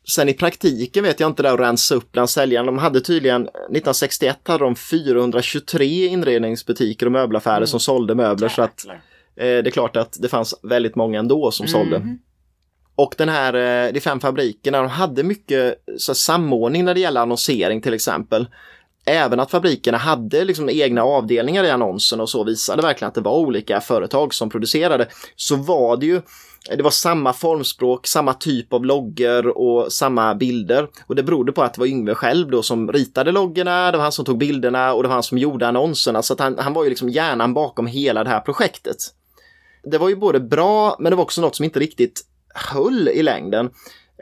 sen 0.09 0.29
i 0.29 0.35
praktiken 0.35 1.05
vet 1.05 1.20
jag 1.20 1.31
inte 1.31 1.42
där 1.42 1.55
att 1.55 1.61
rensa 1.61 1.94
upp 1.94 2.12
bland 2.12 2.31
säljarna. 2.31 2.66
De 2.66 2.79
hade 2.79 3.01
tydligen, 3.01 3.42
1961 3.42 4.38
hade 4.42 4.64
de 4.64 4.77
423 4.77 6.07
inredningsbutiker 6.07 7.07
och 7.07 7.12
möbelaffärer 7.12 7.66
som 7.66 7.81
sålde 7.81 8.14
möbler. 8.14 8.48
Så 8.48 8.62
att 8.62 8.87
eh, 8.87 8.94
det 9.37 9.66
är 9.66 9.70
klart 9.70 9.96
att 9.96 10.16
det 10.20 10.29
fanns 10.29 10.55
väldigt 10.62 10.96
många 10.96 11.18
ändå 11.18 11.51
som 11.51 11.66
sålde. 11.66 12.18
Och 12.99 13.15
den 13.19 13.29
här, 13.29 13.55
eh, 13.55 13.93
de 13.93 14.01
fem 14.01 14.21
fabrikerna, 14.21 14.79
de 14.79 14.89
hade 14.89 15.23
mycket 15.23 15.75
så, 15.99 16.15
samordning 16.15 16.85
när 16.85 16.95
det 16.95 17.01
gäller 17.01 17.21
annonsering 17.21 17.81
till 17.81 17.95
exempel. 17.95 18.47
Även 19.07 19.41
att 19.41 19.51
fabrikerna 19.51 19.99
hade 19.99 20.45
liksom 20.45 20.71
egna 20.71 21.03
avdelningar 21.03 21.65
i 21.65 21.71
annonsen 21.71 22.21
och 22.21 22.31
så 22.31 22.45
visade 22.45 22.83
verkligen 22.83 23.09
att 23.09 23.15
det 23.15 23.21
var 23.21 23.37
olika 23.37 23.81
företag 23.81 24.35
som 24.35 24.51
producerade. 24.51 25.09
Så 25.37 25.57
var 25.57 25.97
det 25.97 26.07
ju, 26.07 26.23
det 26.77 26.83
var 26.83 26.91
samma 26.91 27.33
formspråk, 27.33 28.07
samma 28.07 28.35
typ 28.35 28.73
av 28.73 28.85
loggor 28.85 29.47
och 29.47 29.93
samma 29.93 30.35
bilder. 30.35 30.89
Och 31.07 31.15
det 31.15 31.23
berodde 31.23 31.53
på 31.53 31.63
att 31.63 31.75
det 31.75 31.81
var 31.81 31.87
Yngve 31.87 32.15
själv 32.15 32.51
då 32.51 32.63
som 32.63 32.93
ritade 32.93 33.33
loggorna, 33.33 33.91
det 33.91 33.97
var 33.97 34.03
han 34.03 34.13
som 34.13 34.25
tog 34.25 34.39
bilderna 34.39 34.95
och 34.95 35.03
det 35.03 35.09
var 35.09 35.15
han 35.15 35.23
som 35.23 35.39
gjorde 35.39 35.69
annonserna. 35.69 36.23
Så 36.23 36.33
att 36.33 36.41
han, 36.41 36.59
han 36.59 36.73
var 36.73 36.85
ju 36.85 36.89
liksom 36.89 37.09
hjärnan 37.09 37.55
bakom 37.55 37.87
hela 37.87 38.25
det 38.25 38.31
här 38.31 38.41
projektet. 38.41 38.97
Det 39.85 39.99
var 39.99 40.09
ju 40.09 40.17
både 40.17 40.41
bra, 40.41 40.97
men 40.99 41.11
det 41.11 41.17
var 41.17 41.25
också 41.25 41.41
något 41.41 41.57
som 41.57 41.65
inte 41.65 41.81
riktigt 41.81 42.25
höll 42.73 43.09
i 43.09 43.23
längden. 43.23 43.71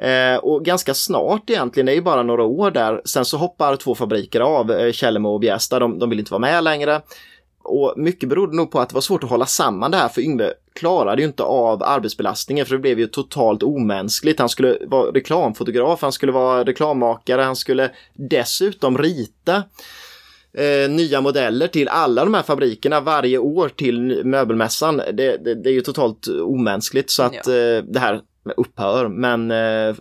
Eh, 0.03 0.37
och 0.37 0.65
ganska 0.65 0.95
snart 0.95 1.51
egentligen, 1.51 1.87
det 1.87 1.93
är 1.93 1.97
ju 1.97 2.03
bara 2.03 2.23
några 2.23 2.43
år 2.43 2.71
där, 2.71 3.03
sen 3.05 3.25
så 3.25 3.37
hoppar 3.37 3.77
två 3.77 3.95
fabriker 3.95 4.41
av, 4.41 4.71
eh, 4.71 4.93
Källemo 4.93 5.29
och 5.29 5.41
Bjästa, 5.41 5.79
de, 5.79 5.99
de 5.99 6.11
vill 6.11 6.19
inte 6.19 6.33
vara 6.33 6.41
med 6.41 6.65
längre. 6.65 7.01
Och 7.69 7.95
mycket 7.97 8.29
berodde 8.29 8.57
nog 8.57 8.71
på 8.71 8.81
att 8.81 8.89
det 8.89 8.95
var 8.95 9.01
svårt 9.01 9.25
att 9.25 9.31
hålla 9.31 9.47
samman 9.47 9.91
det 9.91 9.97
här 9.97 10.09
för 10.09 10.21
Yngve 10.21 10.53
klarade 10.75 11.23
ju 11.23 11.29
inte 11.29 11.43
av 11.43 11.83
arbetsbelastningen 11.83 12.67
för 12.67 12.75
det 12.75 12.81
blev 12.81 12.99
ju 12.99 13.07
totalt 13.07 13.63
omänskligt. 13.63 14.39
Han 14.39 14.49
skulle 14.49 14.79
vara 14.87 15.11
reklamfotograf, 15.11 16.03
han 16.03 16.13
skulle 16.13 16.33
vara 16.33 16.65
reklammakare, 16.65 17.43
han 17.43 17.57
skulle 17.57 17.91
dessutom 18.15 18.99
rita 18.99 19.63
eh, 20.57 20.91
nya 20.91 21.21
modeller 21.21 21.67
till 21.67 21.89
alla 21.89 22.25
de 22.25 22.35
här 22.35 22.43
fabrikerna 22.43 23.01
varje 23.01 23.39
år 23.39 23.69
till 23.69 24.25
möbelmässan. 24.25 24.97
Det, 24.97 25.13
det, 25.45 25.55
det 25.55 25.71
är 25.71 25.75
ju 25.75 25.81
totalt 25.81 26.27
omänskligt 26.43 27.11
så 27.11 27.23
att 27.23 27.47
Ja. 27.47 27.53
eh, 27.55 27.83
det 27.85 27.99
här 27.99 28.21
upphör. 28.57 29.09
Men 29.09 29.51
eh, 29.51 29.95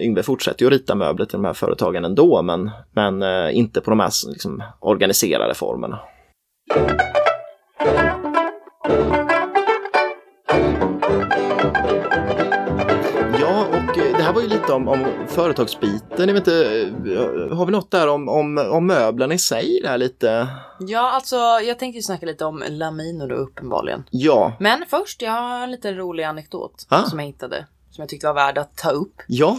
Yngve 0.00 0.22
fortsätter 0.22 0.62
ju 0.62 0.66
att 0.66 0.72
rita 0.72 0.94
möbler 0.94 1.26
till 1.26 1.36
de 1.38 1.44
här 1.44 1.52
företagen 1.52 2.04
ändå 2.04 2.42
men, 2.42 2.70
men 2.92 3.22
eh, 3.22 3.56
inte 3.56 3.80
på 3.80 3.90
de 3.90 4.00
här 4.00 4.10
liksom, 4.30 4.62
organiserade 4.80 5.54
formerna. 5.54 5.98
Här 14.28 14.34
var 14.34 14.42
ju 14.42 14.48
lite 14.48 14.72
om, 14.72 14.88
om 14.88 15.06
företagsbiten. 15.28 16.28
Jag 16.28 16.34
vet 16.34 16.36
inte, 16.36 16.80
eh, 17.50 17.56
har 17.56 17.66
vi 17.66 17.72
något 17.72 17.90
där 17.90 18.08
om, 18.08 18.28
om, 18.28 18.58
om 18.72 18.86
möblerna 18.86 19.34
i 19.34 19.38
sig? 19.38 19.80
Där 19.82 19.98
lite? 19.98 20.46
Ja, 20.80 21.10
alltså 21.10 21.36
jag 21.36 21.78
tänkte 21.78 21.96
ju 21.98 22.02
snacka 22.02 22.26
lite 22.26 22.44
om 22.44 22.64
Lamino 22.68 23.26
då 23.26 23.34
uppenbarligen. 23.34 24.04
Ja, 24.10 24.52
Men 24.60 24.84
först, 24.90 25.22
jag 25.22 25.32
har 25.32 25.62
en 25.64 25.70
liten 25.70 25.96
rolig 25.96 26.24
anekdot 26.24 26.86
Ah. 26.88 27.02
som 27.04 27.18
jag 27.18 27.26
hittade. 27.26 27.66
Som 27.90 28.02
jag 28.02 28.08
tyckte 28.08 28.26
var 28.26 28.34
värd 28.34 28.58
att 28.58 28.76
ta 28.76 28.90
upp. 28.90 29.14
ja, 29.26 29.58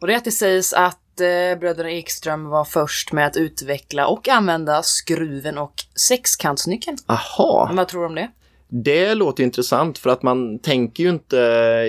Och 0.00 0.06
det 0.06 0.12
är 0.12 0.16
att 0.16 0.24
det 0.24 0.30
sägs 0.30 0.72
att 0.72 1.20
eh, 1.20 1.58
bröderna 1.60 1.90
Ekström 1.90 2.48
var 2.48 2.64
först 2.64 3.12
med 3.12 3.26
att 3.26 3.36
utveckla 3.36 4.06
och 4.06 4.28
använda 4.28 4.82
skruven 4.82 5.58
och 5.58 5.74
sexkantsnyckeln. 5.94 6.96
aha. 7.06 7.70
Vad 7.72 7.88
tror 7.88 8.00
du 8.00 8.06
om 8.06 8.14
det? 8.14 8.30
Det 8.68 9.14
låter 9.14 9.44
intressant 9.44 9.98
för 9.98 10.10
att 10.10 10.22
man 10.22 10.58
tänker 10.58 11.04
ju 11.04 11.10
inte 11.10 11.36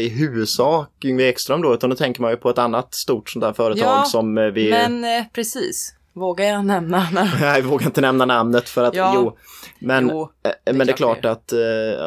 i 0.01 0.09
huvudsak 0.09 1.05
Yngve 1.05 1.23
Ekström 1.23 1.61
då, 1.61 1.73
utan 1.73 1.89
då 1.89 1.95
tänker 1.95 2.21
man 2.21 2.31
ju 2.31 2.37
på 2.37 2.49
ett 2.49 2.57
annat 2.57 2.93
stort 2.93 3.29
sånt 3.29 3.43
där 3.43 3.53
företag 3.53 3.87
Ja, 3.87 4.03
som 4.03 4.37
eh, 4.37 4.43
vi... 4.45 4.69
Men 4.69 5.03
eh, 5.03 5.23
precis, 5.33 5.93
vågar 6.19 6.45
jag 6.45 6.65
nämna? 6.65 7.07
när- 7.13 7.37
Nej, 7.41 7.61
vi 7.61 7.67
vågar 7.67 7.85
inte 7.85 8.01
nämna 8.01 8.25
namnet 8.25 8.69
för 8.69 8.83
att, 8.83 8.95
Ja. 8.95 9.11
jo. 9.15 9.37
Men, 9.79 10.09
Jo, 10.09 10.29
eh, 10.43 10.73
men 10.73 10.87
det 10.87 10.93
är 10.93 10.97
klart 10.97 11.25
att, 11.25 11.51
eh, 11.53 11.59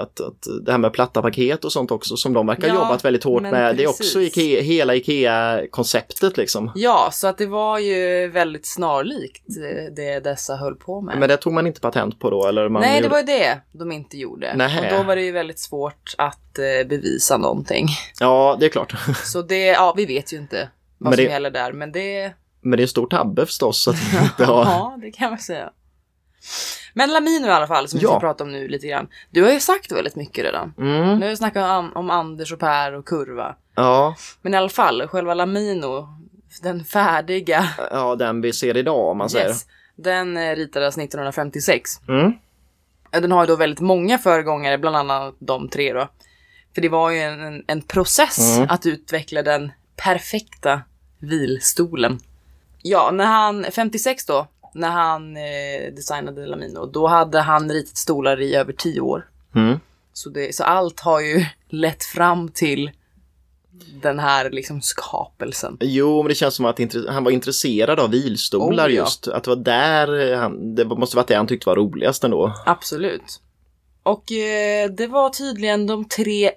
att, 0.02 0.20
att 0.20 0.46
det 0.64 0.70
här 0.72 0.78
med 0.78 0.92
platta 0.92 1.22
paket 1.22 1.64
och 1.64 1.72
sånt 1.72 1.90
också 1.90 2.16
som 2.16 2.32
de 2.32 2.46
verkar 2.46 2.68
Ja, 2.68 2.74
jobbat 2.74 3.04
väldigt 3.04 3.24
hårt 3.24 3.42
med. 3.42 3.52
Det 3.76 3.82
är 3.82 3.86
precis. 3.86 4.06
också 4.06 4.20
Ikea, 4.20 4.60
hela 4.62 4.94
Ikea-konceptet 4.94 6.36
liksom. 6.36 6.72
Ja, 6.74 7.08
så 7.12 7.26
att 7.28 7.38
det 7.38 7.46
var 7.46 7.78
ju 7.78 8.28
väldigt 8.28 8.66
snarlikt 8.66 9.44
eh, 9.48 9.92
det 9.96 10.20
dessa 10.20 10.56
höll 10.56 10.74
på 10.74 11.00
med. 11.00 11.18
Men 11.18 11.28
det 11.28 11.36
tog 11.36 11.52
man 11.52 11.66
inte 11.66 11.80
patent 11.80 12.18
på 12.18 12.30
då? 12.30 12.46
Eller 12.46 12.68
man 12.68 12.82
Nej, 12.82 12.90
det 12.90 12.96
gjorde- 12.96 13.08
var 13.08 13.18
ju 13.18 13.24
det 13.26 13.60
de 13.72 13.92
inte 13.92 14.16
gjorde. 14.18 14.54
Nähä. 14.56 14.92
Och 14.92 14.98
då 14.98 15.02
var 15.02 15.16
det 15.16 15.22
ju 15.22 15.32
väldigt 15.32 15.58
svårt 15.58 16.14
att 16.18 16.36
bevisa 16.88 17.36
någonting. 17.36 17.86
Ja, 18.20 18.56
det 18.60 18.66
är 18.66 18.70
klart. 18.70 18.94
Så 19.24 19.42
det, 19.42 19.66
ja, 19.66 19.94
vi 19.96 20.06
vet 20.06 20.32
ju 20.32 20.36
inte 20.36 20.68
vad 20.98 21.10
Men 21.10 21.16
som 21.16 21.24
det- 21.24 21.30
gäller 21.30 21.50
där, 21.50 21.72
men 21.72 21.92
det... 21.92 22.32
Men 22.60 22.76
det 22.76 22.80
är 22.80 22.84
en 22.84 22.88
stor 22.88 23.06
tabbe 23.06 23.46
förstås 23.46 23.88
att 23.88 23.96
vi 24.12 24.18
inte 24.24 24.44
har... 24.52 24.64
Ja, 24.64 24.98
det 25.00 25.10
kan 25.10 25.30
man 25.30 25.38
säga. 25.38 25.70
Men 26.94 27.12
Lamino 27.12 27.46
i 27.46 27.50
alla 27.50 27.66
fall, 27.66 27.88
som 27.88 27.98
vi 27.98 28.04
Ja. 28.04 28.10
ska 28.10 28.20
prata 28.20 28.44
om 28.44 28.52
nu 28.52 28.68
lite 28.68 28.86
grann. 28.86 29.08
Du 29.30 29.42
har 29.44 29.50
ju 29.52 29.60
sagt 29.60 29.92
väldigt 29.92 30.16
mycket 30.16 30.44
redan. 30.44 30.74
Mm, 30.78 31.18
Nu 31.18 31.24
har 31.26 31.30
vi 31.30 31.36
snackat 31.36 31.92
om, 31.96 32.10
Anders 32.10 32.52
och 32.52 32.58
Per 32.58 32.92
och 32.94 33.06
Kurva. 33.06 33.56
ja, 33.74 34.14
Men 34.42 34.54
i 34.54 34.56
alla 34.56 34.68
fall, 34.68 35.08
själva 35.08 35.34
Lamino, 35.34 36.08
den 36.62 36.84
färdiga, 36.84 37.68
ja, 37.90 38.14
den 38.16 38.40
vi 38.40 38.52
ser 38.52 38.76
idag 38.76 39.08
om 39.08 39.18
man 39.18 39.30
säger. 39.30 39.48
yes, 39.48 39.66
den 39.96 40.36
eh, 40.36 40.56
ritades 40.56 40.98
1956. 40.98 41.90
Mm. 42.08 42.32
Den 43.10 43.32
har 43.32 43.40
ju 43.42 43.46
då 43.46 43.56
väldigt 43.56 43.80
många 43.80 44.18
föregångare, 44.18 44.78
bland 44.78 44.96
annat 44.96 45.34
de 45.38 45.68
tre 45.68 45.92
då. 45.92 46.08
För 46.74 46.80
det 46.82 46.88
var 46.88 47.10
ju 47.10 47.18
en, 47.18 47.40
en, 47.40 47.64
en 47.66 47.82
process 47.82 48.56
Mm. 48.56 48.70
att 48.70 48.86
utveckla 48.86 49.42
den 49.42 49.72
perfekta 49.96 50.82
vilstolen. 51.18 52.20
Ja, 52.82 53.10
när 53.10 53.24
han, 53.24 53.66
56 53.72 54.26
då, 54.26 54.46
när 54.74 54.90
han 54.90 55.36
eh, 55.36 55.92
designade 55.96 56.46
Lamino, 56.46 56.86
då 56.86 57.06
hade 57.06 57.40
han 57.40 57.70
ritat 57.70 57.96
stolar 57.96 58.40
i 58.40 58.54
över 58.54 58.72
10 58.72 59.00
år. 59.00 59.28
Mm. 59.54 59.78
Så, 60.12 60.30
det, 60.30 60.54
så 60.56 60.64
allt 60.64 61.00
har 61.00 61.20
ju 61.20 61.44
lett 61.68 62.04
fram 62.04 62.48
till 62.48 62.90
den 64.02 64.18
här 64.18 64.50
liksom 64.50 64.80
skapelsen. 64.80 65.76
Jo, 65.80 66.22
men 66.22 66.28
det 66.28 66.34
känns 66.34 66.54
som 66.54 66.64
att 66.66 66.78
han 67.08 67.24
var 67.24 67.30
intresserad 67.30 68.00
av 68.00 68.10
vilstolar 68.10 68.88
Oh, 68.88 68.92
ja. 68.94 69.00
just. 69.00 69.28
Att 69.28 69.44
det 69.44 69.50
var 69.50 69.56
där 69.56 70.36
han, 70.36 70.74
det 70.74 70.84
måste 70.84 71.16
varit 71.16 71.28
det 71.28 71.34
han 71.34 71.46
tyckte 71.46 71.68
var 71.68 71.76
roligast 71.76 72.24
ändå. 72.24 72.52
Absolut. 72.66 73.40
Och 74.02 74.32
eh, 74.32 74.90
det 74.90 75.06
var 75.06 75.30
tydligen 75.30 75.86
de 75.86 76.04
tre 76.04 76.50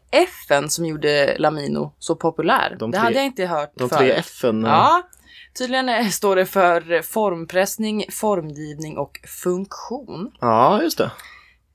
F'n 0.49 0.67
som 0.67 0.85
gjorde 0.85 1.35
Lamino 1.39 1.93
så 1.99 2.15
populär. 2.15 2.75
De 2.79 2.91
det 2.91 2.97
tre- 2.97 3.03
hade 3.03 3.15
jag 3.15 3.25
inte 3.25 3.45
hört 3.45 3.71
De 3.75 3.89
förut. 3.89 3.99
tre 3.99 4.21
F'n. 4.21 4.67
Ja, 4.67 5.01
tydligen 5.57 6.11
står 6.11 6.35
det 6.35 6.45
för 6.45 7.01
formpressning, 7.01 8.05
formgivning 8.11 8.97
och 8.97 9.19
funktion. 9.43 10.31
ja, 10.41 10.83
just 10.83 10.97
det. 10.97 11.11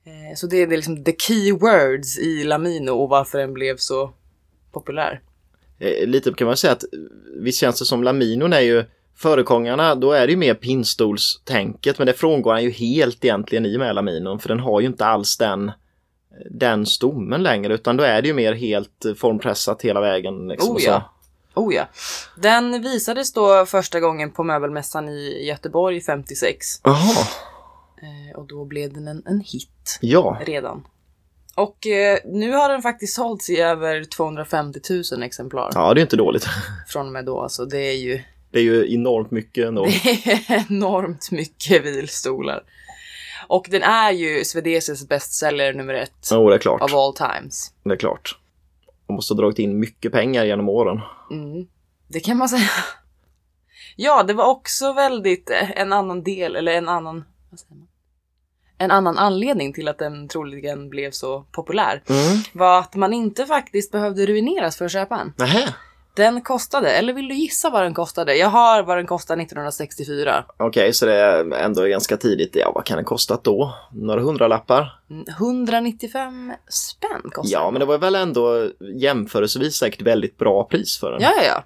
Eh, 0.05 0.35
så 0.35 0.47
det 0.47 0.57
är 0.57 0.67
det 0.67 0.75
liksom 0.75 1.03
the 1.03 1.15
key 1.19 1.51
words 1.51 2.19
i 2.19 2.43
Lamino 2.43 2.91
och 2.91 3.09
varför 3.09 3.37
den 3.37 3.53
blev 3.53 3.77
så 3.77 4.13
populär. 4.71 5.21
Eh, 5.79 6.07
Lite 6.07 6.33
kan 6.33 6.47
man 6.47 6.57
säga 6.57 6.73
att 6.73 6.83
eh, 6.83 6.89
visst 7.41 7.59
känns 7.59 7.79
det 7.79 7.85
som 7.85 8.03
Laminon 8.03 8.53
är 8.53 8.59
ju 8.59 8.85
Föregångarna, 9.15 9.95
då 9.95 10.11
är 10.11 10.27
det 10.27 10.31
ju 10.31 10.37
mer 10.37 10.53
pinnstolstänket 10.53 11.97
men 11.97 12.07
det 12.07 12.13
frångår 12.13 12.51
han 12.51 12.63
ju 12.63 12.71
helt 12.71 13.25
egentligen 13.25 13.65
i 13.65 13.77
med 13.77 13.95
Laminon 13.95 14.39
för 14.39 14.49
den 14.49 14.59
har 14.59 14.81
ju 14.81 14.87
inte 14.87 15.05
alls 15.05 15.37
den 15.37 15.71
den 16.51 16.85
stommen 16.85 17.43
längre 17.43 17.73
utan 17.73 17.97
då 17.97 18.03
är 18.03 18.21
det 18.21 18.27
ju 18.27 18.33
mer 18.33 18.53
helt 18.53 19.05
formpressat 19.17 19.81
hela 19.81 20.01
vägen. 20.01 20.47
Liksom, 20.47 20.69
Oh 20.69 20.75
och 20.75 20.81
ja. 20.81 21.11
Oh 21.53 21.73
ja. 21.75 21.87
Den 22.35 22.81
visades 22.81 23.33
då 23.33 23.65
första 23.65 23.99
gången 23.99 24.31
på 24.31 24.43
möbelmässan 24.43 25.09
i 25.09 25.45
Göteborg 25.47 26.01
56. 26.01 26.67
Så. 26.67 26.79
Jaha, 26.83 27.27
Eh, 28.01 28.39
och 28.39 28.47
då 28.47 28.65
blev 28.65 28.93
den 28.93 29.07
en, 29.07 29.23
en 29.25 29.39
hit 29.39 29.97
ja. 30.01 30.37
redan. 30.45 30.87
Och 31.55 31.87
eh, 31.87 32.19
nu 32.25 32.51
har 32.51 32.69
den 32.69 32.81
faktiskt 32.81 33.15
sålts 33.15 33.49
i 33.49 33.59
över 33.59 34.03
250 34.03 34.79
000 35.11 35.23
exemplar 35.23 35.71
Ja, 35.73 35.93
det 35.93 35.99
är 35.99 36.01
inte 36.01 36.15
dåligt. 36.15 36.45
från 36.87 37.05
och 37.05 37.11
med 37.11 37.25
då. 37.25 37.41
Alltså 37.41 37.65
det 37.65 37.77
är 37.77 37.97
ju 37.97 38.21
Det 38.51 38.59
är 38.59 38.63
ju 38.63 38.93
enormt 38.93 39.31
mycket 39.31 39.67
ändå. 39.67 39.85
det 40.03 40.27
är 40.27 40.65
enormt 40.71 41.31
mycket 41.31 41.85
vilstolar. 41.85 42.63
Och 43.47 43.67
den 43.69 43.83
är 43.83 44.11
ju 44.11 44.45
Swedeses 44.45 45.07
bestseller 45.07 45.73
nummer 45.73 45.93
ett 45.93 46.29
Jo, 46.31 46.49
det 46.49 46.55
är 46.55 46.59
klart. 46.59 46.81
of 46.81 46.93
all 46.93 47.15
times. 47.15 47.73
Det 47.83 47.91
är 47.91 47.97
klart. 47.97 48.39
De 49.09 49.15
måste 49.15 49.33
ha 49.33 49.37
dragit 49.41 49.59
in 49.59 49.79
mycket 49.79 50.11
pengar 50.11 50.45
genom 50.45 50.69
åren. 50.69 50.99
Mm. 51.31 51.67
Det 52.07 52.19
kan 52.19 52.37
man 52.37 52.49
säga. 52.49 52.69
Ja, 53.95 54.23
det 54.23 54.33
var 54.33 54.45
också 54.45 54.93
väldigt 54.93 55.49
eh, 55.49 55.71
en 55.81 55.93
annan 55.93 56.23
del, 56.23 56.55
eller 56.55 56.71
en 56.71 56.89
annan, 56.89 57.23
vad 57.49 57.59
säger 57.59 57.75
man? 57.75 57.87
En 58.77 58.91
annan 58.91 59.17
anledning 59.17 59.73
till 59.73 59.87
att 59.87 59.97
den 59.97 60.27
troligen 60.27 60.89
blev 60.89 61.11
så 61.11 61.41
populär 61.51 62.03
Mm. 62.09 62.43
var 62.53 62.79
att 62.79 62.95
man 62.95 63.13
inte 63.13 63.45
faktiskt 63.45 63.91
behövde 63.91 64.25
ruineras 64.25 64.77
för 64.77 64.85
att 64.85 64.91
köpa 64.91 65.19
en. 65.19 65.33
Nähä, 65.37 65.73
Den 66.19 66.41
kostade, 66.41 66.91
eller 66.91 67.13
vill 67.13 67.27
du 67.27 67.35
gissa 67.35 67.69
vad 67.69 67.83
den 67.83 67.93
kostade? 67.93 68.35
Jag 68.35 68.47
har 68.47 68.83
vad 68.83 68.97
den 68.97 69.07
kostade 69.07 69.41
1964. 69.41 70.45
okej, 70.57 70.93
så 70.93 71.05
det 71.05 71.13
är 71.13 71.53
ändå 71.53 71.83
ganska 71.85 72.17
tidigt. 72.17 72.55
Ja, 72.55 72.71
vad 72.75 72.85
kan 72.85 72.97
det 72.97 73.03
kostat 73.03 73.43
då? 73.43 73.75
Några 73.91 74.21
hundralappar? 74.21 74.99
Mm, 75.09 75.25
195 75.29 76.53
spänn 76.69 77.21
kostade 77.31 77.53
Ja, 77.53 77.63
den. 77.63 77.73
men 77.73 77.79
det 77.79 77.85
var 77.85 77.97
väl 77.97 78.15
ändå 78.15 78.69
jämförelsevis 78.95 79.75
säkert 79.75 80.01
väldigt 80.01 80.37
bra 80.37 80.63
pris 80.63 80.97
för 80.99 81.11
den. 81.11 81.21
Ja, 81.21 81.31
ja, 81.37 81.43
ja. 81.47 81.63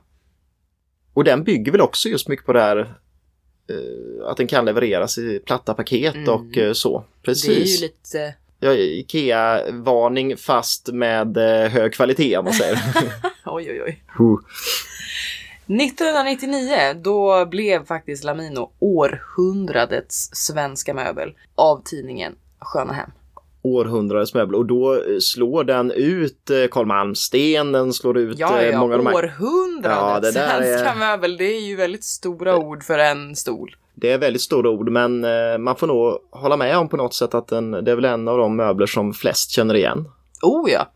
Och 1.14 1.24
den 1.24 1.44
bygger 1.44 1.72
väl 1.72 1.82
också 1.82 2.10
just 2.10 2.28
mycket 2.28 2.46
på 2.46 2.54
det 2.54 2.62
här 2.62 2.78
eh, 3.70 4.28
att 4.28 4.38
den 4.38 4.48
kan 4.48 4.66
levereras 4.66 5.18
i 5.18 5.40
platta 5.40 5.74
paket 5.74 6.16
Mm. 6.16 6.30
och 6.30 6.58
eh, 6.58 6.74
så. 6.74 7.00
Det 7.00 7.32
är 7.32 7.34
Precis. 7.34 7.82
ju 7.82 7.86
lite... 7.86 8.36
Ja, 8.64 8.74
Ikea-varning 8.74 10.38
fast 10.38 10.90
med 10.94 11.38
eh, 11.38 11.70
hög 11.72 11.94
kvalitet 11.94 12.38
om 12.38 12.46
man 12.46 12.54
säger. 12.54 12.80
Oj, 13.46 13.68
oj, 13.72 13.82
oj. 13.86 14.04
Huh. 14.18 14.40
1999, 15.68 16.94
då 17.04 17.46
blev 17.46 17.86
faktiskt 17.86 18.24
Lamino 18.24 18.72
århundradets 18.80 20.30
svenska 20.34 20.94
möbel 20.94 21.34
av 21.56 21.82
tidningen 21.86 22.36
Sköna 22.60 22.94
Hem. 22.94 23.10
Århundradets 23.62 24.34
möbel 24.34 24.56
och 24.56 24.66
då 24.66 24.94
eh, 24.94 25.00
slår 25.22 25.64
den 25.64 25.92
ut 25.92 26.50
eh, 26.50 26.68
Carl 26.72 26.86
Malmsten, 26.86 27.72
den 27.72 27.94
slår 27.94 28.18
ut 28.18 28.40
Ja, 28.40 28.62
ja, 28.64 28.80
många 28.80 28.94
av 28.96 29.04
de 29.04 29.08
här. 29.08 29.16
århundradets 29.16 30.36
Ja, 30.38 30.42
det 30.60 30.64
svenska 30.64 30.90
är- 30.92 30.96
möbel. 30.96 31.38
Det 31.38 31.46
är 31.56 31.62
ju 31.62 31.76
väldigt 31.76 32.04
stora 32.04 32.58
ord 32.58 32.84
för 32.84 33.00
en 33.00 33.36
stol. 33.36 33.76
Det 33.96 34.12
är 34.12 34.18
väldigt 34.18 34.42
stora 34.42 34.70
ord 34.70 34.90
men 34.90 35.24
eh, 35.26 35.58
man 35.60 35.76
får 35.76 35.88
nog 35.88 36.18
hålla 36.32 36.58
med 36.58 36.78
om 36.78 36.90
på 36.90 36.98
något 36.98 37.14
sätt 37.14 37.34
att 37.34 37.48
den, 37.48 37.72
det 37.72 37.92
är 37.92 37.96
väl 37.96 38.06
en 38.06 38.28
av 38.28 38.38
de 38.38 38.56
möbler 38.56 38.86
som 38.86 39.14
flest 39.14 39.52
känner 39.52 39.76
igen. 39.76 40.10
Oh 40.42 40.72
ja. 40.72 40.92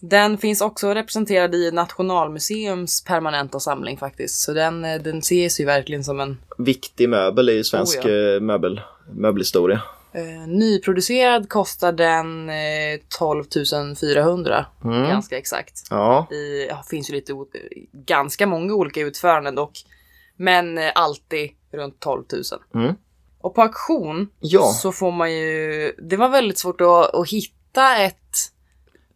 Den 0.00 0.38
finns 0.38 0.60
också 0.60 0.94
representerad 0.94 1.54
i 1.54 1.70
Nationalmuseums 1.70 3.04
permanenta 3.04 3.60
samling 3.60 3.96
faktiskt. 3.98 4.40
Så 4.40 4.52
den, 4.52 4.84
eh, 4.84 5.02
den 5.02 5.18
ses 5.18 5.60
ju 5.60 5.64
verkligen 5.64 6.04
som 6.04 6.20
en 6.20 6.38
Viktig 6.58 7.08
möbel 7.08 7.48
i 7.50 7.64
svensk 7.64 8.04
Oh, 8.04 8.10
eh, 8.10 8.40
möbel, 8.40 8.80
möbelhistoria. 9.12 9.80
eh, 10.12 10.48
nyproducerad 10.48 11.48
kostar 11.48 11.92
den 11.92 12.48
eh, 12.50 13.00
12 13.18 13.44
400 14.00 14.66
Mm. 14.84 15.02
ganska 15.08 15.38
exakt. 15.38 15.82
Ja, 15.90 16.26
I, 16.30 16.66
ja, 16.68 16.84
finns 16.90 17.10
ju 17.10 17.14
lite, 17.14 17.32
ganska 17.92 18.46
många 18.46 18.74
olika 18.74 19.00
utföranden 19.00 19.54
dock. 19.54 19.84
Men 20.36 20.78
eh, 20.78 20.92
alltid 20.94 21.50
runt 21.72 22.00
12 22.00 22.24
000. 22.32 22.42
Mm. 22.84 22.94
Och 23.40 23.54
på 23.54 23.62
auktion 23.62 24.28
Ja. 24.40 24.72
så 24.72 24.92
får 24.92 25.12
man 25.12 25.32
ju, 25.32 25.92
det 26.02 26.16
var 26.16 26.28
väldigt 26.28 26.58
svårt 26.58 26.80
att, 26.80 27.14
att 27.14 27.28
hitta 27.30 27.96
ett 27.96 28.16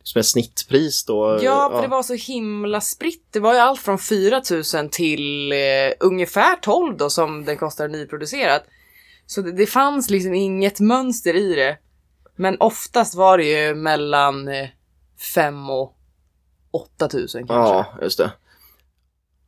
som 0.02 0.20
ett 0.20 0.26
snittpris 0.26 1.04
då. 1.04 1.38
Ja, 1.42 1.70
för 1.72 1.82
det 1.82 1.88
var 1.88 2.02
så 2.02 2.14
himla 2.14 2.80
spritt. 2.80 3.26
Det 3.30 3.40
var 3.40 3.52
ju 3.52 3.58
allt 3.58 3.80
från 3.80 3.98
4 3.98 4.42
000 4.74 4.88
till 4.88 5.52
eh, 5.52 5.58
ungefär 6.00 6.56
12 6.56 6.96
då 6.96 7.10
som 7.10 7.44
den 7.44 7.56
kostar 7.56 7.88
nyproducerat. 7.88 8.62
Så 9.26 9.42
det, 9.42 9.52
det 9.52 9.66
fanns 9.66 10.10
liksom 10.10 10.34
inget 10.34 10.80
mönster 10.80 11.36
i 11.36 11.54
det. 11.54 11.78
Men 12.36 12.56
oftast 12.60 13.14
var 13.14 13.38
det 13.38 13.44
ju 13.44 13.74
mellan 13.74 14.48
eh, 14.48 14.68
5 15.34 15.70
och 15.70 15.96
8 16.70 17.08
000 17.12 17.28
kanske. 17.28 17.52
Ja, 17.52 17.86
just 18.02 18.18
det. 18.18 18.32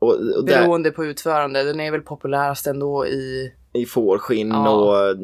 Och, 0.03 0.09
och 0.37 0.45
där, 0.45 0.61
Beroende 0.63 0.91
på 0.91 1.05
utförande. 1.05 1.63
Den 1.63 1.81
är 1.81 1.91
väl 1.91 2.01
populärast 2.01 2.67
ändå 2.67 3.07
i... 3.07 3.53
i 3.73 3.87
fårskinn 3.87 4.49
Ja. 4.49 4.69
och 4.71 5.17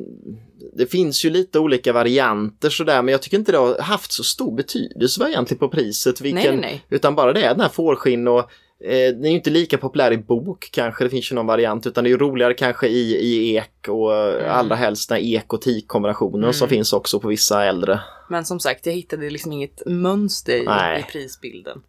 det 0.77 0.87
finns 0.87 1.25
ju 1.25 1.31
lite 1.31 1.59
olika 1.59 1.93
varianter 1.93 2.71
sådär 2.71 3.03
men 3.03 3.13
jag 3.13 3.23
tycker 3.23 3.39
inte 3.39 3.53
det 3.53 3.59
har 3.59 3.79
haft 3.81 4.13
så 4.13 4.23
stor 4.25 4.57
betydelse 4.57 5.29
egentligen 5.29 5.59
på 5.59 5.69
priset. 5.69 6.21
Vilken, 6.21 6.43
Nej, 6.55 6.57
nej. 6.61 6.85
Utan 6.91 7.15
bara 7.15 7.33
det 7.33 7.43
är 7.45 7.49
den 7.51 7.61
här 7.61 7.69
fårskinn 7.69 8.29
och 8.29 8.39
eh, 8.85 9.13
den 9.15 9.25
är 9.25 9.29
ju 9.29 9.35
inte 9.37 9.51
lika 9.51 9.79
populär 9.79 10.13
i 10.13 10.19
bok 10.19 10.69
kanske, 10.73 11.05
det 11.05 11.11
finns 11.11 11.33
ju 11.33 11.35
någon 11.35 11.47
variant 11.47 11.87
utan 11.87 12.05
det 12.05 12.09
är 12.09 12.13
ju 12.13 12.19
roligare 12.19 12.55
kanske 12.55 12.87
i, 12.89 13.15
i 13.17 13.57
ek 13.57 13.89
och 13.89 14.15
Mm. 14.15 14.51
allra 14.51 14.77
helst 14.77 15.09
den 15.09 15.17
här 15.19 15.25
ek 15.25 15.53
och 15.53 15.63
teak-kombinationen 15.63 16.43
Mm. 16.43 16.53
som 16.53 16.69
finns 16.69 16.93
också 16.93 17.21
på 17.21 17.29
vissa 17.29 17.65
äldre. 17.65 18.01
Men 18.29 18.45
som 18.45 18.61
sagt, 18.61 18.87
jag 18.87 18.93
hittade 18.93 19.31
liksom 19.31 19.53
inget 19.53 19.83
mönster 19.87 20.53
i, 20.57 21.01
i 21.01 21.13
prisbilden. 21.13 21.83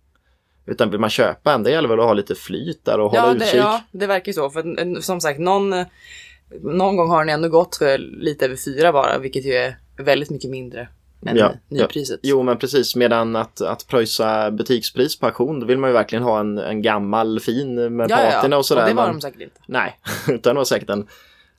Utan 0.69 0.89
vill 0.91 0.99
man 0.99 1.09
köpa 1.09 1.53
en, 1.53 1.63
det 1.63 1.71
gäller 1.71 1.89
väl 1.89 1.99
att 1.99 2.05
ha 2.05 2.13
lite 2.13 2.35
flyt 2.35 2.85
där 2.85 2.99
och 2.99 3.09
hålla 3.11 3.27
Ja 3.27 3.33
utkik. 3.35 3.51
det, 3.51 3.57
ja, 3.57 3.81
det 3.91 4.07
verkar 4.07 4.29
ju 4.29 4.33
så. 4.33 4.49
För 4.49 5.01
som 5.01 5.21
sagt, 5.21 5.39
någon, 5.39 5.69
någon 6.61 6.97
gång 6.97 7.09
har 7.09 7.25
den 7.25 7.33
ändå 7.33 7.49
gått 7.49 7.75
för 7.75 7.97
lite 7.97 8.45
över 8.45 8.55
fyra 8.55 8.91
bara, 8.91 9.17
vilket 9.17 9.45
ju 9.45 9.53
är 9.53 9.77
väldigt 9.97 10.29
mycket 10.29 10.51
mindre 10.51 10.87
än 11.25 11.37
Ja, 11.37 11.53
nypriset. 11.67 12.19
Jo 12.23 12.43
men 12.43 12.57
precis, 12.57 12.95
medan 12.95 13.35
att, 13.35 13.61
att 13.61 13.87
pröjsa 13.87 14.51
butikspris 14.51 15.19
på 15.19 15.25
auktion, 15.25 15.59
då 15.59 15.65
vill 15.65 15.77
man 15.77 15.89
ju 15.89 15.93
verkligen 15.93 16.23
ha 16.23 16.39
en, 16.39 16.57
en 16.57 16.81
gammal 16.81 17.39
fin 17.39 17.95
med 17.95 18.09
patina 18.09 18.57
och 18.57 18.65
sådär. 18.65 18.87
det 18.87 18.93
var 18.93 19.07
de 19.07 19.21
säkert 19.21 19.41
inte. 19.41 19.61
Nej, 19.67 19.99
utan 20.27 20.55
det 20.55 20.59
var 20.59 20.65
säkert 20.65 20.89
en 20.89 21.07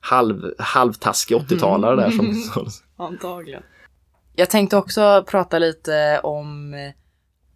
halv, 0.01 0.55
halvtaskig 0.59 1.37
80-talare 1.37 1.97
där 1.97 2.11
som. 2.11 2.35
Antagligen. 3.07 3.63
Jag 4.35 4.51
tänkte 4.51 4.77
också 4.77 5.25
prata 5.27 5.59
lite 5.59 6.21
om 6.23 6.75
eh, 6.75 6.93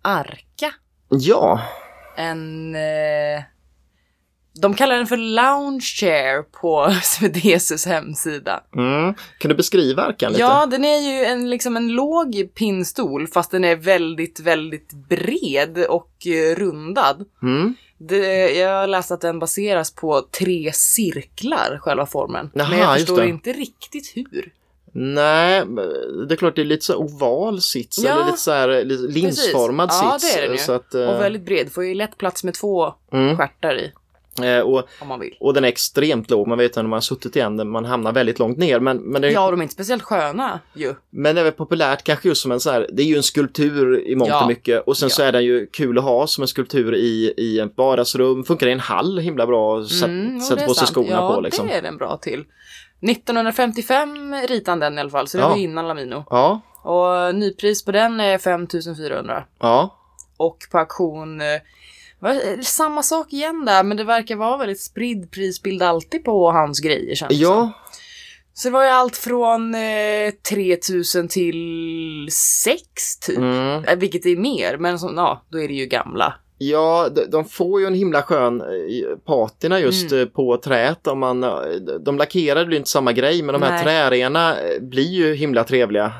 Arka. 0.02 0.74
Ja, 1.20 1.60
En... 2.16 2.74
Eh, 2.74 3.42
de 4.60 4.74
kallar 4.74 4.96
den 4.96 5.06
för 5.06 5.16
lounge 5.16 5.80
chair 5.80 6.42
på 6.42 6.94
Swedesus 7.02 7.86
hemsida. 7.86 8.62
mm. 8.76 9.14
kan 9.38 9.48
du 9.48 9.54
beskriva 9.54 10.02
Arkan 10.02 10.32
lite? 10.32 10.42
Ja, 10.42 10.66
den 10.66 10.84
är 10.84 11.00
ju 11.00 11.24
en, 11.24 11.50
liksom 11.50 11.76
en 11.76 11.88
låg 11.88 12.54
pinnstol 12.54 13.26
fast 13.26 13.50
den 13.50 13.64
är 13.64 13.76
väldigt, 13.76 14.40
väldigt 14.40 14.92
bred 15.08 15.86
och 15.88 16.26
eh, 16.26 16.54
rundad. 16.56 17.24
Mm. 17.42 17.74
Det, 17.98 18.50
jag 18.50 18.90
läste 18.90 19.14
att 19.14 19.20
den 19.20 19.38
baseras 19.38 19.94
på 19.94 20.22
tre 20.22 20.70
cirklar, 20.74 21.78
själva 21.80 22.06
formen. 22.06 22.50
Jaha, 22.54 22.68
Men 22.68 22.78
jag 22.78 22.98
förstår 22.98 23.24
inte 23.24 23.52
riktigt 23.52 24.12
hur. 24.14 24.52
Nej, 24.96 25.64
det 26.28 26.34
är 26.34 26.36
klart 26.36 26.56
det 26.56 26.62
är 26.62 26.66
lite 26.66 26.84
så 26.84 26.96
oval 26.96 27.60
sits, 27.60 27.98
Ja, 28.04 28.10
eller 28.12 28.24
lite 28.26 28.38
så 28.38 28.52
här 28.52 28.84
linsformad 29.08 29.88
Precis. 29.88 30.02
Ja, 30.04 30.18
sits. 30.18 30.34
det 30.34 30.40
är 30.46 30.50
ju. 30.52 30.58
Så 30.58 30.72
att, 30.72 30.94
eh, 30.94 31.06
Och 31.06 31.20
väldigt 31.20 31.44
bred, 31.44 31.72
får 31.72 31.84
ju 31.84 31.94
lätt 31.94 32.18
plats 32.18 32.44
med 32.44 32.54
två 32.54 32.94
mm. 33.12 33.36
stjärtar 33.36 33.74
i. 33.78 33.92
Eh, 34.42 34.60
och, 34.60 34.82
och 35.40 35.54
den 35.54 35.64
är 35.64 35.68
extremt 35.68 36.30
låg. 36.30 36.46
Man 36.48 36.58
vet 36.58 36.76
när 36.76 36.82
man 36.82 36.92
har 36.92 37.00
suttit 37.00 37.36
i 37.36 37.40
en, 37.40 37.70
man 37.70 37.84
hamnar 37.84 38.12
väldigt 38.12 38.38
långt 38.38 38.58
ner. 38.58 38.80
Men, 38.80 38.96
men, 38.96 39.22
det, 39.22 39.30
Ja, 39.30 39.50
de 39.50 39.60
är 39.60 39.62
inte 39.62 39.74
speciellt 39.74 40.02
sköna 40.02 40.60
ju. 40.74 40.94
men 41.10 41.34
det 41.34 41.40
är 41.40 41.44
väl 41.44 41.52
populärt 41.52 42.04
kanske 42.04 42.28
just 42.28 42.42
som 42.42 42.52
en 42.52 42.60
så 42.60 42.70
här, 42.70 42.88
det 42.92 43.02
är 43.02 43.06
ju 43.06 43.16
en 43.16 43.22
skulptur 43.22 44.06
i 44.06 44.16
mångt 44.16 44.28
Ja. 44.30 44.42
och 44.42 44.48
mycket. 44.48 44.86
Och 44.86 44.96
sen 44.96 45.10
så 45.10 45.22
Ja. 45.22 45.26
är 45.26 45.32
den 45.32 45.44
ju 45.44 45.66
kul 45.66 45.98
att 45.98 46.04
ha 46.04 46.26
som 46.26 46.42
en 46.42 46.48
skulptur 46.48 46.94
i, 46.94 47.34
i 47.36 47.58
ett 47.60 47.72
vardagsrum. 47.76 48.44
Funkar 48.44 48.66
i 48.66 48.72
en 48.72 48.80
hall 48.80 49.18
himla 49.18 49.46
bra 49.46 49.78
att 49.78 49.88
sätta 49.88 50.10
Mm, 50.12 50.38
det 50.56 50.66
på 50.66 50.74
sig 50.74 50.86
skorna 50.86 51.10
ja, 51.10 51.34
på 51.34 51.40
liksom. 51.40 51.66
det 51.66 51.72
är 51.72 51.82
den 51.82 51.96
bra 51.96 52.16
till. 52.16 52.44
1955 53.10 54.34
ritade 54.48 54.70
han 54.70 54.80
den 54.80 54.98
i 54.98 55.00
alla 55.00 55.10
fall, 55.10 55.28
så 55.28 55.36
det 55.36 55.42
Ja. 55.42 55.48
var 55.48 55.56
innan 55.56 55.88
Lamino. 55.88 56.24
Ja, 56.30 56.60
Och 56.82 57.34
nypris 57.34 57.84
på 57.84 57.92
den 57.92 58.20
är 58.20 58.38
5400. 58.38 59.44
ja. 59.60 59.98
Och 60.36 60.58
på 60.70 60.78
auktion, 60.78 61.40
eh, 61.40 61.46
det 62.56 62.64
samma 62.64 63.02
sak 63.02 63.32
igen 63.32 63.64
där, 63.64 63.82
men 63.82 63.96
det 63.96 64.04
verkar 64.04 64.36
vara 64.36 64.56
väldigt 64.56 64.80
spridd 64.80 65.30
prisbild 65.30 65.82
alltid 65.82 66.24
på 66.24 66.50
hans 66.50 66.80
grejer 66.80 67.14
känns 67.14 67.28
det 67.38 67.44
som. 67.44 67.54
Ja, 67.54 67.72
Så 68.54 68.68
det 68.68 68.72
var 68.72 68.82
ju 68.84 68.88
allt 68.90 69.16
från 69.16 69.74
eh, 69.74 70.30
3000 70.50 71.28
till 71.28 72.28
6 72.32 73.18
typ. 73.18 73.38
mm. 73.38 73.84
Eh, 73.84 73.96
Vilket 73.96 74.26
är 74.26 74.36
mer, 74.36 74.76
men 74.76 74.98
så, 74.98 75.12
ja, 75.16 75.44
då 75.48 75.60
är 75.60 75.68
det 75.68 75.74
ju 75.74 75.86
gamla. 75.86 76.34
Ja, 76.70 77.08
de, 77.28 77.44
får 77.44 77.80
ju 77.80 77.86
en 77.86 77.94
himla 77.94 78.22
skön 78.22 78.60
eh, 78.60 79.16
patina 79.24 79.80
just 79.80 80.12
Mm. 80.12 80.22
eh, 80.22 80.28
på 80.28 80.56
träet. 80.56 81.06
Om 81.06 81.18
man, 81.18 81.44
eh, 81.44 81.50
de 82.00 82.18
lackerade 82.18 82.66
blir 82.66 82.78
inte 82.78 82.90
samma 82.90 83.12
grej, 83.12 83.42
men 83.42 83.52
de 83.52 83.62
här 83.62 83.70
Nej. 83.70 83.82
trärena 83.84 84.60
eh, 84.60 84.80
blir 84.82 85.10
ju 85.10 85.34
himla 85.34 85.64
trevliga. 85.64 86.12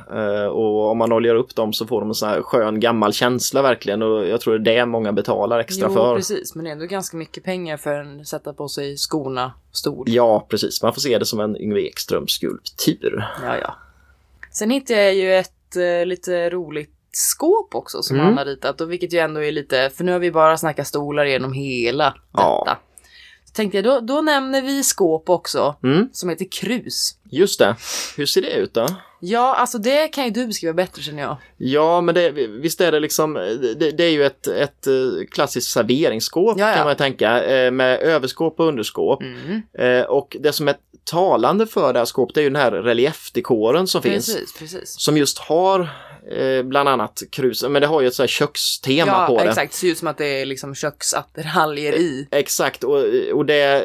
Och 0.50 0.90
om 0.90 0.98
man 0.98 1.12
oljar 1.12 1.34
upp 1.34 1.54
dem 1.54 1.72
så 1.72 1.86
får 1.86 2.00
de 2.00 2.08
en 2.10 2.14
sån 2.14 2.28
här 2.28 2.42
skön 2.42 2.80
gammal 2.80 3.12
känsla 3.12 3.62
verkligen. 3.62 4.02
Och 4.02 4.28
jag 4.28 4.40
tror 4.40 4.58
det 4.58 4.70
är 4.72 4.76
det 4.76 4.86
många 4.86 5.12
betalar 5.12 5.58
extra 5.58 5.88
jo, 5.88 5.94
för. 5.94 6.16
precis, 6.16 6.54
men 6.54 6.64
det 6.64 6.70
är 6.70 6.72
ändå 6.72 6.86
ganska 6.86 7.16
mycket 7.16 7.44
pengar 7.44 7.76
för 7.76 7.94
en 7.94 8.24
sätta 8.24 8.52
på 8.52 8.68
sig 8.68 8.96
skorna 8.96 9.52
stol. 9.72 10.04
Ja, 10.08 10.46
precis. 10.48 10.82
Man 10.82 10.92
får 10.94 11.00
se 11.00 11.18
det 11.18 11.24
som 11.26 11.40
en 11.40 11.56
Yngve 11.56 11.80
Ekström 11.80 12.28
skulptur. 12.28 13.24
Ja, 13.42 13.56
ja. 13.62 13.74
Sen 14.50 14.70
hittade 14.70 15.02
jag 15.02 15.14
ju 15.14 15.34
ett 15.34 15.50
lite 16.04 16.50
roligt 16.50 16.93
skåp 17.16 17.74
också 17.74 18.02
som 18.02 18.16
Mm. 18.16 18.26
han 18.26 18.38
har 18.38 18.44
ritat 18.44 18.80
och 18.80 18.92
vilket 18.92 19.12
ju 19.12 19.18
ändå 19.18 19.42
är 19.44 19.52
lite, 19.52 19.90
för 19.96 20.04
nu 20.04 20.12
har 20.12 20.18
vi 20.18 20.30
bara 20.32 20.56
snackat 20.56 20.86
stolar 20.86 21.24
genom 21.24 21.52
hela 21.52 22.14
Ja. 22.32 22.62
detta. 22.66 22.78
Så 23.44 23.52
tänkte 23.52 23.78
jag, 23.78 23.84
då, 23.84 24.00
då 24.00 24.20
nämner 24.22 24.62
vi 24.62 24.82
skåp 24.82 25.30
också 25.30 25.76
Mm, 25.82 26.08
som 26.12 26.28
heter 26.28 26.46
krus. 26.50 27.16
just 27.30 27.58
det. 27.58 27.76
Hur 28.16 28.26
ser 28.26 28.42
det 28.42 28.50
ut 28.52 28.74
då? 28.74 28.86
Ja, 29.20 29.54
alltså 29.54 29.78
det 29.78 30.08
kan 30.08 30.24
ju 30.24 30.30
du 30.30 30.46
beskriva 30.46 30.72
bättre 30.74 31.02
känner 31.02 31.22
jag. 31.22 31.36
Ja, 31.56 32.00
men 32.00 32.14
det, 32.14 32.30
visst 32.48 32.80
är 32.80 32.92
det 32.92 33.00
liksom, 33.00 33.34
det, 33.34 33.90
det 33.90 34.04
är 34.04 34.10
ju 34.10 34.24
ett, 34.24 34.46
ett 34.46 34.86
eh, 34.86 34.92
klassiskt 35.30 35.70
serveringsskåp 35.70 36.58
Ja, 36.58 36.68
ja. 36.70 36.76
kan 36.76 36.86
man 36.86 36.96
tänka, 36.96 37.42
eh, 37.44 37.70
med 37.70 38.00
överskåp 38.00 38.60
och 38.60 38.66
underskåp. 38.66 39.22
Mm. 39.22 39.62
Eh, 39.78 40.02
och 40.06 40.36
det 40.40 40.52
som 40.52 40.68
är 40.68 40.74
talande 41.04 41.66
för 41.66 41.92
det 41.92 41.98
här 41.98 42.06
skåpet 42.06 42.36
är 42.36 42.40
ju 42.40 42.48
den 42.50 42.62
här 42.62 42.70
reliefdekoren 42.72 43.86
som 43.86 44.02
finns. 44.02 44.26
Precis, 44.34 44.52
precis. 44.58 44.94
Som 45.00 45.16
just 45.16 45.38
har 45.38 45.88
eh, 46.32 46.62
bland 46.62 46.88
annat 46.88 47.22
krus, 47.32 47.64
men 47.68 47.82
det 47.82 47.86
har 47.86 48.00
ju 48.00 48.06
ett 48.06 48.14
så 48.14 48.22
här 48.22 48.28
kökstema 48.28 49.12
ja, 49.12 49.26
på 49.26 49.38
det. 49.38 49.48
exakt. 49.48 49.72
Det 49.72 49.78
ser 49.78 49.88
ut 49.88 49.98
som 49.98 50.08
att 50.08 50.18
det 50.18 50.26
är 50.26 50.46
liksom 50.46 50.74
köksattiraljer 50.74 51.92
i. 51.94 52.28
Exakt, 52.30 52.84
och, 52.84 53.04
och 53.32 53.46
det, 53.46 53.84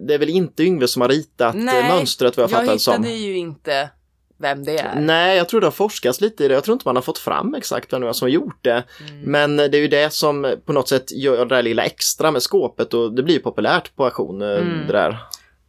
det 0.00 0.14
är 0.14 0.18
väl 0.18 0.30
inte 0.30 0.62
Yngve 0.62 0.88
som 0.88 1.02
har 1.02 1.08
ritat 1.08 1.54
Nej, 1.54 1.80
eh, 1.80 1.88
mönstret 1.96 2.36
vad 2.36 2.44
jag, 2.44 2.50
Jag 2.50 2.58
fattar 2.60 2.72
det 2.72 2.78
som. 2.78 3.04
hittade 3.04 3.18
ju 3.18 3.36
inte 3.36 3.90
vem 4.38 4.64
det 4.64 4.78
är. 4.78 5.00
Nej, 5.00 5.36
jag 5.36 5.48
tror 5.48 5.60
det 5.60 5.66
har 5.66 5.72
forskats 5.72 6.20
lite 6.20 6.44
i 6.44 6.48
det. 6.48 6.54
Jag 6.54 6.64
tror 6.64 6.72
inte 6.72 6.88
man 6.88 6.96
har 6.96 7.02
fått 7.02 7.18
fram 7.18 7.54
exakt 7.54 7.92
vem 7.92 8.00
det 8.00 8.06
var 8.06 8.12
som 8.12 8.24
har 8.26 8.30
gjort 8.30 8.58
det. 8.64 8.84
Mm. 9.08 9.20
Men 9.22 9.56
det 9.56 9.74
är 9.74 9.80
ju 9.80 9.88
det 9.88 10.12
som 10.12 10.54
på 10.66 10.72
något 10.72 10.88
sätt 10.88 11.12
gör 11.12 11.38
det 11.46 11.54
där 11.54 11.62
lilla 11.62 11.82
extra 11.84 12.30
med 12.30 12.42
skåpet 12.42 12.94
och 12.94 13.14
det 13.14 13.22
blir 13.22 13.34
ju 13.34 13.40
populärt 13.40 13.96
på 13.96 14.04
auktion. 14.04 14.42
eh, 14.42 14.48
Mm. 14.48 14.86
Det 14.86 14.92
där. 14.92 15.18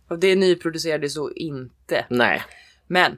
Och 0.10 0.20
det 0.20 0.36
nyproducerades 0.36 1.14
så 1.14 1.32
inte. 1.32 2.06
Nej. 2.10 2.44
Men 2.88 3.18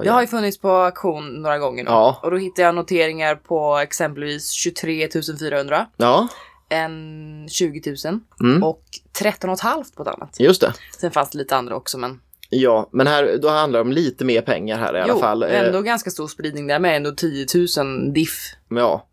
Det 0.00 0.04
igen. 0.04 0.14
har 0.14 0.20
ju 0.20 0.26
funnits 0.26 0.58
på 0.58 0.70
auktion 0.70 1.42
några 1.42 1.58
gånger 1.58 1.84
nu. 1.84 1.90
Ja. 1.90 2.20
Och 2.22 2.30
då 2.30 2.36
hittade 2.36 2.62
jag 2.62 2.74
noteringar 2.74 3.34
på 3.34 3.78
exempelvis 3.78 4.50
23 4.50 5.08
400, 5.40 5.86
Ja, 5.96 6.28
en 6.68 7.48
20 7.50 7.96
000 8.04 8.20
mm. 8.40 8.62
och 8.62 8.82
13 9.18 9.56
500 9.56 9.84
på 9.96 10.02
ett 10.02 10.08
annat. 10.08 10.40
just 10.40 10.60
det. 10.60 10.72
Sen 11.00 11.10
fanns 11.10 11.30
det 11.30 11.38
lite 11.38 11.56
andra 11.56 11.76
också 11.76 11.98
men 11.98 12.20
Ja, 12.50 12.88
men 12.92 13.06
här, 13.06 13.38
då 13.42 13.48
handlar 13.48 13.78
det 13.78 13.82
om 13.82 13.92
lite 13.92 14.24
mer 14.24 14.40
pengar 14.40 14.78
här 14.78 14.96
i 14.96 15.00
alla 15.00 15.12
jo, 15.12 15.20
fall. 15.20 15.42
Eh, 15.42 15.60
ändå 15.60 15.82
ganska 15.82 16.10
stor 16.10 16.28
spridning 16.28 16.66
där 16.66 16.78
med 16.78 16.96
ändå 16.96 17.10
10 17.12 17.46
000 17.78 18.12
diff. 18.12 18.54
Ja. 18.68 19.06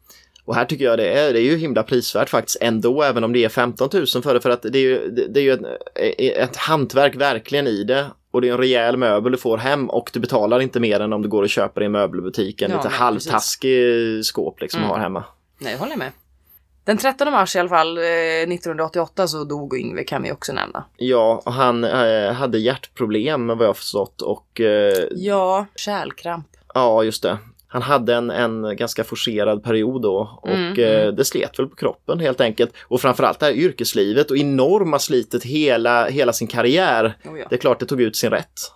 Och 0.45 0.55
här 0.55 0.65
tycker 0.65 0.85
jag 0.85 0.97
det 0.97 1.09
är, 1.09 1.33
det 1.33 1.39
är 1.39 1.43
ju 1.43 1.57
himla 1.57 1.83
prisvärt 1.83 2.29
faktiskt 2.29 2.57
ändå, 2.61 3.03
även 3.03 3.23
om 3.23 3.33
det 3.33 3.43
är 3.43 3.49
15 3.49 3.89
000 3.93 4.05
för 4.05 4.33
det, 4.33 4.41
för 4.41 4.49
att 4.49 4.61
det 4.61 4.77
är 4.77 4.81
ju, 4.81 5.09
det, 5.09 5.27
det 5.27 5.39
är 5.39 5.43
ju 5.43 5.53
ett, 5.53 6.49
ett 6.49 6.55
hantverk 6.55 7.15
verkligen 7.15 7.67
i 7.67 7.83
det. 7.83 8.05
Och 8.35 8.41
det 8.41 8.47
är 8.49 8.51
en 8.51 8.57
rejäl 8.57 8.97
möbel 8.97 9.31
du 9.31 9.37
får 9.37 9.57
hem 9.57 9.89
och 9.89 10.09
du 10.13 10.19
betalar 10.19 10.59
inte 10.59 10.79
mer 10.79 10.99
än 10.99 11.13
om 11.13 11.21
du 11.21 11.29
går 11.29 11.43
och 11.43 11.49
köper 11.49 11.81
i 11.81 11.85
en 11.85 11.91
möbelbutik. 11.91 12.61
En 12.61 12.71
Ja, 12.71 12.77
lite 12.77 12.89
halvtaskig 12.89 14.25
skåp 14.25 14.61
liksom 14.61 14.79
Mm. 14.79 14.89
har 14.91 14.99
hemma. 14.99 15.23
Nej, 15.59 15.71
jag 15.71 15.79
håller 15.79 15.95
med. 15.95 16.11
Den 16.83 16.97
13 16.97 17.31
mars 17.31 17.55
i 17.55 17.59
alla 17.59 17.69
fall, 17.69 17.97
eh, 17.97 18.03
1988 18.47 19.27
så 19.27 19.43
dog 19.43 19.77
Yngve 19.79 20.03
kan 20.03 20.23
vi 20.23 20.31
också 20.31 20.53
nämna. 20.53 20.85
Ja, 20.97 21.41
och 21.45 21.53
han 21.53 21.83
eh, 21.83 22.31
hade 22.33 22.57
hjärtproblem 22.57 23.47
vad 23.47 23.67
jag 23.67 23.77
förstått 23.77 24.21
och 24.21 24.61
eh, 24.61 24.93
Ja, 25.11 25.65
kärlkramp. 25.75 26.47
ja, 26.73 27.03
just 27.03 27.23
det. 27.23 27.37
Han 27.67 27.81
hade 27.81 28.15
en, 28.15 28.29
en 28.29 28.75
ganska 28.77 29.03
forcerad 29.03 29.63
period 29.63 30.01
då 30.01 30.39
och 30.41 30.49
Mm, 30.49 30.79
eh, 30.79 31.13
det 31.13 31.25
slet 31.25 31.59
väl 31.59 31.67
på 31.67 31.75
kroppen 31.75 32.19
helt 32.19 32.41
enkelt. 32.41 32.73
Och 32.87 33.01
framförallt 33.01 33.39
det 33.39 33.45
här 33.45 33.53
yrkeslivet 33.53 34.31
och 34.31 34.37
enorma 34.37 34.99
slitet 34.99 35.43
hela, 35.43 36.05
hela 36.07 36.33
sin 36.33 36.47
karriär. 36.47 37.17
Oh, 37.25 37.39
ja. 37.39 37.45
Det 37.49 37.55
är 37.55 37.59
klart 37.59 37.79
det 37.79 37.85
tog 37.85 38.01
ut 38.01 38.15
sin 38.15 38.29
rätt. 38.29 38.71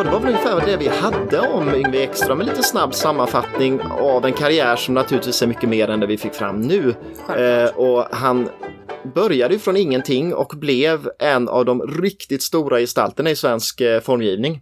Ja, 0.00 0.04
det 0.04 0.10
var 0.10 0.20
väl 0.20 0.28
ungefär 0.28 0.66
det 0.66 0.76
vi 0.76 0.88
hade 0.88 1.40
om 1.40 1.74
Yngve 1.74 1.98
Ekström. 1.98 2.40
En 2.40 2.46
lite 2.46 2.62
snabb 2.62 2.94
sammanfattning 2.94 3.80
av 3.80 4.26
en 4.26 4.32
karriär 4.32 4.76
som 4.76 4.94
naturligtvis 4.94 5.42
är 5.42 5.46
mycket 5.46 5.68
mer 5.68 5.88
än 5.88 6.00
det 6.00 6.06
vi 6.06 6.18
fick 6.18 6.34
fram 6.34 6.60
nu. 6.60 6.94
Eh, 7.36 7.76
och 7.76 8.06
han 8.10 8.48
började 9.14 9.54
ju 9.54 9.60
från 9.60 9.76
ingenting 9.76 10.34
och 10.34 10.52
blev 10.56 11.10
en 11.18 11.48
av 11.48 11.64
de 11.64 11.82
riktigt 11.82 12.42
stora 12.42 12.78
gestalterna 12.78 13.30
i 13.30 13.36
svensk 13.36 13.80
eh, 13.80 14.00
formgivning. 14.00 14.60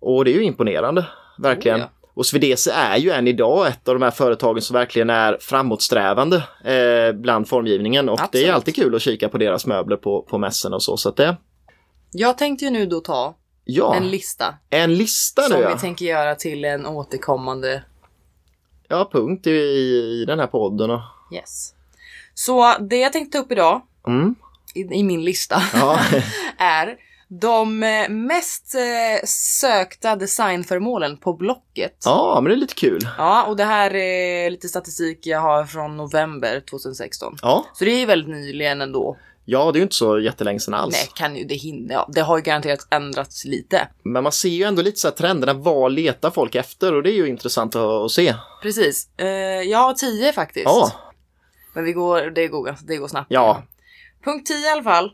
Och 0.00 0.24
det 0.24 0.30
är 0.30 0.34
ju 0.34 0.44
imponerande, 0.44 1.06
verkligen. 1.38 1.80
Oh, 1.80 1.84
ja. 2.02 2.08
Och 2.14 2.26
Svedese 2.26 2.72
är 2.72 2.96
ju 2.96 3.10
än 3.10 3.28
idag 3.28 3.66
ett 3.66 3.88
av 3.88 3.94
de 3.94 4.02
här 4.02 4.10
företagen 4.10 4.62
som 4.62 4.74
verkligen 4.74 5.10
är 5.10 5.38
framåtsträvande 5.40 6.36
eh, 6.64 7.12
bland 7.12 7.48
formgivningen. 7.48 8.08
Och 8.08 8.16
det 8.16 8.24
Absolut. 8.24 8.46
är 8.46 8.52
alltid 8.52 8.74
kul 8.74 8.94
att 8.94 9.02
kika 9.02 9.28
på 9.28 9.38
deras 9.38 9.66
möbler 9.66 9.96
på, 9.96 10.22
på 10.22 10.38
mässorna 10.38 10.76
och 10.76 10.82
så. 10.82 10.96
Så 10.96 11.10
det, 11.10 11.36
Jag 12.12 12.38
tänkte 12.38 12.64
ju 12.64 12.70
nu 12.70 12.86
då 12.86 13.00
ta 13.00 13.34
ja, 13.70 13.94
en 13.94 14.10
lista 14.10 14.54
en 14.70 14.94
lista 14.94 15.42
som 15.42 15.56
nu 15.56 15.62
ja. 15.62 15.74
vi 15.74 15.80
tänker 15.80 16.06
göra 16.06 16.34
till 16.34 16.64
en 16.64 16.86
återkommande 16.86 17.82
Ja, 18.88 19.10
punkt 19.12 19.46
i, 19.46 19.50
i, 19.50 20.24
den 20.26 20.38
här 20.38 20.46
podden. 20.46 20.90
Och, 20.90 21.00
yes. 21.32 21.74
Så 22.34 22.74
det 22.80 22.96
jag 22.96 23.12
tänkte 23.12 23.38
ta 23.38 23.44
upp 23.44 23.52
idag 23.52 23.80
mm, 24.06 24.34
i, 24.74 24.80
i 24.80 25.02
min 25.02 25.24
lista 25.24 25.62
ja, 25.74 26.00
är 26.58 26.96
de 27.28 27.82
eh, 27.82 28.08
mest 28.08 28.74
eh, 28.74 29.26
sökta 29.26 30.16
designföremålen 30.16 31.16
på 31.16 31.32
Blocket. 31.32 31.96
ja, 32.04 32.40
men 32.42 32.50
det 32.50 32.56
är 32.56 32.60
lite 32.60 32.74
kul. 32.74 33.08
Ja, 33.18 33.44
och 33.44 33.56
det 33.56 33.64
här 33.64 33.94
är 33.94 34.50
lite 34.50 34.68
statistik 34.68 35.26
jag 35.26 35.40
har 35.40 35.64
från 35.64 35.96
november 35.96 36.60
2016. 36.70 37.36
Ja, 37.42 37.64
Så 37.72 37.84
det 37.84 37.90
är 37.90 37.98
ju 37.98 38.06
väldigt 38.06 38.30
nyligen 38.30 38.80
ändå. 38.80 39.16
Ja 39.44 39.72
det 39.72 39.76
är 39.76 39.80
ju 39.80 39.82
inte 39.82 39.94
så 39.96 40.20
jättelänge 40.20 40.60
sedan 40.60 40.74
alls. 40.74 40.92
Nej, 40.94 41.08
kan 41.14 41.36
ju 41.36 41.44
det 41.44 41.54
hinna. 41.54 41.92
Ja, 41.94 42.08
det 42.12 42.20
har 42.20 42.36
ju 42.36 42.42
garanterat 42.42 42.86
ändrats 42.90 43.44
lite. 43.44 43.88
Men 44.02 44.22
man 44.22 44.32
ser 44.32 44.48
ju 44.48 44.62
ändå 44.64 44.82
lite 44.82 44.98
så 44.98 45.08
här 45.08 45.14
trenderna, 45.14 45.52
vad 45.52 45.92
letar 45.92 46.30
folk 46.30 46.54
efter? 46.54 46.94
Och 46.94 47.02
det 47.02 47.10
är 47.10 47.14
ju 47.16 47.28
intressant 47.28 47.76
att, 47.76 47.82
att 47.82 48.10
se. 48.10 48.34
Precis. 48.62 49.08
Eh, 49.16 49.26
jag 49.62 49.78
har 49.78 49.94
10 49.94 50.32
faktiskt. 50.32 50.64
Ja, 50.64 50.92
Men 51.74 51.84
vi 51.84 51.92
går, 51.92 52.22
det, 52.30 52.48
går, 52.48 52.76
det 52.86 52.96
går 52.96 53.08
snabbt. 53.08 53.26
ja, 53.30 53.62
Punkt 54.24 54.46
10 54.46 54.56
i 54.56 54.70
alla 54.70 54.82
fall. 54.82 55.12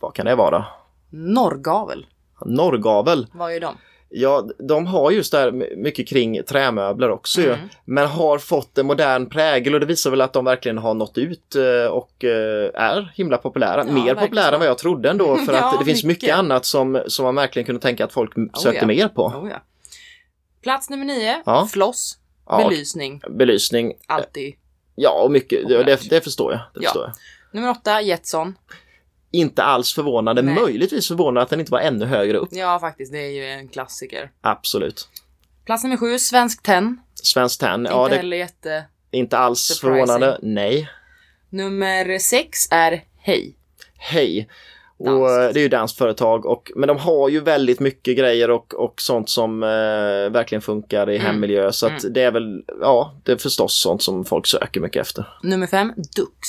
vad 0.00 0.14
kan 0.14 0.26
det 0.26 0.34
vara? 0.34 0.64
Norrgavel. 1.10 2.06
Norrgavel. 2.46 3.26
Vad 3.32 3.52
är 3.52 3.60
de? 3.60 3.76
Ja, 4.14 4.48
de 4.58 4.86
har 4.86 5.10
just 5.10 5.32
där 5.32 5.52
mycket 5.76 6.08
kring 6.08 6.42
trämöbler 6.42 7.10
också 7.10 7.40
ju. 7.40 7.52
Mm. 7.52 7.68
Men 7.84 8.06
har 8.06 8.38
fått 8.38 8.78
en 8.78 8.86
modern 8.86 9.28
prägel 9.28 9.74
och 9.74 9.80
det 9.80 9.86
visar 9.86 10.10
väl 10.10 10.20
att 10.20 10.32
de 10.32 10.44
verkligen 10.44 10.78
har 10.78 10.94
nått 10.94 11.18
ut 11.18 11.54
eh, 11.54 11.86
och 11.92 12.24
eh, 12.24 12.70
är 12.74 13.12
himla 13.14 13.38
populära. 13.38 13.76
Ja, 13.76 13.84
Mer 13.84 13.92
verkligen 13.94 14.16
populära 14.16 14.54
än 14.54 14.60
vad 14.60 14.68
jag 14.68 14.78
trodde 14.78 15.10
ändå 15.10 15.36
för 15.46 15.52
Ja, 15.52 15.72
att 15.72 15.78
det 15.78 15.84
finns 15.84 16.04
mycket, 16.04 16.22
mycket. 16.22 16.36
annat 16.36 16.64
som, 16.64 17.02
som 17.06 17.24
man 17.24 17.34
verkligen 17.34 17.66
kunde 17.66 17.80
tänka 17.80 18.04
att 18.04 18.12
folk 18.12 18.32
sökte 18.62 18.80
ja. 18.80 18.86
mer 18.86 19.08
på. 19.08 19.26
Oh, 19.26 19.48
ja. 19.50 19.62
Plats 20.62 20.90
nummer 20.90 21.04
9. 21.04 21.42
Ja. 21.46 21.68
Floss. 21.72 22.18
Ja, 22.46 22.68
Belysning. 22.68 23.22
belysning. 23.30 23.92
Alltid. 24.06 24.54
Ja, 24.94 25.22
och 25.22 25.30
mycket. 25.30 25.68
Det, 25.68 26.10
det, 26.10 26.20
förstår 26.20 26.52
jag. 26.52 26.60
Det 26.60 26.80
Ja. 26.80 26.82
förstår 26.82 27.02
jag. 27.04 27.12
Nummer 27.52 27.70
8. 27.70 28.00
Jetson. 28.02 28.54
Inte 29.32 29.62
alls 29.62 29.94
förvånande. 29.94 30.42
Nej. 30.42 30.54
Möjligtvis 30.54 31.08
förvånande 31.08 31.42
att 31.42 31.50
den 31.50 31.60
inte 31.60 31.72
var 31.72 31.80
ännu 31.80 32.04
högre 32.04 32.38
upp. 32.38 32.48
Ja, 32.52 32.78
faktiskt. 32.80 33.12
Det 33.12 33.18
är 33.18 33.30
ju 33.30 33.44
en 33.46 33.68
klassiker. 33.68 34.30
Absolut. 34.40 35.08
Plats 35.64 35.82
nummer 35.84 35.96
sju, 35.96 36.18
Svensk 36.18 36.62
Tenn. 36.62 37.00
Svensk 37.14 37.60
Tenn, 37.60 37.86
ja 37.90 38.04
inte 38.04 38.16
heller 38.16 38.36
jätte... 38.36 38.84
inte 39.10 39.38
alls 39.38 39.60
Surprising. 39.60 40.06
förvånande. 40.06 40.38
Nej. 40.42 40.88
Nummer 41.50 42.18
sex 42.18 42.68
är 42.70 43.04
Hej. 43.18 43.54
Hej. 43.96 44.48
Och 44.98 45.30
eh, 45.30 45.52
det 45.52 45.60
är 45.60 45.62
ju 45.62 45.68
dansföretag 45.68 46.46
och 46.46 46.72
men 46.76 46.88
de 46.88 46.98
har 46.98 47.28
ju 47.28 47.40
väldigt 47.40 47.80
mycket 47.80 48.16
grejer 48.18 48.50
och, 48.50 48.74
och 48.74 49.00
sånt 49.00 49.30
som 49.30 49.62
eh, 49.62 49.68
verkligen 50.32 50.62
funkar 50.62 51.10
i 51.10 51.16
Mm. 51.16 51.26
hemmiljö 51.26 51.72
så 51.72 51.86
att 51.86 52.04
det 52.14 52.22
är 52.22 52.30
väl, 52.30 52.64
ja, 52.80 53.14
det 53.24 53.32
är 53.32 53.36
förstås 53.36 53.80
sånt 53.82 54.02
som 54.02 54.24
folk 54.24 54.46
söker 54.46 54.80
mycket 54.80 55.00
efter. 55.02 55.24
Nummer 55.42 55.66
fem, 55.66 55.92
Dux. 55.96 56.48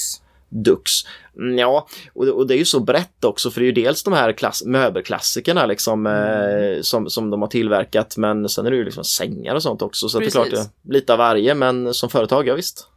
Dux. 0.54 0.92
Mm, 1.38 1.58
Ja, 1.58 1.88
och, 2.14 2.48
det 2.48 2.54
är 2.56 2.58
ju 2.58 2.66
så 2.66 2.80
brett 2.80 3.24
också 3.24 3.52
för 3.52 3.60
det 3.60 3.66
är 3.66 3.76
ju 3.76 3.84
dels 3.84 4.04
de 4.04 4.14
här 4.14 4.34
klass, 4.34 4.64
möbelklassikerna 4.66 5.66
liksom 5.66 6.08
Mm. 6.08 6.74
eh, 6.76 6.82
som, 6.82 7.10
som 7.10 7.30
de 7.30 7.42
har 7.42 7.50
tillverkat 7.50 8.18
men 8.18 8.50
sen 8.50 8.66
är 8.66 8.72
det 8.72 8.78
ju 8.78 8.86
liksom 8.86 9.04
sängar 9.04 9.56
och 9.56 9.64
sånt 9.64 9.82
också 9.82 10.10
så 10.10 10.20
det 10.20 10.26
är 10.26 10.30
klart 10.30 10.52
det 10.52 10.70
lite 10.94 11.14
av 11.14 11.20
varje 11.20 11.56
men 11.56 11.94
som 11.94 12.10
företag, 12.10 12.48
ja 12.48 12.56
visst. 12.56 12.88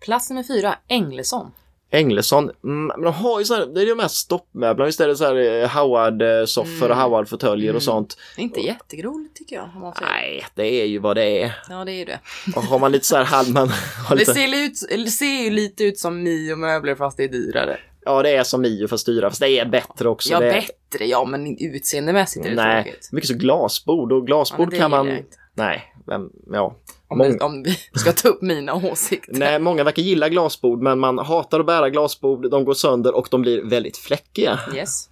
Plats 0.00 0.30
nummer 0.30 0.42
fyra, 0.42 0.74
Englesson. 0.88 1.50
Englesson, 1.90 2.50
mm, 2.64 2.86
men 2.86 3.00
de 3.02 3.14
har 3.14 3.38
ju 3.38 3.44
så 3.44 3.54
här, 3.54 3.66
det 3.66 3.80
är 3.80 3.84
ju 3.84 3.90
de 3.94 3.98
här 4.00 4.08
stoppmöblerna, 4.08 4.86
visst 4.86 5.00
är 5.00 5.08
det 5.08 5.16
så 5.16 5.24
här 5.24 5.62
eh, 5.62 5.68
Howard-soffor 5.68 6.84
och 6.90 6.96
Mm. 6.96 6.98
Howard-fåtöljer 6.98 7.68
Mm. 7.70 7.76
och 7.76 7.82
sånt. 7.82 8.16
Det 8.36 8.42
är 8.42 8.44
inte 8.44 8.60
jättegroligt 8.60 9.36
tycker 9.36 9.56
jag. 9.56 9.64
Om 9.74 9.80
man 9.80 9.94
säger. 9.94 10.10
Nej, 10.12 10.44
det 10.54 10.66
är 10.82 10.86
ju 10.86 10.98
vad 10.98 11.16
det 11.16 11.42
är. 11.42 11.52
Ja, 11.68 11.84
det 11.84 11.92
är 11.92 11.98
ju 11.98 12.04
det. 12.04 12.20
Och 12.56 12.62
har 12.62 12.78
man 12.78 12.92
lite 12.92 13.06
så 13.06 13.16
här 13.16 13.52
man 13.52 13.68
har 14.08 14.16
Det 14.16 14.20
lite, 14.20 14.34
ser, 14.34 14.64
ut, 14.64 14.72
eller 14.90 15.06
ser 15.06 15.42
ju 15.44 15.50
lite 15.50 15.84
ut 15.84 15.98
som 15.98 16.22
Mio-möbler 16.22 16.94
fast 16.94 17.16
det 17.16 17.24
är 17.24 17.28
dyrare. 17.28 17.78
ja 18.04 18.22
det 18.22 18.30
är 18.30 18.44
som 18.44 18.60
Mio 18.62 18.88
fast 18.88 19.06
dyra, 19.06 19.30
fast 19.30 19.40
det 19.40 19.48
är 19.58 19.66
bättre 19.66 20.08
också. 20.08 20.30
Ja, 20.32 20.40
det 20.40 20.50
bättre, 20.90 21.06
ja, 21.06 21.24
men 21.24 21.56
utseendemässigt 21.60 22.46
är 22.46 22.50
det 22.50 22.56
Nej, 22.56 22.84
tråkigt. 22.84 23.08
mycket 23.12 23.28
så 23.28 23.34
glasbord 23.34 24.12
och 24.12 24.18
Ja, 24.18 24.24
glasbord 24.24 24.70
det 24.70 24.76
kan 24.76 24.90
man, 24.90 25.18
nej, 25.54 25.94
vem, 26.06 26.30
ja. 26.52 26.76
Om, 27.10 27.18
Mång- 27.22 27.32
vi, 27.32 27.38
om 27.38 27.62
vi 27.62 27.76
ska 27.98 28.12
ta 28.12 28.28
upp 28.28 28.42
mina 28.42 28.74
åsikter. 28.74 29.32
Nej, 29.32 29.58
många 29.58 29.84
verkar 29.84 30.02
gilla 30.02 30.28
glasbord 30.28 30.82
men 30.82 30.98
man 30.98 31.18
hatar 31.18 31.60
att 31.60 31.66
bära 31.66 31.90
glasbord, 31.90 32.50
de 32.50 32.64
går 32.64 32.74
sönder 32.74 33.14
och 33.14 33.28
de 33.30 33.42
blir 33.42 33.62
väldigt 33.64 33.96
fläckiga. 33.96 34.58
Yes. 34.74 35.08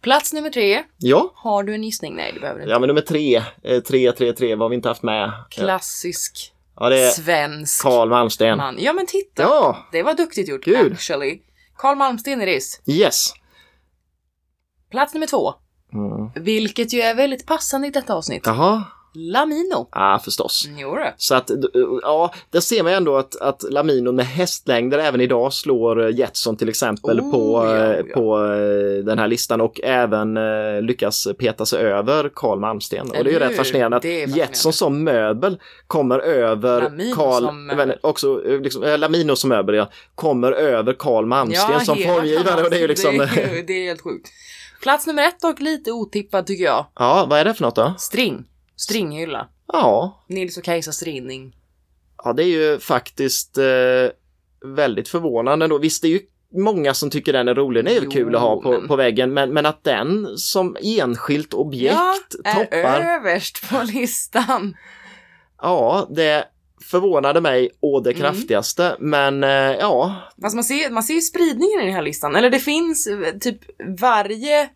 Plats 0.00 0.32
nummer 0.32 0.50
tre. 0.50 0.82
Ja, 0.98 1.32
Har 1.34 1.62
du 1.62 1.74
en 1.74 1.84
gissning? 1.84 2.14
Nej, 2.16 2.32
det 2.34 2.40
behöver 2.40 2.58
du 2.58 2.62
inte. 2.64 2.72
ja 2.72 2.78
men 2.78 2.86
nummer 2.86 3.00
tre, 3.00 3.36
eh, 3.62 3.80
tre, 3.80 4.12
tre, 4.12 4.32
tre, 4.32 4.54
vad 4.54 4.64
har 4.64 4.68
vi 4.68 4.76
inte 4.76 4.88
haft 4.88 5.02
med? 5.02 5.32
Klassisk 5.50 6.52
Ja, 6.80 6.88
det 6.88 7.00
är 7.00 7.10
svensk 7.10 7.82
Carl 7.82 8.08
Malmsten. 8.08 8.56
man. 8.56 8.76
Ja, 8.78 8.92
men 8.92 9.06
titta. 9.06 9.42
Ja, 9.42 9.86
Det 9.92 10.02
var 10.02 10.14
duktigt 10.14 10.48
gjort, 10.48 10.64
Gud. 10.64 10.92
actually. 10.92 11.40
Carl 11.76 11.96
Malmsten 11.96 12.40
är 12.40 12.46
this. 12.46 12.80
yes. 12.86 13.32
Plats 14.90 15.14
nummer 15.14 15.26
två. 15.26 15.54
Mm. 15.92 16.44
Vilket 16.44 16.92
ju 16.92 17.00
är 17.00 17.14
väldigt 17.14 17.46
passande 17.46 17.86
i 17.88 17.90
detta 17.90 18.14
avsnitt. 18.14 18.42
Jaha, 18.46 18.84
Lamino. 19.14 19.88
ja 19.92 20.20
förstås. 20.24 20.64
Jo 20.78 20.94
då. 20.94 21.12
Så 21.16 21.34
att, 21.34 21.50
ja, 22.02 22.34
där 22.50 22.60
ser 22.60 22.82
man 22.82 22.92
ju 22.92 22.96
ändå 22.96 23.16
att, 23.16 23.36
att 23.36 23.62
Lamino 23.70 24.12
med 24.12 24.26
hästlängder 24.26 24.98
även 24.98 25.20
idag 25.20 25.52
slår 25.52 26.04
eh, 26.04 26.16
Jetson 26.16 26.56
till 26.56 26.68
exempel 26.68 27.20
Oh, 27.20 27.30
på, 27.30 27.64
ja, 27.66 27.76
eh, 27.76 28.04
ja. 28.06 28.14
på 28.14 28.44
eh, 28.44 29.04
den 29.04 29.18
här 29.18 29.28
listan 29.28 29.60
och 29.60 29.80
även 29.80 30.36
eh, 30.36 30.82
lyckas 30.82 31.28
peta 31.38 31.66
sig 31.66 31.80
över 31.80 32.30
Carl 32.34 32.58
Malmsten. 32.60 33.10
Och 33.10 33.24
det 33.24 33.30
är 33.30 33.32
ju 33.32 33.38
rätt 33.38 33.56
fascinerande 33.56 33.96
att 33.96 34.02
fascinerande. 34.02 34.38
Jetson 34.38 34.72
som 34.72 35.04
möbel 35.04 35.58
kommer 35.86 36.18
över 36.18 36.82
Lamino 36.82 37.14
Carl, 37.14 37.44
som 37.44 37.66
men 37.66 37.92
också 38.00 38.44
eh, 38.46 38.60
liksom, 38.60 38.82
eh, 38.82 38.98
Lamino 38.98 39.36
som 39.36 39.48
möbel 39.48 39.74
ja, 39.74 39.90
kommer 40.14 40.52
över 40.52 40.92
Carl 40.92 41.26
Malmsten 41.26 41.80
som 41.80 41.96
hela 41.96 42.14
formgivare 42.14 42.62
och 42.64 42.70
det 42.70 42.76
är 42.76 42.80
ju 42.80 42.88
liksom, 42.88 43.18
det, 43.18 43.24
är, 43.24 43.62
det 43.66 43.72
är 43.72 43.84
helt 43.84 44.00
sjukt. 44.00 44.28
Plats 44.82 45.06
nummer 45.06 45.22
ett 45.28 45.44
och 45.44 45.60
lite 45.60 45.92
otippad 45.92 46.46
tycker 46.46 46.64
jag. 46.64 46.86
ja 46.98 47.26
vad 47.30 47.38
är 47.38 47.44
det 47.44 47.54
för 47.54 47.62
något 47.62 47.76
då? 47.76 47.94
String. 47.98 48.44
Stringhylla. 48.78 49.48
Ja, 49.72 50.24
Nils 50.28 50.56
och 50.58 50.64
Kajsa 50.64 50.92
Strinning. 50.92 51.56
Ja, 52.24 52.32
det 52.32 52.42
är 52.44 52.46
ju 52.72 52.78
faktiskt 52.78 53.58
eh, 53.58 53.64
väldigt 54.76 55.08
förvånande 55.08 55.66
då. 55.66 55.78
Visst, 55.78 56.02
det 56.02 56.08
är 56.08 56.12
ju 56.12 56.20
många 56.54 56.94
som 56.94 57.10
tycker 57.10 57.32
den 57.32 57.48
är 57.48 57.54
rolig. 57.54 57.84
Det 57.84 57.90
är 57.90 57.94
ju 57.94 58.00
Jo, 58.04 58.10
kul 58.10 58.34
att 58.34 58.40
ha 58.40 58.62
på, 58.62 58.70
men- 58.70 58.88
på 58.88 58.96
väggen, 58.96 59.34
men, 59.34 59.52
men 59.52 59.66
att 59.66 59.84
den 59.84 60.26
som 60.38 60.76
enskilt 60.82 61.54
objekt 61.54 62.34
är 62.44 62.54
toppar. 62.64 63.00
överst 63.00 63.68
på 63.70 63.82
listan. 63.94 64.76
Ja, 65.62 66.06
det 66.10 66.44
förvånade 66.90 67.40
mig 67.40 67.70
å 67.80 68.00
det 68.00 68.10
Mm. 68.10 68.20
kraftigaste, 68.20 68.96
men 69.00 69.44
eh, 69.44 69.50
ja, 69.50 70.14
Fast 70.42 70.54
man 70.54 70.64
ser, 70.64 70.90
man 70.90 71.02
ser 71.02 71.14
ju 71.14 71.20
spridningen 71.20 71.80
i 71.80 71.84
den 71.84 71.94
här 71.94 72.02
listan. 72.02 72.36
Eller 72.36 72.50
det 72.50 72.58
finns 72.58 73.06
eh, 73.06 73.34
typ 73.40 73.58
varje 74.00 74.68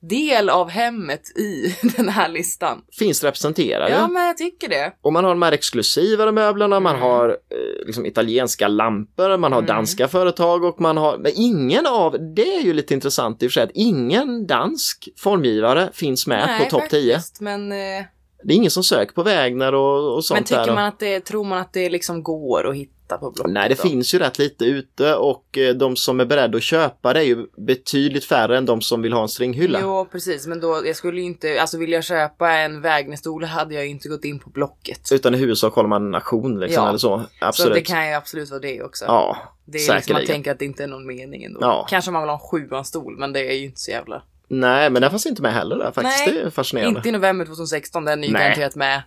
del 0.00 0.48
av 0.50 0.68
hemmet 0.70 1.20
i 1.38 1.76
den 1.96 2.08
här 2.08 2.28
listan. 2.28 2.82
finns 2.98 3.24
representerade. 3.24 3.90
Ja, 3.90 4.08
men 4.08 4.26
jag 4.26 4.36
tycker 4.36 4.68
det. 4.68 4.92
Och 5.02 5.12
man 5.12 5.24
har 5.24 5.30
de 5.30 5.42
här 5.42 5.52
exklusivare 5.52 6.32
möblerna, 6.32 6.80
man 6.80 6.96
Mm. 6.96 7.08
har 7.08 7.28
eh, 7.28 7.86
liksom 7.86 8.06
italienska 8.06 8.68
lampor, 8.68 9.36
man 9.36 9.52
har 9.52 9.58
Mm. 9.58 9.66
danska 9.68 10.08
företag 10.08 10.64
och 10.64 10.80
man 10.80 10.96
har, 10.96 11.18
men 11.18 11.32
ingen 11.34 11.86
av, 11.86 12.16
det 12.34 12.56
är 12.56 12.60
ju 12.62 12.72
lite 12.72 12.94
intressant 12.94 13.42
i 13.42 13.46
och 13.46 13.50
för 13.50 13.54
sig, 13.54 13.62
att 13.62 13.70
ingen 13.74 14.46
dansk 14.46 15.08
formgivare 15.16 15.90
finns 15.92 16.26
med 16.26 16.46
Nej, 16.46 16.64
på 16.64 16.70
topp 16.78 16.90
10. 16.90 17.14
faktiskt, 17.14 17.40
Men, 17.40 17.72
eh, 17.72 18.04
Det 18.44 18.52
är 18.52 18.56
ingen 18.56 18.70
som 18.70 18.82
söker 18.84 19.12
på 19.14 19.22
Wägner 19.22 19.74
och, 19.74 20.14
och 20.14 20.24
sånt 20.24 20.36
men 20.40 20.44
tycker 20.44 20.66
där. 20.66 20.74
man 20.74 20.84
att 20.84 20.98
det, 20.98 21.20
tror 21.20 21.44
man 21.44 21.58
att 21.58 21.72
det 21.72 21.88
liksom 21.90 22.22
går 22.22 22.68
att 22.70 22.76
hitta 22.76 22.92
på 23.08 23.30
Blocket? 23.30 23.52
Nej, 23.52 23.68
det 23.68 23.74
då? 23.74 23.82
finns 23.82 24.14
ju 24.14 24.18
rätt 24.18 24.38
lite 24.38 24.64
ute 24.64 25.14
och 25.14 25.58
eh, 25.58 25.74
de 25.74 25.96
som 25.96 26.20
är 26.20 26.24
beredda 26.24 26.56
att 26.56 26.62
köpa 26.62 27.12
det 27.12 27.20
är 27.20 27.24
ju 27.24 27.46
betydligt 27.56 28.24
färre 28.24 28.58
än 28.58 28.66
de 28.66 28.80
som 28.80 29.02
vill 29.02 29.12
ha 29.12 29.22
en 29.22 29.28
stringhylla. 29.28 29.78
Jo, 29.82 30.08
precis. 30.12 30.46
Men 30.46 30.60
då, 30.60 30.82
jag 30.86 30.96
skulle 30.96 31.20
ju 31.20 31.26
inte, 31.26 31.60
alltså 31.60 31.78
vill 31.78 31.92
jag 31.92 32.04
köpa 32.04 32.50
en 32.50 32.80
Wägnerstol 32.80 33.44
hade 33.44 33.74
jag 33.74 33.84
ju 33.84 33.90
inte 33.90 34.08
gått 34.08 34.24
in 34.24 34.38
på 34.38 34.50
Blocket. 34.50 35.12
Utan 35.12 35.34
i 35.34 35.38
huvudsak 35.38 35.74
håller 35.74 35.88
man 35.88 36.06
en 36.06 36.14
auktion 36.14 36.60
liksom, 36.60 36.82
Ja. 36.82 36.88
eller 36.88 36.98
så. 36.98 37.18
Så 37.40 37.46
Absolut. 37.46 37.74
det 37.74 37.80
kan 37.80 38.08
ju 38.08 38.14
absolut 38.14 38.50
vara 38.50 38.60
det 38.60 38.82
också. 38.82 39.04
Ja, 39.04 39.36
det 39.64 39.78
är 39.78 39.94
liksom 39.94 40.12
man 40.12 40.26
tänker 40.26 40.52
att 40.52 40.58
det 40.58 40.64
inte 40.64 40.82
är 40.82 40.88
någon 40.88 41.06
mening 41.06 41.44
ändå. 41.44 41.58
Ja. 41.62 41.86
Kanske 41.90 42.10
man 42.10 42.22
vill 42.22 42.28
ha 42.28 42.34
en 42.34 42.40
sjuan-stol, 42.50 43.16
men 43.18 43.32
det 43.32 43.40
är 43.40 43.54
ju 43.56 43.64
inte 43.64 43.80
så 43.80 43.90
jävla... 43.90 44.22
Nej, 44.48 44.90
men 44.90 45.02
den 45.02 45.10
fanns 45.10 45.26
inte 45.26 45.42
med 45.42 45.52
heller 45.54 45.76
där 45.76 45.92
faktiskt. 45.92 46.26
Nej, 46.26 46.34
det 46.34 46.40
är 46.46 46.50
fascinerande. 46.50 46.98
Inte 46.98 47.08
i 47.08 47.12
november 47.12 47.44
2016, 47.44 48.04
den 48.04 48.24
är 48.24 48.26
ju 48.26 48.32
Nej. 48.32 48.42
garanterat 48.42 48.74
med 48.74 49.02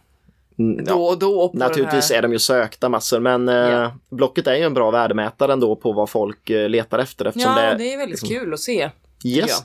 då 0.85 1.03
och 1.05 1.19
då. 1.19 1.51
Naturligtvis 1.53 2.11
är 2.11 2.21
de 2.21 2.31
ju 2.31 2.39
sökta 2.39 2.89
massor, 2.89 3.19
men 3.19 3.49
eh, 3.49 3.55
Ja. 3.55 3.93
Blocket 4.11 4.47
är 4.47 4.55
ju 4.55 4.63
en 4.63 4.73
bra 4.73 4.91
värdemätare 4.91 5.53
ändå 5.53 5.75
på 5.75 5.91
vad 5.93 6.09
folk 6.09 6.49
eh, 6.49 6.69
letar 6.69 6.99
efter 6.99 7.25
eftersom 7.25 7.51
Ja, 7.57 7.61
det, 7.71 7.77
det 7.77 7.93
är 7.93 7.97
väldigt 7.97 8.21
liksom- 8.21 8.39
kul 8.39 8.53
att 8.53 8.59
se. 8.59 8.89
Yes. 9.25 9.63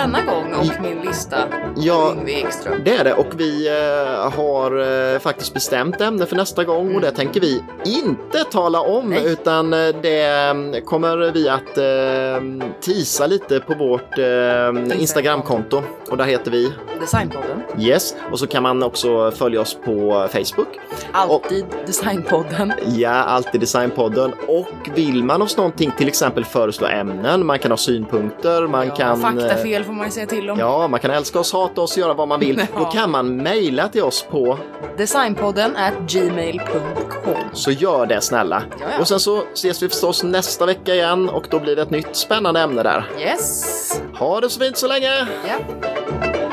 Denna 0.00 0.22
gång 0.24 0.54
och 0.54 0.82
min 0.82 1.00
lista. 1.00 1.36
Ja, 1.76 2.14
Ekström. 2.26 2.80
Det 2.84 2.96
är 2.96 3.04
det 3.04 3.14
och 3.14 3.26
vi 3.36 3.68
eh, 3.68 4.30
har 4.32 5.12
eh, 5.14 5.18
faktiskt 5.18 5.54
bestämt 5.54 6.00
ämne 6.00 6.26
för 6.26 6.36
nästa 6.36 6.64
gång 6.64 6.94
och 6.94 7.00
det 7.00 7.10
tänker 7.10 7.40
vi 7.40 7.62
inte 7.84 8.44
tala 8.44 8.80
om 8.80 9.00
Mm. 9.00 9.22
Nej. 9.22 9.32
utan 9.32 9.72
eh, 9.72 9.88
det 10.02 10.20
eh, 10.20 10.84
kommer 10.84 11.16
vi 11.32 11.48
att 11.48 11.78
eh, 11.78 12.70
tisa 12.80 13.26
lite 13.26 13.60
på 13.60 13.74
vårt 13.74 14.18
eh, 14.18 15.00
Instagramkonto 15.00 15.82
och 16.10 16.16
där 16.16 16.24
heter 16.24 16.50
vi 16.50 16.72
Designpodden. 17.00 17.62
Yes 17.78 18.14
och 18.32 18.38
så 18.38 18.46
kan 18.46 18.62
man 18.62 18.82
också 18.82 19.30
följa 19.30 19.60
oss 19.60 19.76
på 19.84 20.28
Facebook. 20.32 20.68
Alltid 21.12 21.64
Designpodden. 21.86 22.72
Ja, 22.86 23.10
alltid 23.10 23.60
Designpodden 23.60 24.32
och 24.48 24.90
vill 24.94 25.24
man 25.24 25.42
oss 25.42 25.56
någonting 25.56 25.92
till 25.98 26.08
exempel 26.08 26.44
föreslå 26.44 26.86
ämnen, 26.86 27.46
man 27.46 27.58
kan 27.58 27.70
ha 27.70 27.78
synpunkter, 27.78 28.66
man 28.66 28.86
ja, 28.86 28.94
kan 28.94 29.20
Faktafel 29.20 29.84
får 29.90 29.96
man 29.96 30.06
ju 30.06 30.10
säga 30.12 30.26
till 30.26 30.50
om. 30.50 30.58
Ja, 30.58 30.88
man 30.88 31.00
kan 31.00 31.10
älska 31.10 31.38
oss, 31.40 31.52
hata 31.52 31.80
oss, 31.80 31.98
göra 31.98 32.14
vad 32.14 32.28
man 32.28 32.40
vill. 32.40 32.56
Ja. 32.74 32.78
Då 32.78 32.84
kan 32.84 33.10
man 33.10 33.36
mejla 33.36 33.88
till 33.88 34.02
oss 34.02 34.26
på 34.30 34.58
Designpodden 34.96 35.76
at 35.76 35.94
gmail.com. 36.12 37.34
Så 37.52 37.70
gör 37.70 38.06
det 38.06 38.20
snälla. 38.20 38.62
Ja, 38.80 38.86
ja. 38.92 39.00
Och 39.00 39.08
sen 39.08 39.20
så 39.20 39.42
ses 39.52 39.82
vi 39.82 39.88
förstås 39.88 40.22
nästa 40.22 40.66
vecka 40.66 40.94
igen 40.94 41.28
och 41.28 41.46
då 41.50 41.60
blir 41.60 41.76
det 41.76 41.82
ett 41.82 41.90
nytt 41.90 42.16
spännande 42.16 42.60
ämne 42.60 42.82
där. 42.82 43.10
Yes! 43.20 44.02
Ha 44.14 44.40
det 44.40 44.50
så 44.50 44.60
fint 44.60 44.76
så 44.76 44.86
länge! 44.88 45.26
Ja. 45.48 46.49